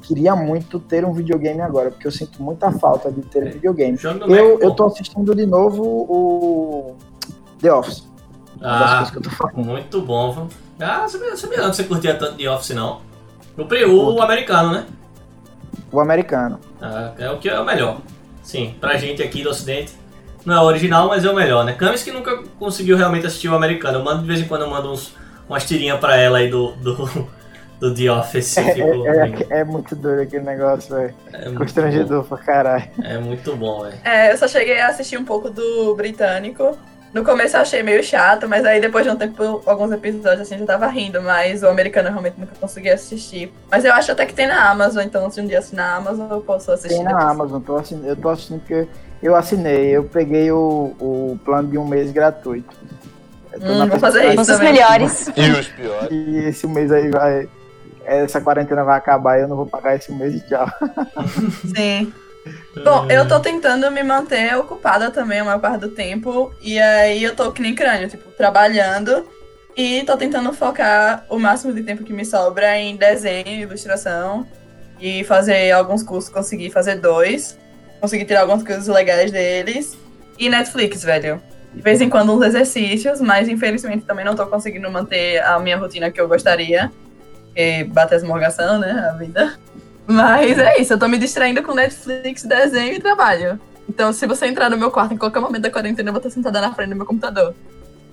queria 0.03 0.35
muito 0.35 0.79
ter 0.79 1.05
um 1.05 1.13
videogame 1.13 1.61
agora, 1.61 1.91
porque 1.91 2.07
eu 2.07 2.13
sinto 2.13 2.43
muita 2.43 2.71
falta 2.73 3.11
de 3.11 3.23
ter 3.23 3.45
um 3.45 3.51
videogame. 3.51 3.99
Eu, 4.29 4.59
eu 4.61 4.71
tô 4.75 4.87
assistindo 4.87 5.35
de 5.35 5.47
novo 5.47 5.83
o 5.85 6.97
The 7.61 7.73
Office. 7.73 8.09
Ah, 8.61 8.89
coisas 8.97 9.11
que 9.11 9.19
eu 9.19 9.23
tô 9.23 9.31
falando. 9.31 9.65
muito 9.67 10.01
bom. 10.01 10.33
viu? 10.33 10.49
Ah, 10.81 11.07
sabia, 11.09 11.37
sabia 11.37 11.59
não 11.63 11.71
que 11.71 11.77
você 11.77 11.85
curtia 11.85 12.15
tanto 12.15 12.37
The 12.39 12.51
Office, 12.51 12.71
não. 12.75 13.01
O, 13.59 13.65
pri- 13.67 13.85
o 13.85 14.21
americano, 14.23 14.73
né? 14.73 14.87
O 15.93 16.01
americano. 16.01 16.59
Ah, 16.81 17.13
é 17.19 17.31
o 17.31 17.39
que 17.39 17.49
é 17.49 17.59
o 17.61 17.65
melhor. 17.65 17.99
Sim, 18.43 18.75
pra 18.81 18.97
gente 18.97 19.23
aqui 19.23 19.43
do 19.43 19.51
ocidente. 19.51 19.93
Não 20.45 20.55
é 20.55 20.61
o 20.61 20.65
original, 20.65 21.09
mas 21.09 21.25
é 21.25 21.31
o 21.31 21.35
melhor, 21.35 21.65
né? 21.65 21.73
Camis 21.73 22.03
que 22.03 22.11
nunca 22.13 22.43
conseguiu 22.59 22.97
realmente 22.97 23.27
assistir 23.27 23.49
o 23.49 23.55
americano. 23.55 23.99
Eu 23.99 24.05
mando 24.05 24.23
de 24.23 24.29
vez 24.29 24.41
em 24.41 24.45
quando 24.45 24.63
eu 24.63 24.71
mando 24.71 24.93
uns, 24.93 25.15
umas 25.49 25.65
tirinhas 25.65 25.99
pra 25.99 26.17
ela 26.17 26.39
aí 26.39 26.49
do, 26.51 26.73
do, 26.73 27.29
do 27.81 27.95
The 27.95 28.11
Office. 28.11 28.59
É, 28.59 28.79
é, 28.81 29.27
bem- 29.29 29.47
é 29.51 29.65
muito 29.65 29.97
doido 29.97 30.21
aquele 30.23 30.45
negócio, 30.45 30.95
velho. 30.95 31.15
é 31.33 31.45
muito 31.47 31.59
Constrangedor 31.59 32.25
pra 32.25 32.37
caralho. 32.39 32.85
bom. 32.97 33.05
É 33.05 33.19
muito 33.19 33.57
bom, 33.57 33.83
velho. 33.85 33.97
É, 34.05 34.33
eu 34.33 34.37
só 34.39 34.47
cheguei 34.47 34.81
a 34.81 34.89
assistir 34.89 35.17
um 35.19 35.25
pouco 35.25 35.49
do 35.51 35.95
britânico. 35.95 36.77
No 37.13 37.23
começo 37.23 37.57
eu 37.57 37.61
achei 37.61 37.81
meio 37.81 38.03
chato, 38.03 38.49
mas 38.49 38.65
aí 38.65 38.81
depois 38.81 39.05
de 39.05 39.11
um 39.13 39.15
tempo, 39.15 39.63
alguns 39.67 39.93
episódios 39.93 40.41
assim, 40.41 40.59
já 40.59 40.67
tava 40.67 40.89
rindo, 40.89 41.23
mas 41.23 41.63
o 41.63 41.69
americano 41.69 42.09
eu 42.09 42.13
realmente 42.13 42.35
nunca 42.41 42.53
consegui 42.61 42.91
assistir. 42.91 43.53
Mas 43.71 43.85
eu 43.85 43.93
acho 43.93 44.11
até 44.11 44.27
que 44.27 44.35
tem 44.35 44.49
na 44.49 44.69
Amazon, 44.69 45.05
então 45.05 45.31
se 45.31 45.41
um 45.41 45.47
dia 45.47 45.61
assinar 45.61 45.91
na 45.91 45.97
Amazon 46.11 46.29
eu 46.29 46.41
posso 46.41 46.73
assistir. 46.73 46.97
Tem 46.97 47.05
na 47.05 47.11
depois. 47.13 47.27
Amazon, 47.31 47.61
tô 47.63 47.77
assin- 47.77 48.03
eu 48.05 48.17
tô 48.17 48.29
assistindo 48.31 48.59
porque 48.59 48.89
eu 49.25 49.35
assinei, 49.35 49.91
eu 49.91 50.05
peguei 50.05 50.51
o, 50.53 50.95
o 51.01 51.41
plano 51.45 51.69
de 51.71 51.79
um 51.79 51.87
mês 51.87 52.13
gratuito. 52.13 52.75
Hum, 53.61 53.87
vou 53.89 53.99
fazer 53.99 54.25
isso 54.25 54.33
Um 54.33 54.37
dos 54.37 54.47
também. 54.47 54.73
melhores. 54.73 55.29
E 55.37 55.51
os 55.51 55.69
piores. 55.69 56.09
que 56.09 56.39
esse 56.49 56.67
mês 56.67 56.93
aí 56.93 57.11
vai. 57.11 57.49
Essa 58.05 58.41
quarentena 58.41 58.85
vai 58.85 58.99
acabar 58.99 59.39
e 59.39 59.43
eu 59.43 59.49
não 59.49 59.57
vou 59.57 59.67
pagar 59.67 59.97
esse 59.97 60.13
mês 60.13 60.35
e 60.35 60.41
tchau. 60.47 60.67
Sim. 61.75 62.13
Bom, 62.85 63.07
eu 63.11 63.27
tô 63.27 63.41
tentando 63.41 63.91
me 63.91 64.03
manter 64.03 64.55
ocupada 64.59 65.11
também 65.11 65.41
a 65.41 65.45
maior 65.45 65.61
parte 65.61 65.81
do 65.81 65.89
tempo. 65.89 66.53
E 66.61 66.79
aí 66.79 67.23
eu 67.23 67.35
tô 67.35 67.51
que 67.53 67.63
nem 67.63 67.75
crânio, 67.75 68.09
tipo, 68.09 68.31
trabalhando. 68.33 69.27
E 69.77 70.03
tô 70.05 70.17
tentando 70.17 70.53
focar 70.53 71.25
o 71.31 71.39
máximo 71.39 71.73
de 71.73 71.83
tempo 71.83 72.05
que 72.05 72.13
me 72.13 72.25
sobra 72.25 72.77
em 72.79 72.97
desenho 72.97 73.47
e 73.49 73.63
ilustração. 73.63 74.47
E 75.01 75.25
fazer 75.25 75.71
alguns 75.73 76.03
cursos, 76.03 76.31
conseguir 76.31 76.71
fazer 76.71 76.97
dois. 76.97 77.59
Conseguir 78.05 78.27
tirar 78.27 78.43
algumas 78.43 78.63
coisas 78.63 78.87
legais 78.87 79.33
deles. 79.33 79.97
E 80.39 80.51
Netflix, 80.51 81.03
velho. 81.03 81.41
De 81.73 81.81
vez 81.81 82.03
em 82.03 82.11
quando 82.11 82.35
uns 82.37 82.45
exercícios, 82.45 83.19
mas 83.19 83.49
infelizmente 83.49 84.05
também 84.05 84.27
não 84.27 84.35
tô 84.37 84.47
conseguindo 84.47 84.91
manter 84.91 85.43
a 85.43 85.59
minha 85.59 85.79
rotina 85.79 86.11
que 86.11 86.21
eu 86.21 86.29
gostaria. 86.29 86.93
Porque 87.47 87.85
bate 87.85 88.13
a 88.13 88.19
esmorgação, 88.19 88.79
né? 88.79 89.09
A 89.11 89.17
vida. 89.17 89.55
Mas 90.07 90.59
é 90.59 90.79
isso, 90.83 90.93
eu 90.93 90.99
tô 90.99 91.09
me 91.09 91.17
distraindo 91.17 91.63
com 91.63 91.73
Netflix, 91.73 92.43
desenho 92.43 92.93
e 92.93 93.01
trabalho. 93.01 93.59
Então, 93.89 94.13
se 94.13 94.27
você 94.27 94.49
entrar 94.49 94.69
no 94.69 94.77
meu 94.77 94.91
quarto 94.91 95.15
em 95.15 95.17
qualquer 95.17 95.41
momento 95.41 95.63
da 95.63 95.71
quarentena, 95.71 96.11
eu 96.11 96.13
vou 96.13 96.19
estar 96.21 96.29
sentada 96.29 96.61
na 96.61 96.75
frente 96.75 96.91
do 96.91 96.97
meu 96.97 97.07
computador. 97.07 97.55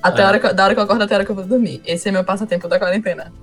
Até 0.02 0.22
É. 0.22 0.24
a 0.24 0.28
hora 0.30 0.40
que, 0.40 0.54
da 0.54 0.64
hora 0.64 0.74
que 0.74 0.80
eu 0.80 0.86
acordo 0.86 1.04
até 1.04 1.16
a 1.16 1.18
hora 1.18 1.26
que 1.26 1.32
eu 1.32 1.36
vou 1.36 1.44
dormir. 1.44 1.82
Esse 1.86 2.08
é 2.08 2.14
meu 2.14 2.24
passatempo 2.24 2.70
da 2.70 2.80
quarentena. 2.80 3.34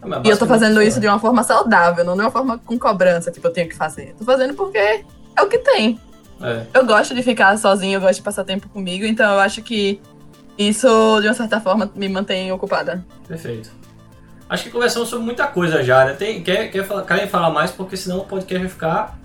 Mas 0.00 0.24
E 0.24 0.28
eu 0.28 0.38
tô 0.38 0.46
fazendo 0.46 0.80
isso 0.80 1.00
de 1.00 1.08
uma 1.08 1.18
forma 1.18 1.42
saudável, 1.42 2.04
não 2.04 2.14
de 2.14 2.20
uma 2.20 2.30
forma 2.30 2.56
com 2.56 2.78
cobrança, 2.78 3.32
tipo, 3.32 3.48
eu 3.48 3.52
tenho 3.52 3.68
que 3.68 3.74
fazer. 3.74 4.14
Tô 4.16 4.24
fazendo 4.24 4.54
porque 4.54 5.04
é 5.36 5.42
o 5.42 5.48
que 5.48 5.58
tem. 5.58 5.98
É. 6.40 6.62
Eu 6.72 6.86
gosto 6.86 7.14
de 7.14 7.22
ficar 7.22 7.56
sozinha, 7.58 7.96
eu 7.96 8.00
gosto 8.00 8.16
de 8.16 8.22
passar 8.22 8.44
tempo 8.44 8.68
comigo, 8.68 9.04
então 9.04 9.32
eu 9.32 9.40
acho 9.40 9.62
que 9.62 10.00
isso, 10.56 11.20
de 11.20 11.28
uma 11.28 11.34
certa 11.34 11.60
forma, 11.60 11.90
me 11.94 12.08
mantém 12.08 12.50
ocupada. 12.52 13.04
Perfeito. 13.26 13.70
Acho 14.48 14.64
que 14.64 14.70
conversamos 14.70 15.08
sobre 15.08 15.24
muita 15.24 15.46
coisa 15.46 15.82
já, 15.82 16.04
né? 16.04 16.14
Tem, 16.14 16.42
quer, 16.42 16.70
quer 16.70 16.84
falar, 16.84 17.02
querem 17.02 17.28
falar 17.28 17.50
mais? 17.50 17.70
Porque 17.70 17.96
senão 17.96 18.18
o 18.18 18.24
podcast 18.24 18.58
vai 18.58 18.68
ficar. 18.68 19.18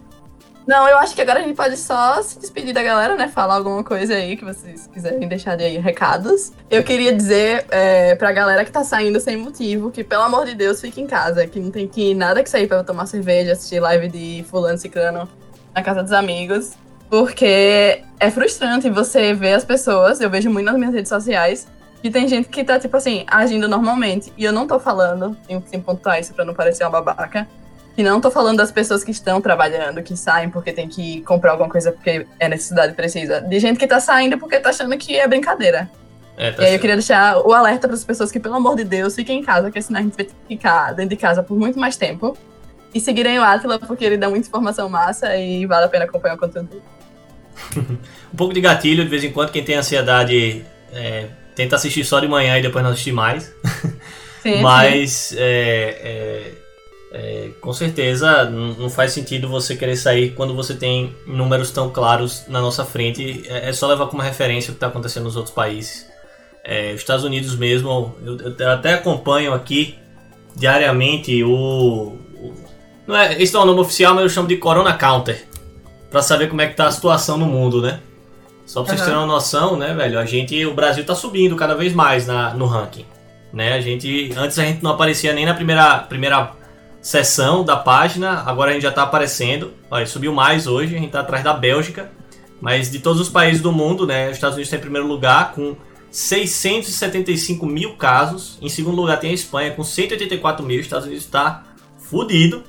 Não, 0.68 0.88
eu 0.88 0.98
acho 0.98 1.14
que 1.14 1.22
agora 1.22 1.40
a 1.40 1.44
gente 1.44 1.56
pode 1.56 1.76
só 1.76 2.22
se 2.22 2.40
despedir 2.40 2.74
da 2.74 2.84
galera, 2.84 3.16
né? 3.16 3.28
Falar 3.28 3.56
alguma 3.56 3.84
coisa 3.84 4.14
aí 4.14 4.38
que 4.38 4.46
vocês 4.46 4.88
quiserem 4.88 5.28
deixar 5.28 5.58
de 5.58 5.64
aí 5.64 5.78
recados. 5.78 6.54
Eu 6.70 6.84
queria 6.84 7.14
dizer 7.14 7.66
é, 7.70 8.16
pra 8.16 8.32
galera 8.32 8.64
que 8.64 8.72
tá 8.72 8.84
saindo 8.84 9.20
sem 9.20 9.36
motivo 9.36 9.92
que, 9.92 10.04
pelo 10.04 10.24
amor 10.24 10.46
de 10.46 10.56
Deus, 10.56 10.80
fique 10.80 11.02
em 11.02 11.08
casa. 11.08 11.46
Que 11.48 11.60
não 11.60 11.72
tem 11.72 11.88
que 11.88 12.14
nada 12.14 12.44
que 12.44 12.50
sair 12.50 12.68
pra 12.68 12.84
tomar 12.84 13.08
cerveja, 13.08 13.54
assistir 13.54 13.80
live 13.80 14.08
de 14.08 14.46
fulano 14.50 14.78
ciclano 14.78 15.28
na 15.74 15.82
casa 15.82 16.04
dos 16.04 16.12
amigos. 16.12 16.74
Porque 17.10 18.02
é 18.20 18.32
frustrante 18.32 18.90
você 18.90 19.34
ver 19.34 19.54
as 19.54 19.64
pessoas, 19.64 20.20
eu 20.20 20.30
vejo 20.30 20.50
muito 20.50 20.66
nas 20.66 20.76
minhas 20.76 20.94
redes 20.94 21.10
sociais, 21.10 21.68
que 22.02 22.10
tem 22.10 22.28
gente 22.28 22.50
que 22.50 22.64
tá, 22.64 22.80
tipo 22.80 22.98
assim, 22.98 23.24
agindo 23.28 23.68
normalmente. 23.68 24.34
E 24.38 24.44
eu 24.44 24.52
não 24.52 24.66
tô 24.66 24.80
falando, 24.80 25.38
tenho 25.48 25.62
que 25.62 25.78
pontuar 25.78 26.20
isso 26.20 26.34
pra 26.34 26.44
não 26.44 26.54
parecer 26.54 26.84
uma 26.84 26.90
babaca. 26.90 27.48
Que 27.96 28.02
não 28.02 28.20
tô 28.20 28.32
falando 28.32 28.58
das 28.58 28.72
pessoas 28.72 29.04
que 29.04 29.12
estão 29.12 29.40
trabalhando, 29.40 30.02
que 30.02 30.18
saem 30.18 30.50
porque 30.50 30.74
tem 30.74 30.90
que 30.90 31.22
comprar 31.22 31.52
alguma 31.52 31.70
coisa 31.70 31.92
porque 31.92 32.26
é 32.40 32.50
necessidade 32.50 32.94
precisa. 32.94 33.40
De 33.40 33.60
gente 33.60 33.78
que 33.78 33.86
tá 33.86 34.00
saindo 34.00 34.38
porque 34.40 34.60
tá 34.60 34.70
achando 34.70 34.98
que 34.98 35.16
é 35.16 35.28
brincadeira. 35.28 35.90
É, 36.36 36.52
tá 36.52 36.64
E 36.64 36.66
aí 36.66 36.74
eu 36.74 36.80
queria 36.80 36.96
deixar 36.96 37.38
o 37.38 37.54
alerta 37.54 37.88
para 37.88 37.96
as 37.96 38.04
pessoas 38.04 38.32
que, 38.32 38.40
pelo 38.40 38.56
amor 38.56 38.76
de 38.76 38.84
Deus, 38.84 39.14
fiquem 39.14 39.40
em 39.40 39.44
casa, 39.44 39.64
porque 39.68 39.82
senão 39.82 40.00
a 40.00 40.04
gente 40.04 40.16
vai 40.16 40.26
que 40.26 40.34
ficar 40.48 40.92
dentro 40.94 41.12
de 41.12 41.18
casa 41.18 41.44
por 41.44 41.58
muito 41.58 41.80
mais 41.80 41.96
tempo. 41.96 42.36
E 42.94 43.00
seguirem 43.00 43.40
o 43.40 43.44
Atila, 43.44 43.80
porque 43.80 44.06
ele 44.06 44.18
dá 44.18 44.30
muita 44.30 44.48
informação 44.48 44.88
massa 44.88 45.36
e 45.36 45.66
vale 45.66 45.86
a 45.86 45.90
pena 45.90 46.06
acompanhar 46.06 46.36
o 46.36 46.40
conteúdo 46.40 46.70
dele. 46.70 46.84
Um 48.34 48.36
pouco 48.36 48.52
de 48.52 48.62
gatilho, 48.62 49.04
de 49.04 49.10
vez 49.12 49.24
em 49.24 49.32
quando, 49.32 49.52
quem 49.52 49.64
tem 49.64 49.76
ansiedade 49.76 50.66
é, 50.92 51.28
tenta 51.56 51.76
assistir 51.76 52.04
só 52.04 52.20
de 52.20 52.28
manhã 52.28 52.58
e 52.58 52.64
depois 52.64 52.84
não 52.84 52.92
assistir 52.92 53.12
mais. 53.12 53.54
Sim, 54.42 54.56
sim. 54.56 54.62
Mas 54.62 55.34
é, 55.38 56.02
é, 56.04 56.52
é, 57.14 57.50
com 57.62 57.72
certeza 57.72 58.44
não 58.50 58.74
não 58.74 58.90
faz 58.90 59.14
sentido 59.14 59.48
você 59.48 59.74
querer 59.74 59.96
sair 59.96 60.32
quando 60.32 60.54
você 60.54 60.74
tem 60.74 61.16
números 61.26 61.72
tão 61.72 61.90
claros 61.90 62.44
na 62.50 62.60
nossa 62.60 62.84
frente. 62.84 63.44
É, 63.48 63.70
é 63.70 63.74
só 63.74 63.88
levar 63.88 64.08
como 64.08 64.22
referência 64.22 64.72
o 64.72 64.74
que 64.74 64.78
está 64.78 64.88
acontecendo 64.88 65.24
nos 65.24 65.38
outros 65.38 65.56
países. 65.56 66.06
É, 66.62 66.92
os 66.92 67.00
Estados 67.00 67.24
Unidos 67.24 67.56
mesmo, 67.56 68.16
eu, 68.26 68.38
eu 68.58 68.72
até 68.72 68.94
acompanho 68.94 69.54
aqui 69.54 69.98
diariamente 70.56 71.44
o. 71.44 72.18
não 73.08 73.16
é, 73.16 73.42
esse 73.42 73.54
não 73.54 73.62
é 73.62 73.64
o 73.64 73.68
nome 73.68 73.82
oficial, 73.82 74.14
mas 74.14 74.24
eu 74.24 74.30
chamo 74.30 74.48
de 74.48 74.58
Corona 74.58 74.94
Counter. 74.94 75.46
Pra 76.10 76.22
saber 76.22 76.48
como 76.48 76.62
é 76.62 76.68
que 76.68 76.76
tá 76.76 76.88
a 76.88 76.92
situação 76.92 77.38
no 77.38 77.46
mundo, 77.46 77.82
né? 77.82 78.00
Só 78.66 78.82
pra 78.82 78.90
vocês 78.90 79.02
Aham. 79.02 79.10
terem 79.10 79.20
uma 79.26 79.34
noção, 79.34 79.76
né, 79.76 79.94
velho? 79.94 80.20
A 80.20 80.26
gente, 80.26 80.66
o 80.66 80.74
Brasil 80.74 81.04
tá 81.06 81.16
subindo 81.16 81.56
cada 81.56 81.76
vez 81.76 81.94
mais 81.94 82.28
na, 82.28 82.54
no 82.54 82.66
ranking 82.66 83.06
né? 83.54 83.74
A 83.74 83.80
gente 83.80 84.34
antes 84.36 84.58
a 84.58 84.66
gente 84.66 84.84
não 84.84 84.92
aparecia 84.92 85.32
nem 85.32 85.46
na 85.46 85.54
primeira 85.54 86.00
primeira 86.00 86.52
sessão 87.00 87.64
da 87.64 87.76
página, 87.76 88.42
agora 88.46 88.72
a 88.72 88.74
gente 88.74 88.84
já 88.84 88.90
está 88.90 89.04
aparecendo. 89.04 89.74
Olha, 89.92 90.08
subiu 90.08 90.34
mais 90.34 90.66
hoje, 90.66 90.96
a 90.96 90.98
gente 90.98 91.08
está 91.08 91.20
atrás 91.20 91.44
da 91.44 91.54
Bélgica, 91.54 92.10
mas 92.60 92.90
de 92.90 93.00
todos 93.00 93.22
os 93.22 93.30
países 93.30 93.62
do 93.62 93.72
mundo, 93.72 94.08
né? 94.08 94.30
Os 94.30 94.36
Estados 94.36 94.56
Unidos 94.56 94.68
está 94.68 94.78
em 94.78 94.82
primeiro 94.82 95.08
lugar 95.08 95.54
com 95.54 95.76
675 96.10 97.66
mil 97.66 97.96
casos. 97.96 98.58
Em 98.62 98.70
segundo 98.70 98.96
lugar 98.96 99.20
tem 99.20 99.30
a 99.30 99.34
Espanha 99.34 99.72
com 99.72 99.84
184 99.84 100.66
mil. 100.66 100.80
Os 100.80 100.86
Estados 100.86 101.06
Unidos 101.06 101.26
está 101.26 101.64
fudido. 101.98 102.64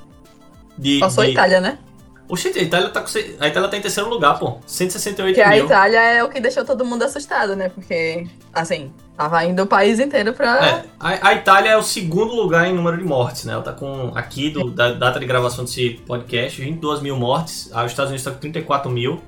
De, 0.77 0.99
Passou 0.99 1.23
a 1.23 1.27
de... 1.27 1.33
Itália, 1.33 1.61
né? 1.61 1.79
Oxe, 2.27 2.49
a 2.49 2.63
Itália 2.63 2.89
tá 2.89 3.03
com... 3.03 3.09
a 3.39 3.49
Itália 3.49 3.69
tá 3.69 3.77
em 3.77 3.83
terceiro 3.83 4.09
lugar, 4.09 4.39
pô. 4.39 4.59
168 4.67 5.35
Que 5.35 5.43
a 5.43 5.51
mil. 5.51 5.67
Itália 5.67 6.01
é 6.01 6.25
o 6.25 6.29
que 6.31 6.41
deixou 6.41 6.65
todo 6.65 6.85
mundo 6.85 7.03
assustado, 7.03 7.55
né? 7.55 7.69
Porque, 7.69 8.27
assim, 8.53 8.91
tava 9.15 9.45
indo 9.45 9.63
o 9.63 9.67
país 9.67 10.01
inteiro 10.01 10.33
pra. 10.33 10.67
É, 10.67 10.85
a, 10.99 11.29
a 11.29 11.35
Itália 11.35 11.71
é 11.71 11.77
o 11.77 11.83
segundo 11.83 12.35
lugar 12.35 12.67
em 12.67 12.73
número 12.73 12.97
de 12.97 13.05
mortes, 13.05 13.45
né?Ela 13.45 13.63
tá 13.63 13.73
com, 13.73 14.11
aqui, 14.15 14.49
do, 14.49 14.71
da 14.71 14.93
data 14.93 15.21
de 15.21 15.27
gravação 15.27 15.65
desse 15.65 16.01
podcast, 16.07 16.61
22 16.61 17.03
mil 17.03 17.17
mortes. 17.17 17.69
Ah, 17.75 17.85
Os 17.85 17.93
Estados 17.93 18.11
Unidos 18.11 18.25
tá 18.25 18.31
com 18.31 18.39
34 18.39 18.91
mil. 18.91 19.21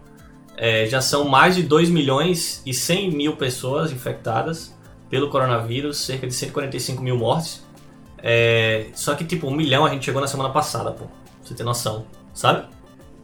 É, 0.57 0.87
já 0.87 1.03
são 1.03 1.29
mais 1.29 1.55
de 1.55 1.63
2 1.63 1.91
milhões 1.91 2.63
e 2.65 2.73
100 2.73 3.11
mil 3.11 3.37
pessoas 3.37 3.93
infectadas 3.93 4.75
pelo 5.11 5.29
coronavírus, 5.29 5.99
cerca 5.99 6.27
de 6.27 6.33
145 6.33 7.03
mil 7.03 7.19
mortes. 7.19 7.63
É, 8.23 8.87
só 8.95 9.15
que, 9.15 9.23
tipo, 9.23 9.47
um 9.49 9.55
milhão 9.55 9.85
a 9.85 9.91
gente 9.91 10.07
chegou 10.07 10.21
na 10.23 10.27
semana 10.27 10.49
passada, 10.49 10.93
pô. 10.93 11.05
Pra 11.47 11.51
você 11.51 11.55
ter 11.55 11.63
noção, 11.63 12.05
sabe? 12.35 12.67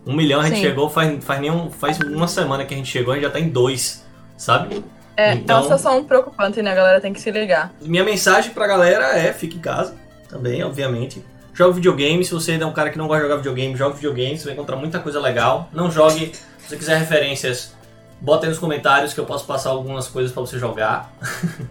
Um 0.07 0.15
milhão 0.15 0.41
a 0.41 0.45
gente 0.45 0.57
Sim. 0.57 0.63
chegou 0.63 0.89
faz, 0.89 1.25
faz, 1.25 1.41
nenhum, 1.41 1.71
faz 1.71 1.99
uma 1.99 2.29
semana 2.29 2.65
que 2.65 2.73
a 2.73 2.77
gente 2.77 2.89
chegou, 2.89 3.13
a 3.13 3.17
gente 3.17 3.25
já 3.25 3.31
tá 3.31 3.41
em 3.41 3.49
dois, 3.49 4.05
sabe? 4.37 4.85
É, 5.17 5.35
Então- 5.35 5.57
é 5.57 5.59
uma 5.59 5.63
situação 5.65 6.05
preocupante, 6.05 6.63
né? 6.63 6.71
A 6.71 6.75
galera 6.75 7.01
tem 7.01 7.13
que 7.13 7.21
se 7.21 7.31
ligar. 7.33 7.73
Minha 7.81 8.05
mensagem 8.05 8.53
pra 8.53 8.67
galera 8.67 9.19
é 9.19 9.33
fique 9.33 9.57
em 9.57 9.61
casa, 9.61 9.97
também, 10.29 10.63
obviamente. 10.63 11.25
Jogue 11.53 11.75
videogame, 11.75 12.25
se 12.25 12.33
você 12.33 12.55
é 12.55 12.65
um 12.65 12.73
cara 12.73 12.91
que 12.91 12.97
não 12.97 13.07
gosta 13.07 13.23
de 13.23 13.29
jogar 13.29 13.37
videogame, 13.43 13.77
jogue 13.77 13.97
videogame, 13.97 14.39
você 14.39 14.45
vai 14.45 14.55
encontrar 14.55 14.77
muita 14.77 15.01
coisa 15.01 15.21
legal. 15.21 15.69
Não 15.73 15.91
jogue, 15.91 16.33
se 16.59 16.69
você 16.69 16.77
quiser 16.77 16.97
referências, 16.99 17.75
bota 18.21 18.47
aí 18.47 18.51
nos 18.51 18.59
comentários 18.59 19.13
que 19.13 19.21
eu 19.21 19.27
posso 19.27 19.45
passar 19.47 19.71
algumas 19.71 20.07
coisas 20.09 20.33
para 20.33 20.41
você 20.41 20.59
jogar. 20.59 21.13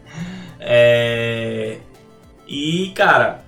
é... 0.60 1.78
E, 2.48 2.92
cara, 2.94 3.42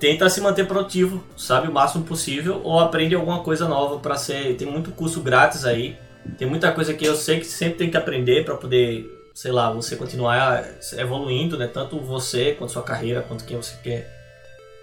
tenta 0.00 0.28
se 0.30 0.40
manter 0.40 0.66
produtivo, 0.66 1.22
sabe, 1.36 1.68
o 1.68 1.72
máximo 1.72 2.02
possível, 2.04 2.60
ou 2.64 2.80
aprende 2.80 3.14
alguma 3.14 3.44
coisa 3.44 3.68
nova 3.68 3.98
para 3.98 4.16
ser. 4.16 4.56
Tem 4.56 4.66
muito 4.66 4.90
curso 4.90 5.20
grátis 5.20 5.64
aí, 5.64 5.96
tem 6.38 6.48
muita 6.48 6.72
coisa 6.72 6.94
que 6.94 7.04
eu 7.04 7.14
sei 7.14 7.38
que 7.38 7.46
sempre 7.46 7.78
tem 7.78 7.90
que 7.90 7.96
aprender 7.96 8.44
para 8.44 8.56
poder, 8.56 9.06
sei 9.34 9.52
lá, 9.52 9.70
você 9.70 9.94
continuar 9.94 10.64
evoluindo, 10.96 11.58
né? 11.58 11.68
Tanto 11.68 12.00
você 12.00 12.52
quanto 12.52 12.72
sua 12.72 12.82
carreira, 12.82 13.22
quanto 13.22 13.44
quem 13.44 13.56
você 13.56 13.76
quer 13.82 14.18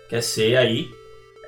quer 0.07 0.22
ser 0.22 0.55
aí. 0.55 0.89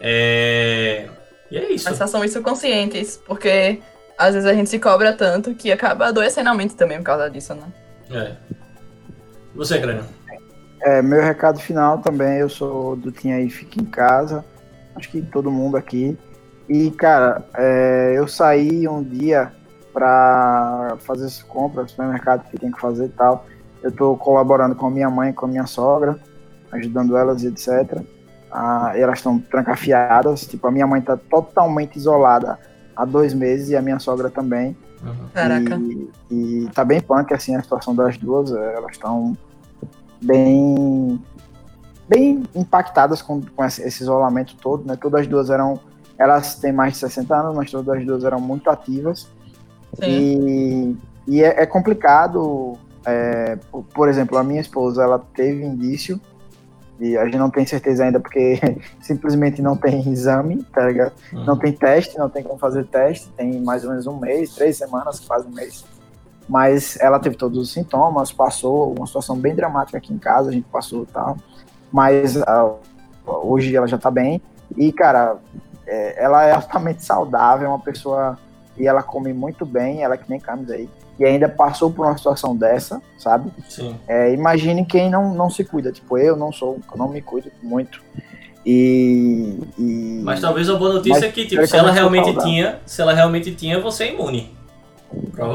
É... 0.01 1.07
E 1.49 1.57
é 1.57 1.71
isso. 1.71 1.87
Mas 1.87 1.97
façam 1.97 2.23
isso 2.23 2.41
conscientes, 2.41 3.21
porque 3.25 3.79
às 4.17 4.33
vezes 4.33 4.49
a 4.49 4.53
gente 4.53 4.69
se 4.69 4.79
cobra 4.79 5.13
tanto 5.13 5.55
que 5.55 5.71
acaba 5.71 6.07
adoecendo 6.07 6.49
a 6.49 6.53
mente 6.53 6.75
também 6.75 6.97
por 6.97 7.05
causa 7.05 7.29
disso, 7.29 7.53
né? 7.55 7.71
É. 8.11 8.35
Você, 9.55 9.77
Grêmio? 9.77 10.18
É, 10.81 11.01
meu 11.01 11.21
recado 11.21 11.59
final 11.59 11.97
também, 11.99 12.39
eu 12.39 12.49
sou 12.49 12.95
do 12.95 13.11
Tinha 13.11 13.35
aí 13.35 13.49
Fica 13.49 13.81
em 13.81 13.85
Casa, 13.85 14.45
acho 14.95 15.09
que 15.09 15.21
todo 15.21 15.51
mundo 15.51 15.75
aqui. 15.75 16.17
E, 16.67 16.91
cara, 16.91 17.43
é, 17.55 18.13
eu 18.15 18.27
saí 18.27 18.87
um 18.87 19.03
dia 19.03 19.51
para 19.91 20.97
fazer 20.99 21.25
as 21.25 21.41
compras, 21.41 21.91
supermercado 21.91 22.47
que 22.49 22.57
tem 22.57 22.71
que 22.71 22.79
fazer 22.79 23.05
e 23.05 23.09
tal. 23.09 23.45
Eu 23.81 23.91
tô 23.91 24.15
colaborando 24.15 24.75
com 24.75 24.87
a 24.87 24.91
minha 24.91 25.09
mãe, 25.09 25.33
com 25.33 25.45
a 25.45 25.49
minha 25.49 25.65
sogra, 25.65 26.19
ajudando 26.71 27.17
elas 27.17 27.43
e 27.43 27.47
etc. 27.47 28.01
Ah, 28.51 28.93
elas 28.95 29.19
estão 29.19 29.39
trancafiadas. 29.39 30.41
Tipo, 30.41 30.67
a 30.67 30.71
minha 30.71 30.85
mãe 30.85 31.01
tá 31.01 31.17
totalmente 31.17 31.97
isolada 31.97 32.59
há 32.95 33.03
dois 33.03 33.33
meses 33.33 33.69
e 33.69 33.75
a 33.75 33.81
minha 33.81 33.99
sogra 33.99 34.29
também. 34.29 34.77
Uhum. 35.01 35.29
Caraca. 35.33 35.75
E, 35.75 36.09
e 36.29 36.69
tá 36.73 36.85
bem 36.85 37.01
punk, 37.01 37.33
assim, 37.33 37.55
a 37.55 37.61
situação 37.61 37.95
das 37.95 38.17
duas. 38.17 38.51
Elas 38.51 38.91
estão 38.91 39.35
bem 40.21 41.19
bem 42.07 42.43
impactadas 42.55 43.21
com, 43.21 43.41
com 43.55 43.63
esse, 43.63 43.85
isolamento 43.85 44.55
todo, 44.55 44.83
né? 44.83 44.95
Todas 44.95 45.21
as 45.21 45.27
duas 45.27 45.49
eram... 45.51 45.79
Elas 46.17 46.55
têm 46.55 46.73
mais 46.73 46.93
de 46.93 46.99
60 46.99 47.35
anos, 47.35 47.55
mas 47.55 47.69
todas 47.69 47.97
as 47.97 48.05
duas 48.05 48.23
eram 48.23 48.39
muito 48.39 48.67
ativas. 48.69 49.27
Sim. 49.93 50.05
E, 50.07 50.97
e 51.27 51.43
é, 51.43 51.61
é 51.61 51.65
complicado... 51.65 52.73
É, 53.05 53.57
por, 53.71 53.83
por 53.83 54.09
exemplo, 54.09 54.37
a 54.37 54.43
minha 54.43 54.59
esposa, 54.59 55.03
ela 55.03 55.19
teve 55.33 55.63
indício 55.63 56.19
e 56.99 57.17
a 57.17 57.23
gente 57.23 57.37
não 57.37 57.49
tem 57.49 57.65
certeza 57.65 58.03
ainda 58.03 58.19
porque 58.19 58.59
simplesmente 58.99 59.61
não 59.61 59.77
tem 59.77 60.07
exame, 60.11 60.63
tá 60.63 60.85
ligado? 60.85 61.13
Uhum. 61.31 61.45
Não 61.45 61.57
tem 61.57 61.71
teste, 61.71 62.17
não 62.17 62.29
tem 62.29 62.43
como 62.43 62.59
fazer 62.59 62.85
teste, 62.85 63.29
tem 63.37 63.61
mais 63.61 63.83
ou 63.83 63.91
menos 63.91 64.05
um 64.05 64.19
mês, 64.19 64.53
três 64.53 64.77
semanas, 64.77 65.19
quase 65.19 65.47
um 65.47 65.51
mês. 65.51 65.85
Mas 66.49 66.97
ela 66.99 67.19
teve 67.19 67.35
todos 67.35 67.59
os 67.59 67.71
sintomas, 67.71 68.31
passou 68.31 68.95
uma 68.97 69.05
situação 69.05 69.37
bem 69.37 69.55
dramática 69.55 69.99
aqui 69.99 70.11
em 70.11 70.17
casa, 70.17 70.49
a 70.49 70.51
gente 70.51 70.67
passou 70.71 71.03
e 71.03 71.05
tal. 71.05 71.37
Mas 71.91 72.35
uh, 72.35 72.75
hoje 73.25 73.75
ela 73.75 73.87
já 73.87 73.97
tá 73.97 74.09
bem. 74.09 74.41
E, 74.75 74.91
cara, 74.91 75.37
é, 75.85 76.23
ela 76.23 76.43
é 76.43 76.51
altamente 76.51 77.05
saudável, 77.05 77.67
é 77.67 77.69
uma 77.69 77.79
pessoa. 77.79 78.37
E 78.75 78.87
ela 78.87 79.03
come 79.03 79.31
muito 79.31 79.65
bem, 79.65 80.03
ela 80.03 80.15
é 80.15 80.17
que 80.17 80.29
nem 80.29 80.39
Camis 80.39 80.71
aí 80.71 80.89
e 81.19 81.25
ainda 81.25 81.49
passou 81.49 81.91
por 81.91 82.05
uma 82.05 82.17
situação 82.17 82.55
dessa, 82.55 83.01
sabe? 83.17 83.51
Sim. 83.67 83.95
É, 84.07 84.33
imagine 84.33 84.85
quem 84.85 85.09
não, 85.09 85.33
não 85.35 85.49
se 85.49 85.65
cuida. 85.65 85.91
Tipo, 85.91 86.17
eu 86.17 86.37
não 86.37 86.51
sou, 86.51 86.79
eu 86.89 86.97
não 86.97 87.09
me 87.09 87.21
cuido 87.21 87.51
muito. 87.61 88.01
E, 88.65 89.59
e... 89.77 90.21
Mas 90.23 90.39
talvez 90.39 90.69
a 90.69 90.75
boa 90.75 90.93
notícia 90.93 91.25
é 91.25 91.31
que, 91.31 91.45
tipo, 91.45 91.65
se 91.67 91.75
ela 91.75 91.91
realmente 91.91 92.33
tinha, 92.39 92.79
se 92.85 93.01
ela 93.01 93.13
realmente 93.13 93.53
tinha, 93.53 93.81
você 93.81 94.05
é 94.05 94.13
imune. 94.13 94.57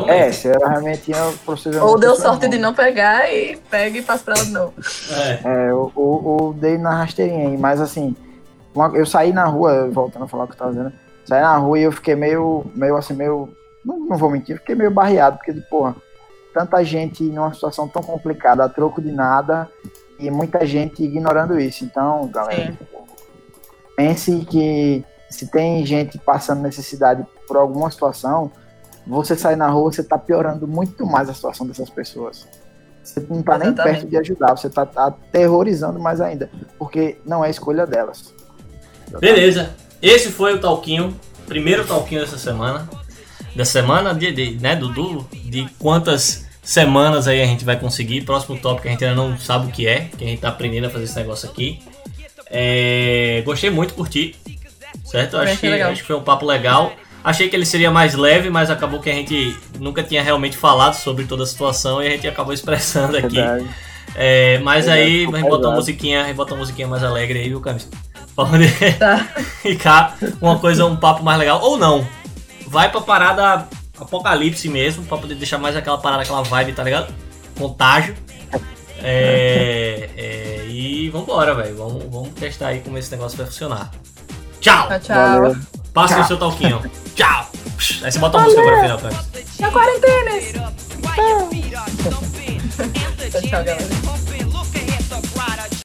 É, 0.08 0.32
se 0.32 0.48
ela 0.48 0.68
realmente 0.68 1.02
tinha 1.02 1.32
procedimento. 1.44 1.86
Ou 1.86 1.98
deu 1.98 2.16
sorte 2.16 2.48
de 2.48 2.58
não 2.58 2.74
pegar 2.74 3.32
e 3.32 3.56
pega 3.70 3.98
e 3.98 4.02
passa 4.02 4.24
pra 4.24 4.34
ela 4.34 4.44
de 4.44 4.50
novo. 4.50 4.74
É, 5.10 5.30
é 5.44 5.70
eu, 5.70 5.92
eu, 5.96 6.38
eu, 6.40 6.56
dei 6.58 6.76
na 6.78 6.94
rasteirinha 6.94 7.50
aí, 7.50 7.56
mas 7.56 7.80
assim, 7.80 8.16
uma, 8.74 8.88
eu 8.94 9.06
saí 9.06 9.32
na 9.32 9.44
rua, 9.44 9.88
voltando 9.90 10.24
a 10.24 10.28
falar 10.28 10.44
o 10.44 10.46
que 10.48 10.54
eu 10.54 10.58
tava 10.58 10.72
dizendo, 10.72 10.92
saí 11.24 11.40
na 11.40 11.56
rua 11.56 11.78
e 11.78 11.82
eu 11.82 11.92
fiquei 11.92 12.16
meio, 12.16 12.64
meio 12.74 12.96
assim, 12.96 13.14
meio 13.14 13.48
não, 13.84 14.00
não 14.00 14.16
vou 14.16 14.30
mentir, 14.30 14.58
fiquei 14.58 14.74
meio 14.74 14.90
barreado, 14.90 15.36
porque, 15.36 15.52
porra, 15.68 15.94
tanta 16.52 16.82
gente 16.82 17.22
numa 17.24 17.52
situação 17.52 17.86
tão 17.86 18.02
complicada, 18.02 18.64
a 18.64 18.68
troco 18.68 19.02
de 19.02 19.12
nada, 19.12 19.68
e 20.18 20.30
muita 20.30 20.64
gente 20.64 21.02
ignorando 21.02 21.58
isso. 21.58 21.84
Então, 21.84 22.26
galera, 22.28 22.72
Sim. 22.72 22.78
pense 23.96 24.44
que 24.46 25.04
se 25.28 25.48
tem 25.48 25.84
gente 25.84 26.18
passando 26.18 26.62
necessidade 26.62 27.26
por 27.46 27.56
alguma 27.56 27.90
situação, 27.90 28.50
você 29.06 29.36
sair 29.36 29.56
na 29.56 29.68
rua, 29.68 29.92
você 29.92 30.00
está 30.00 30.18
piorando 30.18 30.66
muito 30.66 31.06
mais 31.06 31.28
a 31.28 31.34
situação 31.34 31.66
dessas 31.66 31.90
pessoas. 31.90 32.46
Você 33.02 33.20
não 33.28 33.40
está 33.40 33.58
nem 33.58 33.72
perto 33.72 34.06
de 34.06 34.16
ajudar, 34.16 34.56
você 34.56 34.68
está 34.68 34.82
aterrorizando 34.96 36.00
mais 36.00 36.20
ainda, 36.20 36.50
porque 36.78 37.18
não 37.24 37.44
é 37.44 37.50
escolha 37.50 37.86
delas. 37.86 38.32
Beleza, 39.20 39.74
esse 40.00 40.30
foi 40.30 40.54
o 40.54 40.60
Talquinho, 40.60 41.14
primeiro 41.46 41.86
Talquinho 41.86 42.22
dessa 42.22 42.38
semana 42.38 42.88
da 43.54 43.64
semana, 43.64 44.14
de, 44.14 44.32
de, 44.32 44.50
né, 44.60 44.74
Dudu? 44.74 45.26
De 45.32 45.68
quantas 45.78 46.46
semanas 46.62 47.28
aí 47.28 47.40
a 47.40 47.46
gente 47.46 47.64
vai 47.64 47.78
conseguir. 47.78 48.22
Próximo 48.22 48.58
tópico 48.58 48.88
a 48.88 48.90
gente 48.90 49.04
ainda 49.04 49.16
não 49.16 49.38
sabe 49.38 49.68
o 49.68 49.70
que 49.70 49.86
é, 49.86 50.08
que 50.16 50.24
a 50.24 50.26
gente 50.26 50.40
tá 50.40 50.48
aprendendo 50.48 50.86
a 50.86 50.90
fazer 50.90 51.04
esse 51.04 51.16
negócio 51.16 51.48
aqui. 51.48 51.80
É, 52.50 53.42
gostei 53.44 53.70
muito, 53.70 53.94
curti. 53.94 54.34
Certo? 55.04 55.36
Acho 55.36 55.58
que, 55.58 55.66
acho 55.66 56.02
que 56.02 56.06
foi 56.06 56.16
um 56.16 56.22
papo 56.22 56.44
legal. 56.44 56.92
Achei 57.24 57.48
que 57.48 57.56
ele 57.56 57.64
seria 57.64 57.90
mais 57.90 58.14
leve, 58.14 58.50
mas 58.50 58.70
acabou 58.70 59.00
que 59.00 59.08
a 59.08 59.14
gente 59.14 59.56
nunca 59.80 60.02
tinha 60.02 60.22
realmente 60.22 60.58
falado 60.58 60.92
sobre 60.92 61.24
toda 61.24 61.42
a 61.42 61.46
situação 61.46 62.02
e 62.02 62.06
a 62.06 62.10
gente 62.10 62.28
acabou 62.28 62.52
expressando 62.54 63.16
aqui. 63.16 63.38
É, 64.14 64.58
mas 64.58 64.84
Verdade. 64.84 65.08
aí, 65.08 65.26
a 65.26 65.36
gente 65.38 65.48
botou 65.48 65.70
uma 65.70 65.76
musiquinha, 65.76 66.22
a 66.22 66.26
gente 66.26 66.36
botou 66.36 66.54
uma 66.54 66.60
musiquinha 66.60 66.86
mais 66.86 67.02
alegre 67.02 67.38
aí, 67.38 67.48
viu, 67.48 67.62
Camis? 67.62 67.88
Pra 68.36 68.44
poder 68.44 68.98
tá. 68.98 69.26
ficar 69.62 70.18
uma 70.38 70.58
coisa, 70.58 70.84
um 70.84 70.96
papo 70.96 71.22
mais 71.22 71.38
legal. 71.38 71.62
Ou 71.62 71.78
não, 71.78 72.06
vai 72.66 72.90
pra 72.90 73.00
parada 73.00 73.66
apocalipse 73.98 74.68
mesmo, 74.68 75.04
pra 75.04 75.16
poder 75.16 75.34
deixar 75.34 75.56
mais 75.56 75.74
aquela 75.74 75.96
parada, 75.96 76.22
aquela 76.22 76.42
vibe, 76.42 76.74
tá 76.74 76.82
ligado? 76.82 77.14
Contágio. 77.58 78.14
É, 79.02 80.10
é, 80.16 80.66
e 80.68 81.08
vambora, 81.08 81.54
velho. 81.54 81.76
Vamos, 81.76 82.04
vamos 82.10 82.30
testar 82.34 82.68
aí 82.68 82.80
como 82.80 82.98
esse 82.98 83.10
negócio 83.10 83.38
vai 83.38 83.46
funcionar. 83.46 83.90
Tchau! 84.60 84.88
Tchau, 84.88 85.00
tchau. 85.00 85.83
Passa 85.94 86.20
o 86.20 86.26
seu 86.26 86.36
talquinho. 86.36 86.82
tchau! 87.14 87.48
Aí 88.02 88.12
você 88.12 88.18
bota 88.18 88.38
a 88.38 88.42
música 88.42 88.60
agora 88.60 88.76
no 88.76 88.82
final, 88.82 88.98
cara. 88.98 89.14
Na 89.60 89.70
quarentena! 89.70 90.32
tchau, 93.40 93.64
galera. 93.64 94.23